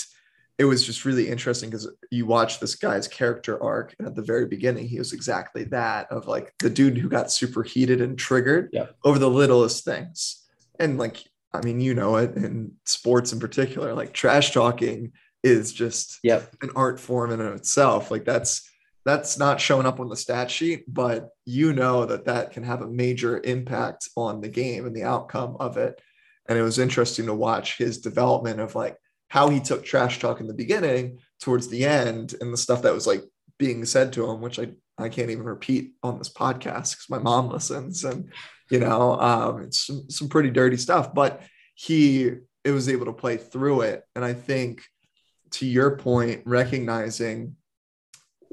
it 0.56 0.64
was 0.66 0.84
just 0.86 1.04
really 1.04 1.28
interesting 1.28 1.68
because 1.68 1.88
you 2.10 2.26
watch 2.26 2.60
this 2.60 2.76
guy's 2.76 3.08
character 3.08 3.60
arc 3.62 3.94
and 3.98 4.06
at 4.06 4.14
the 4.14 4.22
very 4.22 4.46
beginning 4.46 4.86
he 4.86 4.98
was 4.98 5.12
exactly 5.12 5.64
that 5.64 6.10
of 6.12 6.26
like 6.28 6.52
the 6.60 6.70
dude 6.70 6.98
who 6.98 7.08
got 7.08 7.32
super 7.32 7.62
heated 7.62 8.00
and 8.00 8.18
triggered 8.18 8.68
Yeah. 8.72 8.86
over 9.04 9.18
the 9.18 9.30
littlest 9.30 9.84
things 9.84 10.44
and 10.78 10.98
like 10.98 11.24
i 11.52 11.60
mean 11.64 11.80
you 11.80 11.94
know 11.94 12.16
it 12.16 12.36
in 12.36 12.72
sports 12.84 13.32
in 13.32 13.40
particular 13.40 13.94
like 13.94 14.12
trash 14.12 14.52
talking 14.52 15.12
is 15.42 15.72
just 15.72 16.18
Yep. 16.22 16.54
an 16.62 16.70
art 16.76 17.00
form 17.00 17.30
in 17.32 17.40
and 17.40 17.48
of 17.48 17.54
itself 17.56 18.10
like 18.10 18.24
that's 18.24 18.68
that's 19.04 19.38
not 19.38 19.60
showing 19.60 19.86
up 19.86 20.00
on 20.00 20.08
the 20.08 20.16
stat 20.16 20.50
sheet 20.50 20.84
but 20.88 21.28
you 21.44 21.72
know 21.72 22.06
that 22.06 22.24
that 22.24 22.52
can 22.52 22.62
have 22.62 22.82
a 22.82 22.86
major 22.86 23.40
impact 23.44 24.08
on 24.16 24.40
the 24.40 24.48
game 24.48 24.86
and 24.86 24.96
the 24.96 25.02
outcome 25.02 25.56
of 25.60 25.76
it. 25.76 26.00
And 26.48 26.58
it 26.58 26.62
was 26.62 26.78
interesting 26.78 27.26
to 27.26 27.34
watch 27.34 27.78
his 27.78 27.98
development 27.98 28.60
of 28.60 28.74
like 28.74 28.96
how 29.28 29.48
he 29.48 29.60
took 29.60 29.84
trash 29.84 30.18
talk 30.18 30.40
in 30.40 30.46
the 30.46 30.54
beginning 30.54 31.18
towards 31.40 31.68
the 31.68 31.84
end 31.84 32.34
and 32.40 32.52
the 32.52 32.58
stuff 32.58 32.82
that 32.82 32.94
was 32.94 33.06
like 33.06 33.22
being 33.58 33.84
said 33.84 34.12
to 34.12 34.28
him 34.28 34.40
which 34.40 34.58
i 34.58 34.68
i 34.98 35.08
can't 35.08 35.30
even 35.30 35.44
repeat 35.44 35.92
on 36.02 36.18
this 36.18 36.32
podcast 36.32 36.92
because 36.92 37.06
my 37.08 37.18
mom 37.18 37.48
listens 37.48 38.04
and 38.04 38.32
you 38.70 38.80
know 38.80 39.18
um 39.20 39.62
it's 39.62 39.86
some, 39.86 40.08
some 40.10 40.28
pretty 40.28 40.50
dirty 40.50 40.76
stuff. 40.76 41.14
But 41.14 41.42
he 41.74 42.30
it 42.64 42.70
was 42.70 42.88
able 42.88 43.06
to 43.06 43.12
play 43.12 43.36
through 43.36 43.82
it. 43.82 44.02
And 44.14 44.24
i 44.24 44.32
think 44.32 44.82
to 45.52 45.66
your 45.66 45.96
point 45.96 46.42
recognizing 46.44 47.56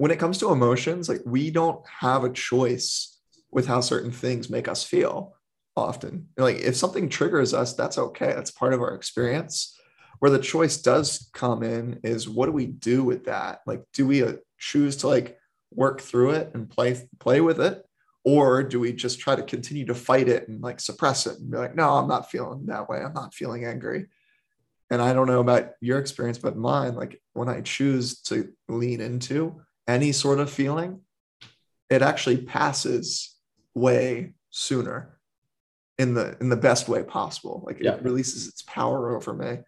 when 0.01 0.09
it 0.09 0.17
comes 0.17 0.39
to 0.39 0.51
emotions 0.51 1.07
like 1.07 1.21
we 1.27 1.51
don't 1.51 1.85
have 1.87 2.23
a 2.23 2.33
choice 2.33 3.19
with 3.51 3.67
how 3.67 3.79
certain 3.79 4.11
things 4.11 4.49
make 4.49 4.67
us 4.67 4.83
feel 4.83 5.35
often. 5.77 6.27
Like 6.37 6.55
if 6.55 6.75
something 6.75 7.07
triggers 7.07 7.53
us 7.53 7.75
that's 7.75 7.99
okay. 7.99 8.33
That's 8.33 8.49
part 8.49 8.73
of 8.73 8.81
our 8.81 8.95
experience. 8.95 9.79
Where 10.17 10.31
the 10.31 10.39
choice 10.39 10.77
does 10.77 11.29
come 11.35 11.61
in 11.61 11.99
is 12.03 12.27
what 12.27 12.47
do 12.47 12.51
we 12.51 12.65
do 12.65 13.03
with 13.03 13.25
that? 13.25 13.59
Like 13.67 13.83
do 13.93 14.07
we 14.07 14.23
uh, 14.23 14.37
choose 14.57 14.97
to 14.97 15.07
like 15.07 15.37
work 15.69 16.01
through 16.01 16.31
it 16.31 16.49
and 16.55 16.67
play 16.67 17.07
play 17.19 17.39
with 17.39 17.61
it? 17.61 17.83
Or 18.25 18.63
do 18.63 18.79
we 18.79 18.93
just 18.93 19.19
try 19.19 19.35
to 19.35 19.43
continue 19.43 19.85
to 19.85 19.93
fight 19.93 20.27
it 20.27 20.47
and 20.47 20.63
like 20.63 20.79
suppress 20.79 21.27
it 21.27 21.37
and 21.37 21.51
be 21.51 21.57
like 21.57 21.75
no 21.75 21.87
i'm 21.91 22.07
not 22.07 22.31
feeling 22.31 22.65
that 22.65 22.89
way. 22.89 22.97
I'm 22.97 23.13
not 23.13 23.35
feeling 23.35 23.65
angry. 23.65 24.07
And 24.89 24.99
i 24.99 25.13
don't 25.13 25.27
know 25.27 25.41
about 25.41 25.73
your 25.79 25.99
experience 25.99 26.39
but 26.39 26.57
mine 26.57 26.95
like 26.95 27.21
when 27.33 27.49
i 27.49 27.61
choose 27.61 28.19
to 28.21 28.51
lean 28.67 28.99
into 28.99 29.61
any 29.87 30.11
sort 30.11 30.39
of 30.39 30.49
feeling 30.49 31.01
it 31.89 32.01
actually 32.01 32.37
passes 32.37 33.35
way 33.75 34.33
sooner 34.49 35.17
in 35.97 36.13
the 36.13 36.37
in 36.39 36.49
the 36.49 36.55
best 36.55 36.87
way 36.87 37.03
possible 37.03 37.63
like 37.65 37.79
Yeah. 37.79 37.93
it 37.95 38.03
releases 38.03 38.47
its 38.47 38.61
power 38.63 39.15
over 39.15 39.33
me 39.33 39.59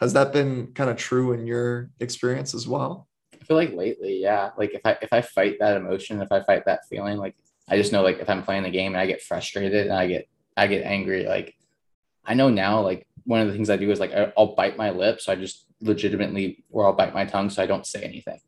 has 0.00 0.12
that 0.14 0.32
been 0.32 0.68
kind 0.74 0.90
of 0.90 0.96
true 0.96 1.32
in 1.32 1.46
your 1.46 1.90
experience 2.00 2.54
as 2.54 2.66
well 2.68 3.08
I 3.40 3.44
feel 3.44 3.56
like 3.56 3.72
lately, 3.74 4.20
yeah. 4.22 4.50
Like 4.56 4.72
if 4.72 4.82
I 4.84 4.96
if 5.02 5.12
I 5.12 5.20
fight 5.20 5.56
that 5.58 5.76
emotion, 5.76 6.22
if 6.22 6.30
I 6.30 6.44
fight 6.44 6.64
that 6.66 6.86
feeling, 6.88 7.18
like 7.18 7.34
I 7.68 7.76
just 7.76 7.90
know 7.90 8.00
like 8.02 8.20
if 8.20 8.30
I'm 8.30 8.44
playing 8.44 8.62
the 8.62 8.70
game 8.70 8.92
and 8.92 9.00
I 9.00 9.06
get 9.06 9.20
frustrated 9.20 9.86
and 9.88 9.92
I 9.92 10.06
get 10.06 10.28
I 10.56 10.68
get 10.68 10.84
angry, 10.84 11.26
like 11.26 11.52
I 12.24 12.34
know 12.34 12.50
now 12.50 12.82
like 12.82 13.04
one 13.24 13.40
of 13.40 13.48
the 13.48 13.52
things 13.52 13.68
I 13.68 13.76
do 13.78 13.90
is 13.90 13.98
like 13.98 14.12
I'll 14.36 14.54
bite 14.54 14.76
my 14.76 14.90
lip, 14.90 15.20
so 15.20 15.32
I 15.32 15.34
just 15.34 15.66
legitimately 15.80 16.62
or 16.70 16.86
I'll 16.86 16.92
bite 16.92 17.12
my 17.14 17.24
tongue 17.24 17.50
so 17.50 17.60
I 17.60 17.66
don't 17.66 17.84
say 17.84 18.02
anything. 18.04 18.38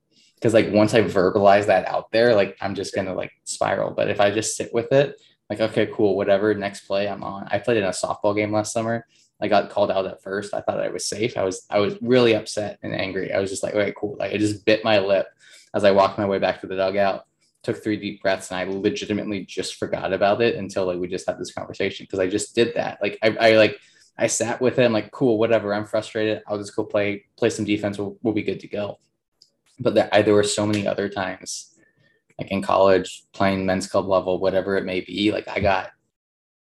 Because 0.45 0.53
like 0.53 0.71
once 0.71 0.93
I 0.93 1.01
verbalize 1.01 1.69
that 1.69 1.89
out 1.89 2.13
there, 2.13 2.35
like 2.35 2.59
I'm 2.61 2.75
just 2.75 2.95
gonna 2.95 3.15
like 3.15 3.33
spiral. 3.45 3.93
But 3.93 4.11
if 4.11 4.21
I 4.21 4.31
just 4.31 4.59
sit 4.59 4.75
with 4.75 4.93
it, 4.93 5.19
like 5.49 5.59
okay, 5.59 5.87
cool, 5.87 6.19
whatever, 6.19 6.53
next 6.53 6.83
play 6.83 7.09
I'm 7.09 7.25
on. 7.25 7.49
I 7.51 7.59
played 7.59 7.79
in 7.79 7.85
a 7.85 7.89
softball 7.89 8.37
game 8.37 8.53
last 8.53 8.75
summer. 8.75 9.07
I 9.41 9.49
got 9.49 9.71
called 9.71 9.91
out 9.91 10.05
at 10.05 10.23
first. 10.23 10.53
I 10.53 10.61
thought 10.61 10.81
I 10.81 10.89
was 10.89 11.07
safe. 11.07 11.39
I 11.39 11.45
was 11.45 11.65
I 11.71 11.79
was 11.79 11.97
really 12.03 12.35
upset 12.35 12.79
and 12.83 12.95
angry. 12.95 13.33
I 13.33 13.41
was 13.41 13.49
just 13.49 13.63
like, 13.63 13.75
okay, 13.75 13.95
cool. 13.97 14.19
Like 14.19 14.35
I 14.35 14.37
just 14.37 14.67
bit 14.67 14.85
my 14.85 14.99
lip 14.99 15.29
as 15.73 15.83
I 15.83 15.93
walked 15.93 16.19
my 16.19 16.27
way 16.27 16.39
back 16.39 16.61
to 16.61 16.67
the 16.67 16.77
dugout. 16.77 17.25
took 17.63 17.83
three 17.83 17.97
deep 17.97 18.21
breaths 18.21 18.51
and 18.51 18.61
I 18.61 18.65
legitimately 18.65 19.47
just 19.47 19.77
forgot 19.77 20.13
about 20.13 20.43
it 20.43 20.57
until 20.57 20.85
like 20.85 20.99
we 20.99 21.09
just 21.09 21.27
had 21.27 21.39
this 21.39 21.55
conversation 21.55 22.05
because 22.05 22.19
I 22.19 22.27
just 22.27 22.55
did 22.55 22.75
that. 22.75 22.99
Like 23.01 23.19
I, 23.23 23.29
I 23.41 23.57
like 23.57 23.79
I 24.19 24.27
sat 24.27 24.61
with 24.61 24.77
him 24.77 24.93
like 24.93 25.11
cool, 25.11 25.39
whatever. 25.39 25.73
I'm 25.73 25.87
frustrated. 25.87 26.43
I'll 26.47 26.59
just 26.59 26.77
go 26.77 26.85
play 26.85 27.25
play 27.39 27.49
some 27.49 27.65
defense. 27.65 27.97
We'll, 27.97 28.19
we'll 28.23 28.35
be 28.35 28.43
good 28.43 28.61
to 28.61 28.69
go. 28.69 28.99
But 29.79 29.95
there, 29.95 30.09
I, 30.13 30.23
there 30.23 30.35
were 30.35 30.45
so 30.45 30.67
many 30.67 30.87
other 30.87 31.09
times, 31.09 31.75
like 32.39 32.51
in 32.51 32.63
college, 32.63 33.25
playing 33.33 33.67
men's 33.67 33.87
club 33.87 34.07
level, 34.07 34.39
whatever 34.39 34.77
it 34.77 34.85
may 34.85 35.01
be. 35.01 35.33
Like 35.33 35.49
I 35.49 35.61
got 35.61 35.91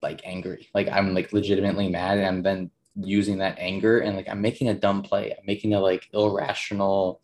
like 0.03 0.21
angry. 0.25 0.69
Like 0.75 0.89
I'm 0.89 1.15
like 1.15 1.33
legitimately 1.33 1.89
mad, 1.89 2.19
and 2.19 2.27
I'm 2.27 2.43
then 2.43 2.71
using 2.97 3.39
that 3.39 3.59
anger 3.59 3.99
and 3.99 4.17
like 4.17 4.29
I'm 4.29 4.41
making 4.41 4.69
a 4.69 4.75
dumb 4.75 5.03
play. 5.03 5.33
I'm 5.33 5.47
making 5.47 5.75
a 5.75 5.81
like 5.81 6.09
irrational, 6.13 7.21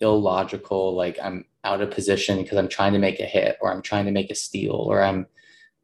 illogical. 0.00 0.94
Like 0.94 1.18
I'm 1.22 1.46
out 1.64 1.80
of 1.80 1.90
position 1.90 2.42
because 2.42 2.58
I'm 2.58 2.68
trying 2.68 2.92
to 2.92 2.98
make 2.98 3.20
a 3.20 3.24
hit 3.24 3.56
or 3.60 3.72
I'm 3.72 3.82
trying 3.82 4.04
to 4.06 4.10
make 4.10 4.30
a 4.30 4.34
steal 4.34 4.74
or 4.74 5.02
I'm 5.02 5.26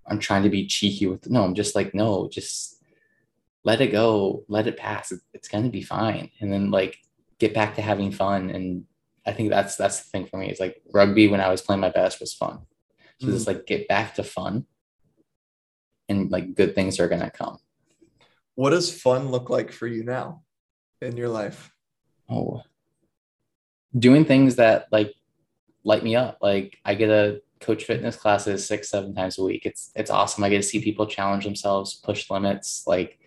I'm 0.06 0.18
trying 0.18 0.42
to 0.42 0.50
be 0.50 0.66
cheeky 0.66 1.06
with 1.06 1.28
no, 1.28 1.44
I'm 1.44 1.54
just 1.54 1.74
like, 1.74 1.94
no, 1.94 2.28
just 2.30 2.82
let 3.64 3.80
it 3.80 3.92
go, 3.92 4.44
let 4.48 4.66
it 4.66 4.76
pass. 4.76 5.12
It's 5.32 5.48
gonna 5.48 5.70
be 5.70 5.82
fine. 5.82 6.30
And 6.40 6.52
then 6.52 6.70
like 6.70 6.98
get 7.38 7.54
back 7.54 7.74
to 7.76 7.82
having 7.82 8.10
fun. 8.10 8.50
And 8.50 8.84
I 9.28 9.32
think 9.32 9.50
that's 9.50 9.76
that's 9.76 10.00
the 10.00 10.08
thing 10.08 10.26
for 10.26 10.38
me. 10.38 10.48
It's 10.48 10.58
like 10.58 10.80
rugby 10.92 11.28
when 11.28 11.42
I 11.42 11.50
was 11.50 11.60
playing 11.60 11.82
my 11.82 11.90
best 11.90 12.18
was 12.18 12.32
fun. 12.32 12.60
So 13.20 13.26
mm. 13.26 13.32
just 13.32 13.46
like 13.46 13.66
get 13.66 13.86
back 13.86 14.14
to 14.14 14.24
fun 14.24 14.64
and 16.08 16.30
like 16.30 16.54
good 16.54 16.74
things 16.74 16.98
are 16.98 17.08
gonna 17.08 17.30
come. 17.30 17.58
What 18.54 18.70
does 18.70 18.90
fun 18.90 19.28
look 19.28 19.50
like 19.50 19.70
for 19.70 19.86
you 19.86 20.02
now 20.02 20.42
in 21.02 21.18
your 21.18 21.28
life? 21.28 21.70
Oh, 22.30 22.62
doing 23.96 24.24
things 24.24 24.56
that 24.56 24.86
like 24.90 25.12
light 25.84 26.02
me 26.02 26.16
up. 26.16 26.38
Like 26.40 26.78
I 26.86 26.94
get 26.94 27.10
a 27.10 27.42
coach 27.60 27.84
fitness 27.84 28.16
classes 28.16 28.66
six, 28.66 28.88
seven 28.88 29.14
times 29.14 29.38
a 29.38 29.44
week. 29.44 29.66
It's 29.66 29.90
it's 29.94 30.10
awesome. 30.10 30.42
I 30.42 30.48
get 30.48 30.62
to 30.62 30.68
see 30.68 30.80
people 30.80 31.06
challenge 31.06 31.44
themselves, 31.44 31.94
push 31.94 32.30
limits, 32.30 32.84
like 32.86 33.18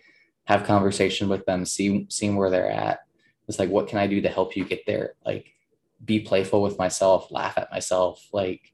have 0.46 0.64
conversation 0.64 1.28
with 1.28 1.46
them, 1.46 1.64
see 1.64 2.06
seeing 2.10 2.34
where 2.34 2.50
they're 2.50 2.70
at. 2.70 3.00
It's 3.46 3.60
like, 3.60 3.70
what 3.70 3.86
can 3.86 3.98
I 3.98 4.08
do 4.08 4.20
to 4.20 4.28
help 4.28 4.56
you 4.56 4.64
get 4.64 4.84
there? 4.86 5.14
Like 5.24 5.52
be 6.04 6.20
playful 6.20 6.62
with 6.62 6.78
myself, 6.78 7.30
laugh 7.30 7.56
at 7.56 7.70
myself, 7.70 8.28
like 8.32 8.72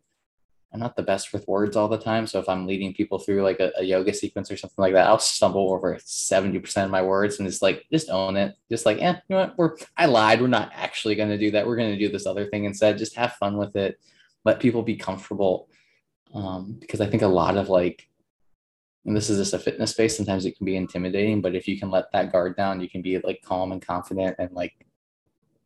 I'm 0.72 0.80
not 0.80 0.96
the 0.96 1.02
best 1.02 1.32
with 1.32 1.48
words 1.48 1.76
all 1.76 1.88
the 1.88 1.98
time. 1.98 2.26
So 2.26 2.38
if 2.38 2.48
I'm 2.48 2.66
leading 2.66 2.92
people 2.92 3.18
through 3.18 3.42
like 3.42 3.58
a, 3.58 3.72
a 3.78 3.84
yoga 3.84 4.12
sequence 4.12 4.50
or 4.50 4.56
something 4.56 4.82
like 4.82 4.92
that, 4.92 5.06
I'll 5.06 5.18
stumble 5.18 5.72
over 5.72 5.94
70% 5.94 6.84
of 6.84 6.90
my 6.90 7.00
words 7.00 7.38
and 7.38 7.48
it's 7.48 7.62
like, 7.62 7.86
just 7.90 8.10
own 8.10 8.36
it. 8.36 8.54
Just 8.70 8.84
like, 8.84 8.98
eh, 9.00 9.12
you 9.12 9.36
know 9.36 9.38
what? 9.38 9.56
We're, 9.56 9.76
I 9.96 10.06
lied. 10.06 10.42
We're 10.42 10.48
not 10.48 10.70
actually 10.74 11.14
going 11.14 11.30
to 11.30 11.38
do 11.38 11.50
that. 11.52 11.66
We're 11.66 11.76
going 11.76 11.92
to 11.92 11.98
do 11.98 12.12
this 12.12 12.26
other 12.26 12.46
thing 12.46 12.64
instead. 12.64 12.98
Just 12.98 13.16
have 13.16 13.32
fun 13.34 13.56
with 13.56 13.76
it. 13.76 13.98
Let 14.44 14.60
people 14.60 14.82
be 14.82 14.96
comfortable. 14.96 15.70
Um, 16.34 16.76
because 16.78 17.00
I 17.00 17.06
think 17.06 17.22
a 17.22 17.28
lot 17.28 17.56
of 17.56 17.70
like, 17.70 18.06
and 19.06 19.16
this 19.16 19.30
is 19.30 19.38
just 19.38 19.54
a 19.54 19.58
fitness 19.58 19.92
space, 19.92 20.18
sometimes 20.18 20.44
it 20.44 20.58
can 20.58 20.66
be 20.66 20.76
intimidating, 20.76 21.40
but 21.40 21.54
if 21.54 21.66
you 21.66 21.78
can 21.78 21.90
let 21.90 22.12
that 22.12 22.30
guard 22.30 22.56
down, 22.56 22.82
you 22.82 22.90
can 22.90 23.00
be 23.00 23.18
like 23.20 23.40
calm 23.42 23.72
and 23.72 23.80
confident 23.80 24.36
and 24.38 24.52
like 24.52 24.74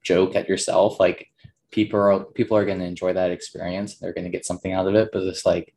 joke 0.05 0.37
at 0.37 0.49
yourself. 0.49 1.01
Like 1.01 1.32
people 1.73 1.99
are 1.99 2.25
people 2.25 2.57
are 2.57 2.65
going 2.65 2.79
to 2.79 2.85
enjoy 2.85 3.13
that 3.15 3.33
experience. 3.33 3.99
They're 3.99 4.13
going 4.13 4.25
to 4.25 4.31
get 4.31 4.47
something 4.47 4.73
out 4.73 4.87
of 4.87 4.95
it. 4.95 5.09
But 5.13 5.23
it's 5.25 5.45
like 5.45 5.75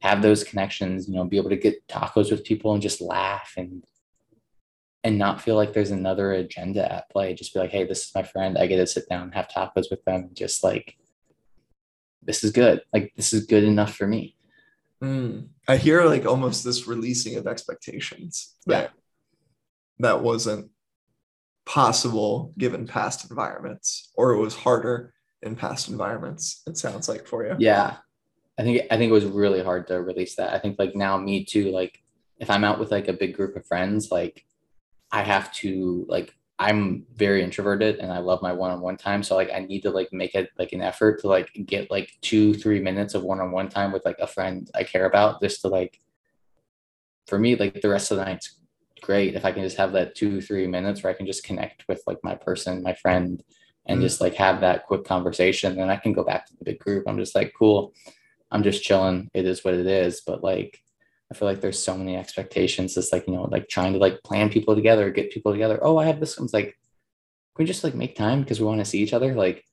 have 0.00 0.22
those 0.22 0.42
connections. 0.42 1.08
You 1.08 1.14
know, 1.14 1.24
be 1.24 1.36
able 1.36 1.50
to 1.50 1.56
get 1.56 1.86
tacos 1.86 2.30
with 2.30 2.44
people 2.44 2.72
and 2.72 2.82
just 2.82 3.00
laugh 3.00 3.52
and 3.56 3.84
and 5.04 5.16
not 5.16 5.40
feel 5.40 5.54
like 5.54 5.72
there's 5.72 5.92
another 5.92 6.32
agenda 6.32 6.90
at 6.92 7.08
play. 7.10 7.32
Just 7.34 7.54
be 7.54 7.60
like, 7.60 7.70
hey, 7.70 7.84
this 7.84 8.06
is 8.06 8.14
my 8.14 8.22
friend. 8.22 8.58
I 8.58 8.66
get 8.66 8.76
to 8.76 8.86
sit 8.86 9.08
down 9.08 9.22
and 9.22 9.34
have 9.34 9.48
tacos 9.48 9.90
with 9.90 10.04
them. 10.04 10.30
Just 10.32 10.64
like 10.64 10.96
this 12.22 12.42
is 12.42 12.50
good. 12.50 12.82
Like 12.92 13.12
this 13.16 13.32
is 13.32 13.46
good 13.46 13.64
enough 13.64 13.94
for 13.94 14.06
me. 14.06 14.36
Mm. 15.02 15.48
I 15.68 15.76
hear 15.76 16.04
like 16.04 16.26
almost 16.26 16.64
this 16.64 16.86
releasing 16.86 17.36
of 17.36 17.46
expectations. 17.46 18.56
That, 18.66 18.82
yeah. 18.82 18.88
That 20.00 20.22
wasn't 20.22 20.70
possible 21.66 22.52
given 22.58 22.86
past 22.86 23.30
environments 23.30 24.10
or 24.16 24.32
it 24.32 24.40
was 24.40 24.54
harder 24.56 25.12
in 25.42 25.54
past 25.54 25.88
environments 25.88 26.62
it 26.66 26.76
sounds 26.76 27.08
like 27.08 27.26
for 27.26 27.46
you. 27.46 27.54
Yeah. 27.58 27.96
I 28.58 28.62
think 28.62 28.82
i 28.90 28.96
think 28.96 29.10
it 29.10 29.14
was 29.14 29.24
really 29.24 29.62
hard 29.62 29.86
to 29.88 30.02
release 30.02 30.36
that. 30.36 30.52
I 30.52 30.58
think 30.58 30.78
like 30.78 30.94
now 30.94 31.16
me 31.16 31.44
too 31.44 31.70
like 31.70 32.02
if 32.38 32.50
i'm 32.50 32.64
out 32.64 32.78
with 32.78 32.90
like 32.90 33.08
a 33.08 33.12
big 33.12 33.34
group 33.34 33.56
of 33.56 33.66
friends 33.66 34.10
like 34.10 34.44
i 35.12 35.22
have 35.22 35.52
to 35.54 36.04
like 36.08 36.34
i'm 36.58 37.06
very 37.14 37.42
introverted 37.42 37.96
and 37.96 38.12
i 38.12 38.18
love 38.18 38.42
my 38.42 38.52
one-on-one 38.52 38.96
time. 38.96 39.22
So 39.22 39.34
like 39.36 39.50
i 39.54 39.60
need 39.60 39.82
to 39.82 39.90
like 39.90 40.12
make 40.12 40.34
it 40.34 40.50
like 40.58 40.72
an 40.72 40.82
effort 40.82 41.20
to 41.20 41.28
like 41.28 41.50
get 41.66 41.90
like 41.90 42.10
two 42.20 42.52
three 42.52 42.80
minutes 42.80 43.14
of 43.14 43.22
one-on-one 43.22 43.68
time 43.68 43.92
with 43.92 44.04
like 44.04 44.18
a 44.18 44.26
friend 44.26 44.70
i 44.74 44.82
care 44.82 45.06
about 45.06 45.40
just 45.40 45.62
to 45.62 45.68
like 45.68 46.00
for 47.26 47.38
me 47.38 47.56
like 47.56 47.80
the 47.80 47.88
rest 47.88 48.10
of 48.10 48.18
the 48.18 48.24
night's 48.24 48.56
great 49.00 49.34
if 49.34 49.44
I 49.44 49.52
can 49.52 49.62
just 49.62 49.76
have 49.76 49.92
that 49.92 50.14
two, 50.14 50.40
three 50.40 50.66
minutes 50.66 51.02
where 51.02 51.12
I 51.12 51.16
can 51.16 51.26
just 51.26 51.44
connect 51.44 51.86
with 51.88 52.02
like 52.06 52.18
my 52.22 52.34
person, 52.34 52.82
my 52.82 52.94
friend, 52.94 53.42
and 53.86 53.98
mm-hmm. 53.98 54.06
just 54.06 54.20
like 54.20 54.34
have 54.34 54.60
that 54.60 54.86
quick 54.86 55.04
conversation. 55.04 55.76
Then 55.76 55.90
I 55.90 55.96
can 55.96 56.12
go 56.12 56.24
back 56.24 56.46
to 56.46 56.56
the 56.56 56.64
big 56.64 56.78
group. 56.78 57.04
I'm 57.06 57.18
just 57.18 57.34
like, 57.34 57.52
cool. 57.58 57.92
I'm 58.50 58.62
just 58.62 58.82
chilling. 58.82 59.30
It 59.32 59.46
is 59.46 59.64
what 59.64 59.74
it 59.74 59.86
is. 59.86 60.22
But 60.26 60.42
like, 60.42 60.80
I 61.30 61.34
feel 61.34 61.46
like 61.46 61.60
there's 61.60 61.82
so 61.82 61.96
many 61.96 62.16
expectations. 62.16 62.96
It's 62.96 63.12
like, 63.12 63.26
you 63.26 63.34
know, 63.34 63.44
like 63.44 63.68
trying 63.68 63.92
to 63.92 63.98
like 63.98 64.22
plan 64.22 64.50
people 64.50 64.74
together, 64.74 65.10
get 65.10 65.30
people 65.30 65.52
together. 65.52 65.78
Oh, 65.80 65.96
I 65.96 66.06
have 66.06 66.20
this. 66.20 66.36
I'm 66.38 66.48
like, 66.52 66.76
can 67.56 67.58
we 67.58 67.64
just 67.64 67.84
like 67.84 67.94
make 67.94 68.16
time 68.16 68.40
because 68.40 68.60
we 68.60 68.66
want 68.66 68.80
to 68.80 68.84
see 68.84 68.98
each 68.98 69.12
other? 69.12 69.34
Like, 69.34 69.64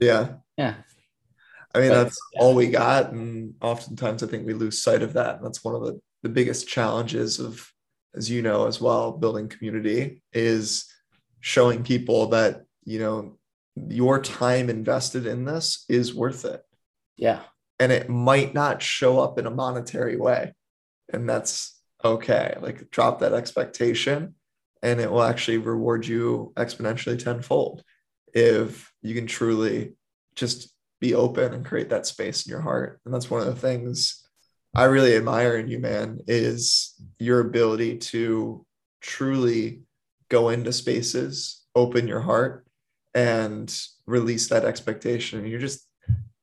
yeah. 0.00 0.34
Yeah. 0.56 0.74
I 1.74 1.80
mean, 1.80 1.90
but, 1.90 2.04
that's 2.04 2.18
yeah. 2.34 2.42
all 2.42 2.54
we 2.54 2.68
got. 2.68 3.12
And 3.12 3.54
oftentimes 3.60 4.22
I 4.22 4.26
think 4.26 4.46
we 4.46 4.54
lose 4.54 4.82
sight 4.82 5.02
of 5.02 5.12
that. 5.12 5.36
And 5.36 5.44
that's 5.44 5.62
one 5.62 5.74
of 5.74 5.82
the, 5.82 6.00
the 6.22 6.28
biggest 6.28 6.66
challenges 6.66 7.38
of 7.38 7.72
as 8.14 8.30
you 8.30 8.42
know 8.42 8.66
as 8.66 8.80
well, 8.80 9.12
building 9.12 9.48
community 9.48 10.22
is 10.32 10.86
showing 11.40 11.82
people 11.82 12.28
that, 12.28 12.62
you 12.84 12.98
know, 12.98 13.38
your 13.88 14.20
time 14.20 14.70
invested 14.70 15.26
in 15.26 15.44
this 15.44 15.84
is 15.88 16.14
worth 16.14 16.44
it. 16.44 16.62
Yeah. 17.16 17.40
And 17.78 17.92
it 17.92 18.08
might 18.08 18.54
not 18.54 18.82
show 18.82 19.20
up 19.20 19.38
in 19.38 19.46
a 19.46 19.50
monetary 19.50 20.16
way. 20.16 20.54
And 21.12 21.28
that's 21.28 21.80
okay. 22.04 22.56
Like 22.60 22.90
drop 22.90 23.20
that 23.20 23.32
expectation 23.32 24.34
and 24.82 25.00
it 25.00 25.10
will 25.10 25.22
actually 25.22 25.58
reward 25.58 26.06
you 26.06 26.52
exponentially 26.56 27.22
tenfold 27.22 27.82
if 28.34 28.92
you 29.02 29.14
can 29.14 29.26
truly 29.26 29.94
just 30.34 30.72
be 31.00 31.14
open 31.14 31.54
and 31.54 31.64
create 31.64 31.90
that 31.90 32.06
space 32.06 32.46
in 32.46 32.50
your 32.50 32.60
heart. 32.60 33.00
And 33.04 33.14
that's 33.14 33.30
one 33.30 33.40
of 33.40 33.46
the 33.46 33.60
things 33.60 34.27
I 34.74 34.84
really 34.84 35.16
admire 35.16 35.56
in 35.56 35.68
you, 35.68 35.78
man, 35.78 36.20
is 36.26 36.94
your 37.18 37.40
ability 37.40 37.98
to 37.98 38.64
truly 39.00 39.82
go 40.28 40.50
into 40.50 40.72
spaces, 40.72 41.62
open 41.74 42.06
your 42.06 42.20
heart, 42.20 42.66
and 43.14 43.74
release 44.06 44.48
that 44.48 44.64
expectation. 44.64 45.46
You're 45.46 45.60
just 45.60 45.86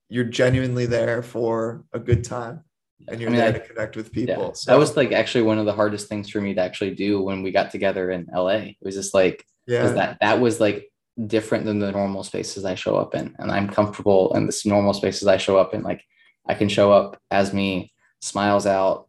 you're 0.09 0.25
genuinely 0.25 0.85
there 0.85 1.23
for 1.23 1.83
a 1.93 1.99
good 1.99 2.23
time 2.23 2.63
and 3.07 3.19
you're 3.19 3.29
I 3.29 3.33
mean, 3.33 3.39
there 3.39 3.49
I, 3.49 3.51
to 3.53 3.59
connect 3.59 3.95
with 3.95 4.11
people. 4.11 4.45
Yeah. 4.47 4.51
So 4.53 4.71
that 4.71 4.79
was 4.79 4.95
like 4.95 5.11
actually 5.11 5.43
one 5.43 5.57
of 5.57 5.65
the 5.65 5.73
hardest 5.73 6.07
things 6.07 6.29
for 6.29 6.41
me 6.41 6.53
to 6.53 6.61
actually 6.61 6.95
do 6.95 7.21
when 7.21 7.43
we 7.43 7.51
got 7.51 7.71
together 7.71 8.11
in 8.11 8.27
LA. 8.33 8.49
It 8.49 8.77
was 8.81 8.95
just 8.95 9.13
like 9.13 9.45
yeah 9.67 9.87
that 9.87 10.17
that 10.21 10.39
was 10.39 10.59
like 10.59 10.91
different 11.27 11.65
than 11.65 11.79
the 11.79 11.91
normal 11.91 12.23
spaces 12.23 12.65
I 12.65 12.75
show 12.75 12.97
up 12.97 13.15
in. 13.15 13.35
And 13.39 13.51
I'm 13.51 13.69
comfortable 13.69 14.35
in 14.35 14.45
this 14.45 14.65
normal 14.65 14.93
spaces 14.93 15.27
I 15.27 15.37
show 15.37 15.57
up 15.57 15.73
in. 15.73 15.81
Like 15.81 16.03
I 16.47 16.53
can 16.53 16.69
show 16.69 16.91
up 16.91 17.17
as 17.31 17.53
me 17.53 17.93
smiles 18.25 18.65
out, 18.65 19.07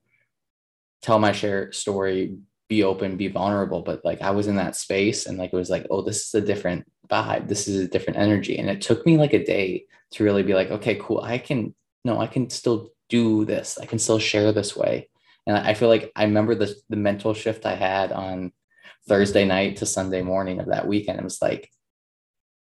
tell 1.03 1.19
my 1.19 1.33
share 1.33 1.73
story, 1.73 2.37
be 2.69 2.85
open, 2.85 3.17
be 3.17 3.29
vulnerable. 3.29 3.83
But 3.83 4.05
like 4.05 4.23
I 4.23 4.31
was 4.31 4.47
in 4.47 4.57
that 4.57 4.77
space 4.77 5.27
and 5.27 5.39
like 5.39 5.53
it 5.53 5.57
was 5.57 5.71
like, 5.71 5.87
oh, 5.91 6.03
this 6.03 6.27
is 6.27 6.35
a 6.35 6.47
different 6.47 6.87
vibe. 7.09 7.49
This 7.49 7.67
is 7.67 7.81
a 7.81 7.89
different 7.89 8.19
energy. 8.19 8.59
And 8.59 8.69
it 8.69 8.83
took 8.83 9.07
me 9.07 9.17
like 9.17 9.33
a 9.33 9.45
day 9.45 9.87
to 10.12 10.25
really 10.25 10.43
be 10.43 10.55
like, 10.55 10.71
okay, 10.71 10.97
cool. 10.97 11.21
I 11.21 11.39
can 11.39 11.75
no, 12.05 12.21
I 12.21 12.27
can 12.27 12.51
still 12.51 12.91
do 13.09 13.45
this. 13.45 13.79
I 13.81 13.87
can 13.87 13.99
still 13.99 14.19
share 14.19 14.53
this 14.53 14.77
way. 14.77 15.09
And 15.47 15.57
I 15.57 15.75
feel 15.75 15.89
like 15.89 16.12
I 16.14 16.25
remember 16.25 16.55
the 16.55 16.75
the 16.89 16.97
mental 16.97 17.35
shift 17.35 17.64
I 17.67 17.75
had 17.75 18.12
on 18.12 18.53
Thursday 19.09 19.45
night 19.45 19.77
to 19.77 19.87
Sunday 19.87 20.23
morning 20.23 20.61
of 20.61 20.67
that 20.67 20.87
weekend. 20.87 21.19
It 21.19 21.25
was 21.25 21.41
like 21.41 21.71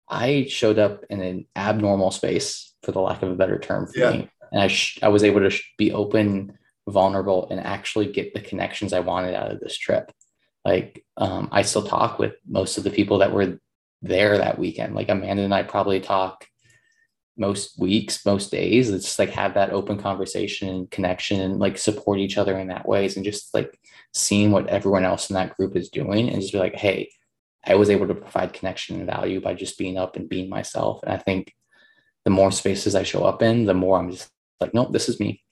I 0.09 0.47
showed 0.49 0.79
up 0.79 1.05
in 1.09 1.21
an 1.21 1.45
abnormal 1.55 2.11
space, 2.11 2.73
for 2.83 2.91
the 2.91 2.99
lack 2.99 3.21
of 3.21 3.31
a 3.31 3.35
better 3.35 3.59
term 3.59 3.87
for 3.87 3.99
yeah. 3.99 4.11
me 4.11 4.29
and 4.51 4.61
I 4.61 4.67
sh- 4.67 4.99
I 5.01 5.09
was 5.09 5.23
able 5.23 5.41
to 5.41 5.49
sh- 5.49 5.73
be 5.77 5.91
open, 5.91 6.57
vulnerable, 6.87 7.47
and 7.49 7.59
actually 7.59 8.11
get 8.11 8.33
the 8.33 8.41
connections 8.41 8.93
I 8.93 8.99
wanted 8.99 9.35
out 9.35 9.51
of 9.51 9.59
this 9.59 9.77
trip. 9.77 10.11
Like 10.65 11.03
um, 11.17 11.49
I 11.51 11.63
still 11.63 11.83
talk 11.83 12.19
with 12.19 12.33
most 12.47 12.77
of 12.77 12.83
the 12.83 12.91
people 12.91 13.19
that 13.19 13.33
were 13.33 13.59
there 14.01 14.37
that 14.37 14.59
weekend. 14.59 14.95
Like 14.95 15.09
Amanda 15.09 15.43
and 15.43 15.53
I 15.53 15.63
probably 15.63 15.99
talk 15.99 16.45
most 17.37 17.79
weeks, 17.79 18.25
most 18.25 18.51
days. 18.51 18.89
It's 18.89 19.05
just 19.05 19.19
like 19.19 19.29
have 19.29 19.55
that 19.55 19.71
open 19.71 19.97
conversation 19.97 20.69
and 20.69 20.91
connection 20.91 21.41
and 21.41 21.59
like 21.59 21.77
support 21.77 22.19
each 22.19 22.37
other 22.37 22.57
in 22.57 22.67
that 22.67 22.87
ways 22.87 23.15
and 23.15 23.25
just 23.25 23.53
like 23.53 23.79
seeing 24.13 24.51
what 24.51 24.67
everyone 24.67 25.05
else 25.05 25.29
in 25.29 25.35
that 25.35 25.55
group 25.57 25.75
is 25.75 25.89
doing 25.89 26.29
and 26.29 26.41
just 26.41 26.53
be 26.53 26.59
like, 26.59 26.75
hey, 26.75 27.09
I 27.65 27.75
was 27.75 27.89
able 27.89 28.07
to 28.07 28.15
provide 28.15 28.53
connection 28.53 28.97
and 28.97 29.05
value 29.05 29.39
by 29.39 29.53
just 29.53 29.77
being 29.77 29.97
up 29.97 30.15
and 30.15 30.27
being 30.27 30.49
myself. 30.49 31.01
And 31.03 31.11
I 31.11 31.17
think 31.17 31.53
the 32.25 32.31
more 32.31 32.51
spaces 32.51 32.95
I 32.95 33.03
show 33.03 33.23
up 33.23 33.41
in, 33.41 33.65
the 33.65 33.73
more 33.73 33.97
I'm 33.97 34.11
just 34.11 34.29
like, 34.61 34.73
nope, 34.73 34.91
this 34.91 35.09
is 35.09 35.19
me. 35.19 35.43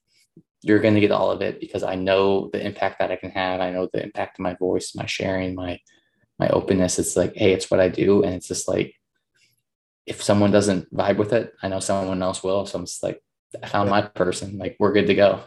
You're 0.62 0.80
going 0.80 0.96
to 0.96 1.02
get 1.02 1.12
all 1.12 1.32
of 1.32 1.42
it 1.42 1.60
because 1.60 1.84
I 1.84 1.96
know 1.96 2.50
the 2.52 2.66
impact 2.66 3.00
that 3.00 3.12
I 3.12 3.16
can 3.16 3.32
have. 3.32 3.62
I 3.62 3.72
know 3.72 3.90
the 3.92 4.04
impact 4.04 4.40
of 4.40 4.44
my 4.44 4.56
voice, 4.56 4.94
my 4.96 5.06
sharing, 5.06 5.56
my 5.56 5.80
my 6.38 6.48
openness. 6.50 7.00
It's 7.00 7.18
like, 7.18 7.36
hey, 7.36 7.52
it's 7.52 7.70
what 7.70 7.80
I 7.80 7.90
do, 7.90 8.24
and 8.24 8.34
it's 8.34 8.48
just 8.48 8.68
like, 8.68 8.96
if 10.06 10.24
someone 10.24 10.52
doesn't 10.52 10.94
vibe 10.94 11.18
with 11.18 11.34
it, 11.34 11.54
I 11.62 11.68
know 11.68 11.80
someone 11.80 12.22
else 12.24 12.44
will. 12.44 12.66
So 12.66 12.80
I'm 12.80 12.86
just 12.86 13.04
like, 13.04 13.22
I 13.62 13.68
found 13.68 13.90
my 13.90 14.02
person. 14.02 14.58
Like 14.58 14.76
we're 14.80 14.94
good 14.94 15.08
to 15.08 15.16
go. 15.16 15.42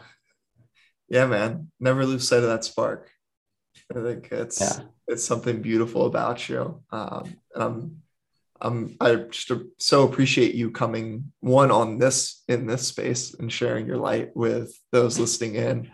Yeah, 1.09 1.25
man. 1.25 1.71
Never 1.79 2.05
lose 2.05 2.27
sight 2.27 2.43
of 2.43 2.49
that 2.49 2.63
spark. 2.63 3.09
I 3.95 4.01
think 4.01 4.31
it's 4.31 4.61
yeah. 4.61 4.85
it's 5.07 5.23
something 5.23 5.61
beautiful 5.61 6.05
about 6.05 6.47
you. 6.49 6.81
Um, 6.91 7.35
and 7.53 7.63
I'm 7.63 8.02
I'm 8.63 8.95
I 8.99 9.15
just 9.15 9.51
so 9.77 10.03
appreciate 10.07 10.55
you 10.55 10.71
coming 10.71 11.31
one 11.41 11.69
on 11.69 11.99
this 11.99 12.43
in 12.47 12.65
this 12.65 12.87
space 12.87 13.33
and 13.33 13.51
sharing 13.51 13.85
your 13.85 13.97
light 13.97 14.35
with 14.35 14.73
those 14.91 15.19
listening 15.19 15.55
in. 15.55 15.91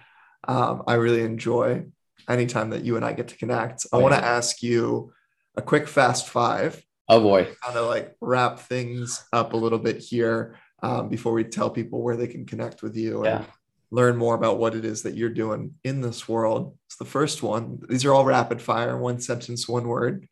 Um, 0.47 0.83
I 0.87 0.93
really 0.93 1.21
enjoy 1.23 1.85
anytime 2.29 2.69
that 2.69 2.85
you 2.85 2.95
and 2.95 3.03
I 3.03 3.13
get 3.13 3.29
to 3.29 3.37
connect. 3.37 3.87
I 3.91 3.97
want 3.97 4.13
to 4.13 4.23
ask 4.23 4.61
you 4.61 5.11
a 5.57 5.61
quick 5.61 5.87
fast 5.87 6.27
five. 6.27 6.81
Oh 7.09 7.19
boy. 7.19 7.47
Kind 7.63 7.77
of 7.77 7.87
like 7.87 8.15
wrap 8.21 8.59
things 8.59 9.25
up 9.33 9.53
a 9.53 9.57
little 9.57 9.79
bit 9.79 9.97
here 9.97 10.55
um, 10.83 11.09
before 11.09 11.33
we 11.33 11.43
tell 11.43 11.69
people 11.69 12.01
where 12.01 12.15
they 12.15 12.27
can 12.27 12.45
connect 12.45 12.83
with 12.83 12.95
you 12.95 13.23
and 13.23 13.45
learn 13.91 14.15
more 14.15 14.35
about 14.35 14.59
what 14.59 14.75
it 14.75 14.85
is 14.85 15.01
that 15.03 15.15
you're 15.15 15.29
doing 15.29 15.73
in 15.83 16.01
this 16.01 16.29
world. 16.29 16.77
It's 16.85 16.97
the 16.97 17.05
first 17.05 17.41
one. 17.41 17.79
These 17.89 18.05
are 18.05 18.13
all 18.13 18.25
rapid 18.25 18.61
fire, 18.61 18.97
one 18.97 19.19
sentence, 19.19 19.67
one 19.67 19.87
word. 19.87 20.27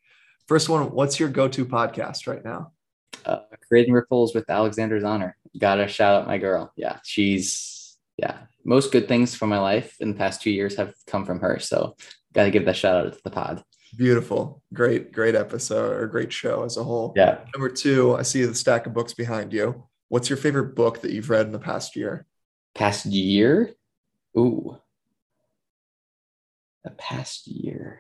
First 0.48 0.70
one, 0.70 0.92
what's 0.92 1.20
your 1.20 1.30
go-to 1.30 1.66
podcast 1.66 2.26
right 2.26 2.44
now? 2.44 2.72
Uh, 3.26 3.40
Creating 3.68 3.94
Ripples 3.94 4.34
with 4.34 4.50
Alexander's 4.50 5.04
Honor. 5.04 5.36
Gotta 5.60 5.88
shout 5.88 6.22
out 6.22 6.28
my 6.28 6.38
girl. 6.38 6.72
Yeah, 6.78 7.00
she's 7.04 7.98
yeah. 8.18 8.38
Most 8.64 8.92
good 8.92 9.08
things 9.08 9.36
from 9.36 9.50
my 9.50 9.60
life 9.60 9.96
in 10.00 10.10
the 10.10 10.16
past 10.16 10.42
two 10.42 10.52
years 10.52 10.76
have 10.78 10.94
come 11.06 11.26
from 11.26 11.42
her. 11.42 11.60
So 11.60 11.96
gotta 12.34 12.50
give 12.50 12.66
that 12.66 12.78
shout 12.78 13.06
out 13.06 13.14
to 13.14 13.20
the 13.24 13.30
pod. 13.30 13.64
Beautiful. 13.98 14.62
Great, 14.74 15.12
great 15.12 15.36
episode 15.36 15.94
or 16.00 16.08
great 16.08 16.32
show 16.32 16.64
as 16.64 16.78
a 16.78 16.84
whole. 16.84 17.14
Yeah. 17.16 17.40
Number 17.54 17.70
two, 17.70 18.16
I 18.16 18.22
see 18.22 18.44
the 18.46 18.56
stack 18.56 18.86
of 18.86 18.94
books 18.94 19.14
behind 19.14 19.52
you. 19.52 19.88
What's 20.10 20.30
your 20.30 20.38
favorite 20.38 20.76
book 20.76 21.02
that 21.02 21.12
you've 21.12 21.30
read 21.30 21.46
in 21.46 21.52
the 21.52 21.60
past 21.60 21.96
year? 21.96 22.26
Past 22.74 23.06
year? 23.06 23.74
Ooh. 24.38 24.78
The 26.84 26.92
past 26.92 27.48
year. 27.48 28.00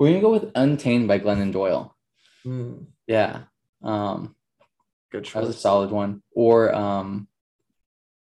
We're 0.00 0.08
gonna 0.08 0.22
go 0.22 0.30
with 0.30 0.50
Untamed 0.54 1.08
by 1.08 1.18
Glennon 1.18 1.52
Doyle. 1.52 1.94
Mm. 2.46 2.86
Yeah. 3.06 3.42
Um 3.82 4.34
good 5.12 5.24
choice. 5.24 5.34
That 5.34 5.46
was 5.46 5.56
a 5.56 5.60
solid 5.60 5.90
one. 5.90 6.22
Or 6.34 6.74
um 6.74 7.28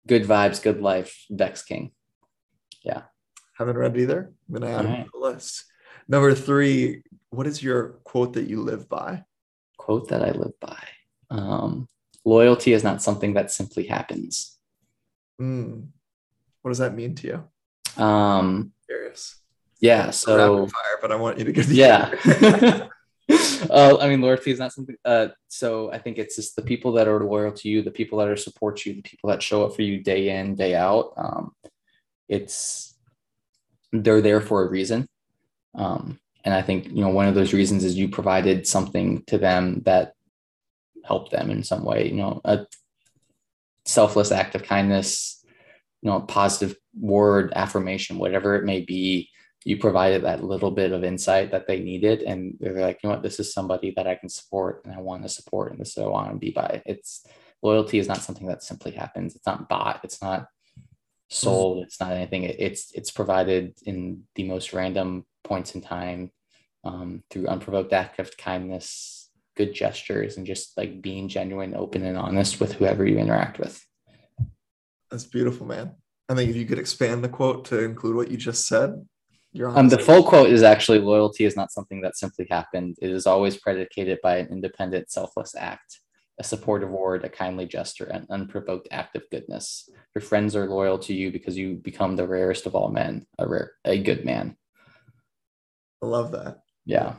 Good 0.07 0.25
Vibes, 0.25 0.63
Good 0.63 0.83
Life, 0.83 1.25
Vex 1.31 1.63
King. 1.63 1.93
Yeah. 2.85 3.05
Haven't 3.57 3.79
read 3.79 3.97
either. 3.97 4.35
I'm 4.49 4.55
gonna 4.55 4.71
add 4.71 4.85
right. 4.85 5.05
to 5.07 5.11
the 5.15 5.19
list. 5.19 5.65
Number 6.09 6.35
three, 6.35 7.05
what 7.31 7.47
is 7.47 7.63
your 7.63 8.01
quote 8.05 8.35
that 8.35 8.49
you 8.49 8.61
live 8.61 8.87
by? 8.87 9.25
Quote 9.79 10.09
that 10.09 10.23
I 10.23 10.33
live 10.33 10.61
by. 10.61 10.79
Um, 11.31 11.89
loyalty 12.23 12.75
is 12.75 12.85
not 12.85 13.01
something 13.01 13.33
that 13.35 13.51
simply 13.51 13.87
happens. 13.87 14.59
Mm. 15.41 15.87
What 16.61 16.71
does 16.71 16.79
that 16.79 16.95
mean 16.95 17.15
to 17.15 17.27
you? 17.97 18.03
Um, 18.03 18.73
curious. 18.87 19.42
Yeah. 19.83 20.11
So 20.11 20.67
fire, 20.69 20.99
but 21.03 21.13
I 21.13 21.17
want 21.17 21.39
you 21.39 21.45
to 21.45 21.53
give. 21.53 21.71
Yeah. 21.71 22.15
uh, 23.71 23.99
I 24.01 24.09
mean, 24.09 24.21
loyalty 24.21 24.53
is 24.53 24.59
not 24.61 24.73
something. 24.73 24.97
Uh, 25.05 25.29
so 25.49 25.93
I 25.93 25.99
think 25.99 26.19
it's 26.19 26.37
just 26.37 26.57
the 26.57 26.63
people 26.63 26.93
that 26.93 27.09
are 27.09 27.23
loyal 27.23 27.53
to 27.53 27.69
you, 27.69 27.83
the 27.83 27.91
people 27.91 28.19
that 28.19 28.29
are 28.29 28.37
support 28.37 28.87
you, 28.87 28.95
the 28.95 29.03
people 29.03 29.29
that 29.31 29.43
show 29.43 29.65
up 29.65 29.75
for 29.75 29.83
you 29.83 30.03
day 30.03 30.39
in, 30.39 30.55
day 30.55 30.77
out. 30.77 31.13
Um, 31.17 31.53
it's 32.29 32.97
they're 33.93 34.21
there 34.23 34.41
for 34.41 34.65
a 34.65 34.71
reason. 34.71 35.09
Um, 35.75 36.21
and 36.45 36.55
I 36.55 36.63
think 36.63 36.89
you 36.89 37.03
know 37.03 37.11
one 37.11 37.27
of 37.27 37.35
those 37.35 37.53
reasons 37.53 37.83
is 37.83 37.97
you 37.97 38.09
provided 38.09 38.67
something 38.67 39.25
to 39.27 39.37
them 39.37 39.83
that 39.85 40.15
helped 41.05 41.33
them 41.33 41.51
in 41.51 41.65
some 41.65 41.85
way. 41.85 42.09
You 42.09 42.17
know, 42.17 42.41
a 42.45 42.67
selfless 43.85 44.31
act 44.31 44.55
of 44.55 44.63
kindness, 44.63 45.45
you 46.03 46.11
know, 46.11 46.19
a 46.19 46.27
positive 46.27 46.77
word, 46.99 47.53
affirmation, 47.57 48.19
whatever 48.19 48.55
it 48.55 48.65
may 48.65 48.81
be 48.81 49.29
you 49.65 49.77
provided 49.77 50.25
that 50.25 50.45
little 50.45 50.71
bit 50.71 50.93
of 50.93 51.05
insight 51.05 51.51
that 51.53 51.67
they 51.67 51.81
needed 51.81 52.23
and 52.23 52.57
they're 52.61 52.81
like 52.81 53.01
you 53.03 53.09
know 53.09 53.15
what? 53.15 53.23
This 53.23 53.41
is 53.41 53.53
somebody 53.53 53.93
that 53.97 54.07
i 54.07 54.15
can 54.15 54.29
support 54.29 54.83
and 54.85 54.95
i 54.95 55.01
want 55.01 55.23
to 55.23 55.29
support 55.29 55.73
and 55.73 55.81
this 55.81 55.91
is 55.91 55.97
what 55.97 56.07
i 56.07 56.11
want 56.11 56.31
to 56.33 56.39
be 56.39 56.51
by. 56.51 56.83
It's 56.87 57.27
loyalty 57.63 57.99
is 57.99 58.09
not 58.09 58.23
something 58.23 58.47
that 58.49 58.63
simply 58.63 58.93
happens. 58.93 59.37
It's 59.37 59.47
not 59.47 59.69
bought. 59.69 60.01
It's 60.05 60.21
not 60.21 60.49
sold. 61.31 61.85
It's 61.85 62.01
not 62.01 62.13
anything. 62.13 62.45
It's 62.45 62.93
it's 62.93 63.11
provided 63.11 63.75
in 63.85 64.25
the 64.35 64.45
most 64.45 64.73
random 64.73 65.25
points 65.45 65.75
in 65.75 65.81
time 65.81 66.31
um, 66.85 67.23
through 67.31 67.47
unprovoked 67.47 67.93
act 67.93 68.19
of 68.19 68.37
kindness 68.37 69.23
good 69.57 69.75
gestures 69.75 70.37
and 70.37 70.47
just 70.47 70.77
like 70.79 71.03
being 71.03 71.29
genuine 71.29 71.75
open 71.75 72.05
and 72.05 72.17
honest 72.17 72.59
with 72.59 72.73
whoever 72.73 73.07
you 73.07 73.19
interact 73.19 73.59
with. 73.59 73.85
That's 75.11 75.25
beautiful 75.25 75.67
man. 75.67 75.93
I 76.29 76.35
think 76.35 76.49
if 76.49 76.57
you 76.57 76.65
could 76.65 76.79
expand 76.79 77.23
the 77.23 77.29
quote 77.29 77.67
to 77.67 77.85
include 77.85 78.17
what 78.17 78.31
you 78.31 78.39
just 78.39 78.67
said 78.67 79.07
um, 79.61 79.89
the 79.89 79.99
full 79.99 80.23
quote 80.23 80.49
is 80.49 80.63
actually 80.63 80.99
loyalty 80.99 81.45
is 81.45 81.57
not 81.57 81.73
something 81.73 82.01
that 82.01 82.17
simply 82.17 82.47
happened. 82.51 82.97
It 83.03 83.11
is 83.11 83.27
always 83.27 83.57
predicated 83.57 84.19
by 84.23 84.39
an 84.39 84.49
independent, 84.49 85.11
selfless 85.11 85.55
act, 85.55 86.01
a 86.39 86.45
supportive 86.45 86.89
word, 86.89 87.25
a 87.25 87.29
kindly 87.29 87.67
gesture, 87.67 88.07
an 88.07 88.27
unprovoked 88.31 88.89
act 88.91 89.15
of 89.15 89.29
goodness. 89.31 89.91
Your 90.15 90.23
friends 90.23 90.57
are 90.57 90.69
loyal 90.69 90.99
to 91.01 91.15
you 91.15 91.31
because 91.31 91.57
you 91.57 91.75
become 91.75 92.17
the 92.17 92.27
rarest 92.27 92.67
of 92.67 92.75
all 92.75 92.91
men, 92.91 93.27
a 93.39 93.47
rare, 93.47 93.73
a 93.85 93.99
good 93.99 94.25
man. 94.25 94.57
I 96.03 96.07
love 96.07 96.33
that. 96.33 96.61
Yeah. 96.87 97.15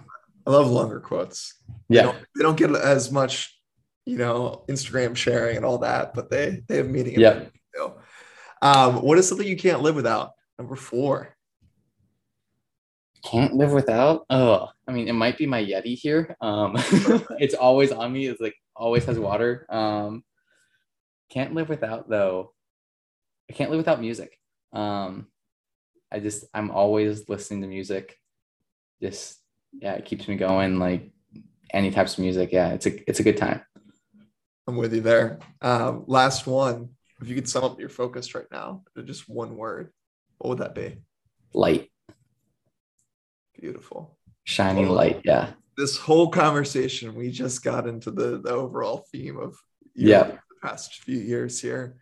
I 0.45 0.51
love 0.51 0.69
longer 0.69 0.99
quotes. 0.99 1.53
Yeah. 1.87 2.01
They 2.01 2.07
don't, 2.07 2.25
they 2.35 2.43
don't 2.43 2.57
get 2.57 2.83
as 2.83 3.11
much, 3.11 3.57
you 4.05 4.17
know, 4.17 4.65
Instagram 4.67 5.15
sharing 5.15 5.55
and 5.55 5.65
all 5.65 5.77
that, 5.79 6.13
but 6.13 6.29
they 6.29 6.61
they 6.67 6.77
have 6.77 6.89
meaning. 6.89 7.19
Yeah. 7.19 7.45
Um, 8.61 9.01
what 9.01 9.17
is 9.17 9.27
something 9.27 9.47
you 9.47 9.57
can't 9.57 9.81
live 9.81 9.95
without? 9.95 10.31
Number 10.57 10.75
four 10.75 11.32
can't 13.23 13.55
live 13.55 13.71
without. 13.71 14.25
Oh, 14.29 14.69
I 14.87 14.91
mean, 14.91 15.07
it 15.07 15.13
might 15.13 15.37
be 15.37 15.45
my 15.45 15.63
Yeti 15.63 15.95
here. 15.95 16.35
Um, 16.41 16.73
it's 17.39 17.55
always 17.55 17.91
on 17.91 18.11
me. 18.11 18.27
It's 18.27 18.41
like 18.41 18.55
always 18.75 19.05
has 19.05 19.17
water. 19.17 19.65
Um, 19.69 20.23
can't 21.29 21.53
live 21.53 21.69
without 21.69 22.09
though. 22.09 22.53
I 23.49 23.53
can't 23.53 23.71
live 23.71 23.79
without 23.79 24.01
music. 24.01 24.37
Um, 24.73 25.27
I 26.11 26.19
just 26.19 26.45
I'm 26.53 26.69
always 26.71 27.27
listening 27.29 27.61
to 27.61 27.67
music. 27.67 28.17
Just 29.01 29.39
yeah, 29.71 29.93
it 29.93 30.05
keeps 30.05 30.27
me 30.27 30.35
going. 30.35 30.79
Like 30.79 31.11
any 31.71 31.91
types 31.91 32.13
of 32.13 32.19
music. 32.19 32.51
Yeah, 32.51 32.69
it's 32.69 32.85
a 32.85 33.09
it's 33.09 33.19
a 33.19 33.23
good 33.23 33.37
time. 33.37 33.61
I'm 34.67 34.77
with 34.77 34.93
you 34.93 35.01
there. 35.01 35.39
Um, 35.61 36.03
last 36.07 36.45
one. 36.45 36.89
If 37.21 37.29
you 37.29 37.35
could 37.35 37.49
sum 37.49 37.63
up 37.63 37.79
your 37.79 37.89
focus 37.89 38.35
right 38.35 38.45
now, 38.51 38.83
just 39.05 39.29
one 39.29 39.55
word, 39.55 39.91
what 40.37 40.49
would 40.49 40.57
that 40.59 40.75
be? 40.75 40.97
Light. 41.53 41.89
Beautiful. 43.63 44.17
Shining 44.43 44.87
well, 44.87 44.97
light. 44.97 45.21
Yeah. 45.23 45.51
This 45.77 45.95
whole 45.95 46.27
conversation, 46.27 47.15
we 47.15 47.31
just 47.31 47.63
got 47.63 47.87
into 47.87 48.11
the, 48.11 48.41
the 48.43 48.49
overall 48.49 49.05
theme 49.09 49.39
of 49.39 49.55
yeah 49.95 50.23
the 50.23 50.37
past 50.61 50.95
few 50.95 51.17
years 51.17 51.61
here. 51.61 51.95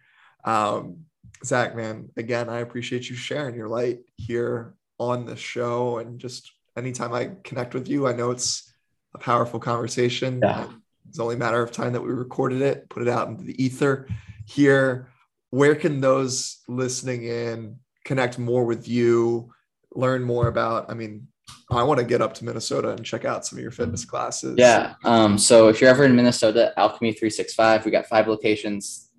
Um, 0.44 1.06
Zach, 1.46 1.76
man, 1.76 2.10
again, 2.18 2.50
I 2.50 2.62
appreciate 2.62 3.12
you 3.12 3.16
sharing 3.16 3.54
your 3.54 3.68
light 3.68 4.00
here 4.16 4.74
on 4.98 5.28
the 5.28 5.36
show. 5.36 6.00
And 6.00 6.18
just 6.18 6.52
anytime 6.76 7.14
I 7.14 7.34
connect 7.44 7.76
with 7.76 7.88
you, 7.88 8.08
I 8.08 8.14
know 8.14 8.32
it's 8.32 8.74
a 9.14 9.20
powerful 9.20 9.60
conversation. 9.60 10.40
Yeah. 10.42 10.68
It's 11.10 11.20
only 11.20 11.36
a 11.36 11.38
matter 11.38 11.62
of 11.62 11.72
time 11.72 11.94
that 11.94 12.02
we 12.02 12.10
recorded 12.10 12.64
it, 12.64 12.90
put 12.90 13.04
it 13.04 13.08
out 13.08 13.28
into 13.28 13.44
the 13.44 13.64
ether 13.64 14.08
here. 14.48 15.10
Where 15.52 15.76
can 15.76 16.02
those 16.02 16.58
listening 16.68 17.26
in 17.26 17.78
connect 18.04 18.40
more 18.40 18.66
with 18.66 18.88
you, 18.88 19.54
learn 19.94 20.24
more 20.24 20.48
about? 20.48 20.90
I 20.90 20.96
mean, 20.96 21.28
I 21.72 21.84
want 21.84 22.00
to 22.00 22.06
get 22.06 22.22
up 22.22 22.34
to 22.36 22.46
Minnesota 22.46 22.90
and 22.90 23.06
check 23.06 23.26
out 23.26 23.46
some 23.46 23.58
of 23.58 23.64
your 23.64 23.72
fitness 23.72 24.06
classes. 24.06 24.56
Yeah. 24.58 24.96
Um, 25.04 25.38
so 25.38 25.70
if 25.70 25.80
you're 25.80 25.90
ever 25.90 26.04
in 26.04 26.16
Minnesota, 26.16 26.74
Alchemy 26.78 27.14
365, 27.14 27.86
we 27.86 27.92
got 27.92 28.08
five 28.08 28.28
locations. 28.28 29.10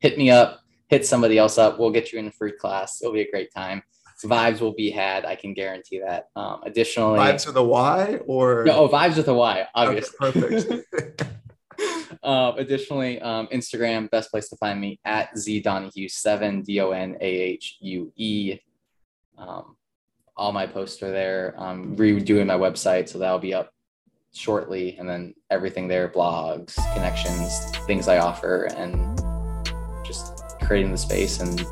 Hit 0.00 0.16
me 0.16 0.30
up, 0.30 0.60
hit 0.88 1.06
somebody 1.06 1.38
else 1.38 1.58
up. 1.58 1.78
We'll 1.78 1.90
get 1.90 2.12
you 2.12 2.18
in 2.18 2.28
a 2.28 2.30
free 2.30 2.52
class. 2.52 3.00
It'll 3.02 3.14
be 3.14 3.22
a 3.22 3.30
great 3.30 3.52
time. 3.52 3.82
Vibes 4.24 4.60
will 4.60 4.72
be 4.72 4.90
had. 4.90 5.24
I 5.26 5.34
can 5.34 5.52
guarantee 5.52 6.00
that. 6.00 6.28
Um, 6.34 6.60
additionally, 6.64 7.18
vibes 7.18 7.46
with 7.46 7.56
a 7.56 7.62
Y 7.62 8.20
or 8.26 8.64
no, 8.64 8.84
oh, 8.84 8.88
vibes 8.88 9.16
with 9.16 9.28
a 9.28 9.34
Y, 9.34 9.66
obviously. 9.74 10.28
Okay, 10.28 10.40
perfect. 10.40 11.22
um, 12.22 12.56
additionally, 12.56 13.20
um, 13.20 13.46
Instagram, 13.48 14.10
best 14.10 14.30
place 14.30 14.48
to 14.48 14.56
find 14.56 14.80
me 14.80 14.98
at 15.04 15.36
Z 15.36 15.60
Donahue 15.60 16.08
seven 16.08 16.62
D 16.62 16.80
O 16.80 16.92
N 16.92 17.18
A 17.20 17.26
H 17.26 17.76
U 17.80 18.10
E. 18.16 18.58
Um, 19.36 19.76
all 20.36 20.52
my 20.52 20.66
posts 20.66 21.02
are 21.02 21.10
there. 21.10 21.54
I'm 21.58 21.96
redoing 21.96 22.46
my 22.46 22.56
website, 22.56 23.08
so 23.08 23.18
that'll 23.18 23.38
be 23.38 23.54
up 23.54 23.72
shortly, 24.34 24.96
and 24.98 25.08
then 25.08 25.34
everything 25.50 25.88
there 25.88 26.08
blogs, 26.08 26.76
connections, 26.92 27.70
things 27.86 28.06
I 28.06 28.18
offer, 28.18 28.64
and 28.76 29.18
just 30.04 30.42
creating 30.62 30.92
the 30.92 30.98
space 30.98 31.40
and 31.40 31.64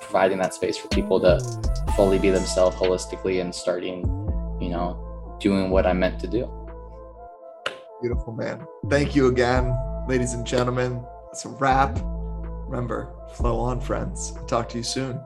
providing 0.00 0.38
that 0.38 0.54
space 0.54 0.76
for 0.76 0.88
people 0.88 1.20
to 1.20 1.38
fully 1.94 2.18
be 2.18 2.30
themselves 2.30 2.76
holistically 2.76 3.40
and 3.40 3.54
starting, 3.54 4.00
you 4.60 4.70
know, 4.70 5.36
doing 5.40 5.70
what 5.70 5.86
I'm 5.86 6.00
meant 6.00 6.18
to 6.20 6.26
do. 6.26 6.50
Beautiful, 8.02 8.32
man. 8.32 8.66
Thank 8.88 9.14
you 9.14 9.28
again, 9.28 9.76
ladies 10.08 10.34
and 10.34 10.46
gentlemen. 10.46 11.04
It's 11.30 11.44
a 11.44 11.48
wrap. 11.48 11.98
Remember, 12.02 13.14
flow 13.34 13.58
on, 13.60 13.80
friends. 13.80 14.36
talk 14.48 14.68
to 14.70 14.78
you 14.78 14.84
soon. 14.84 15.20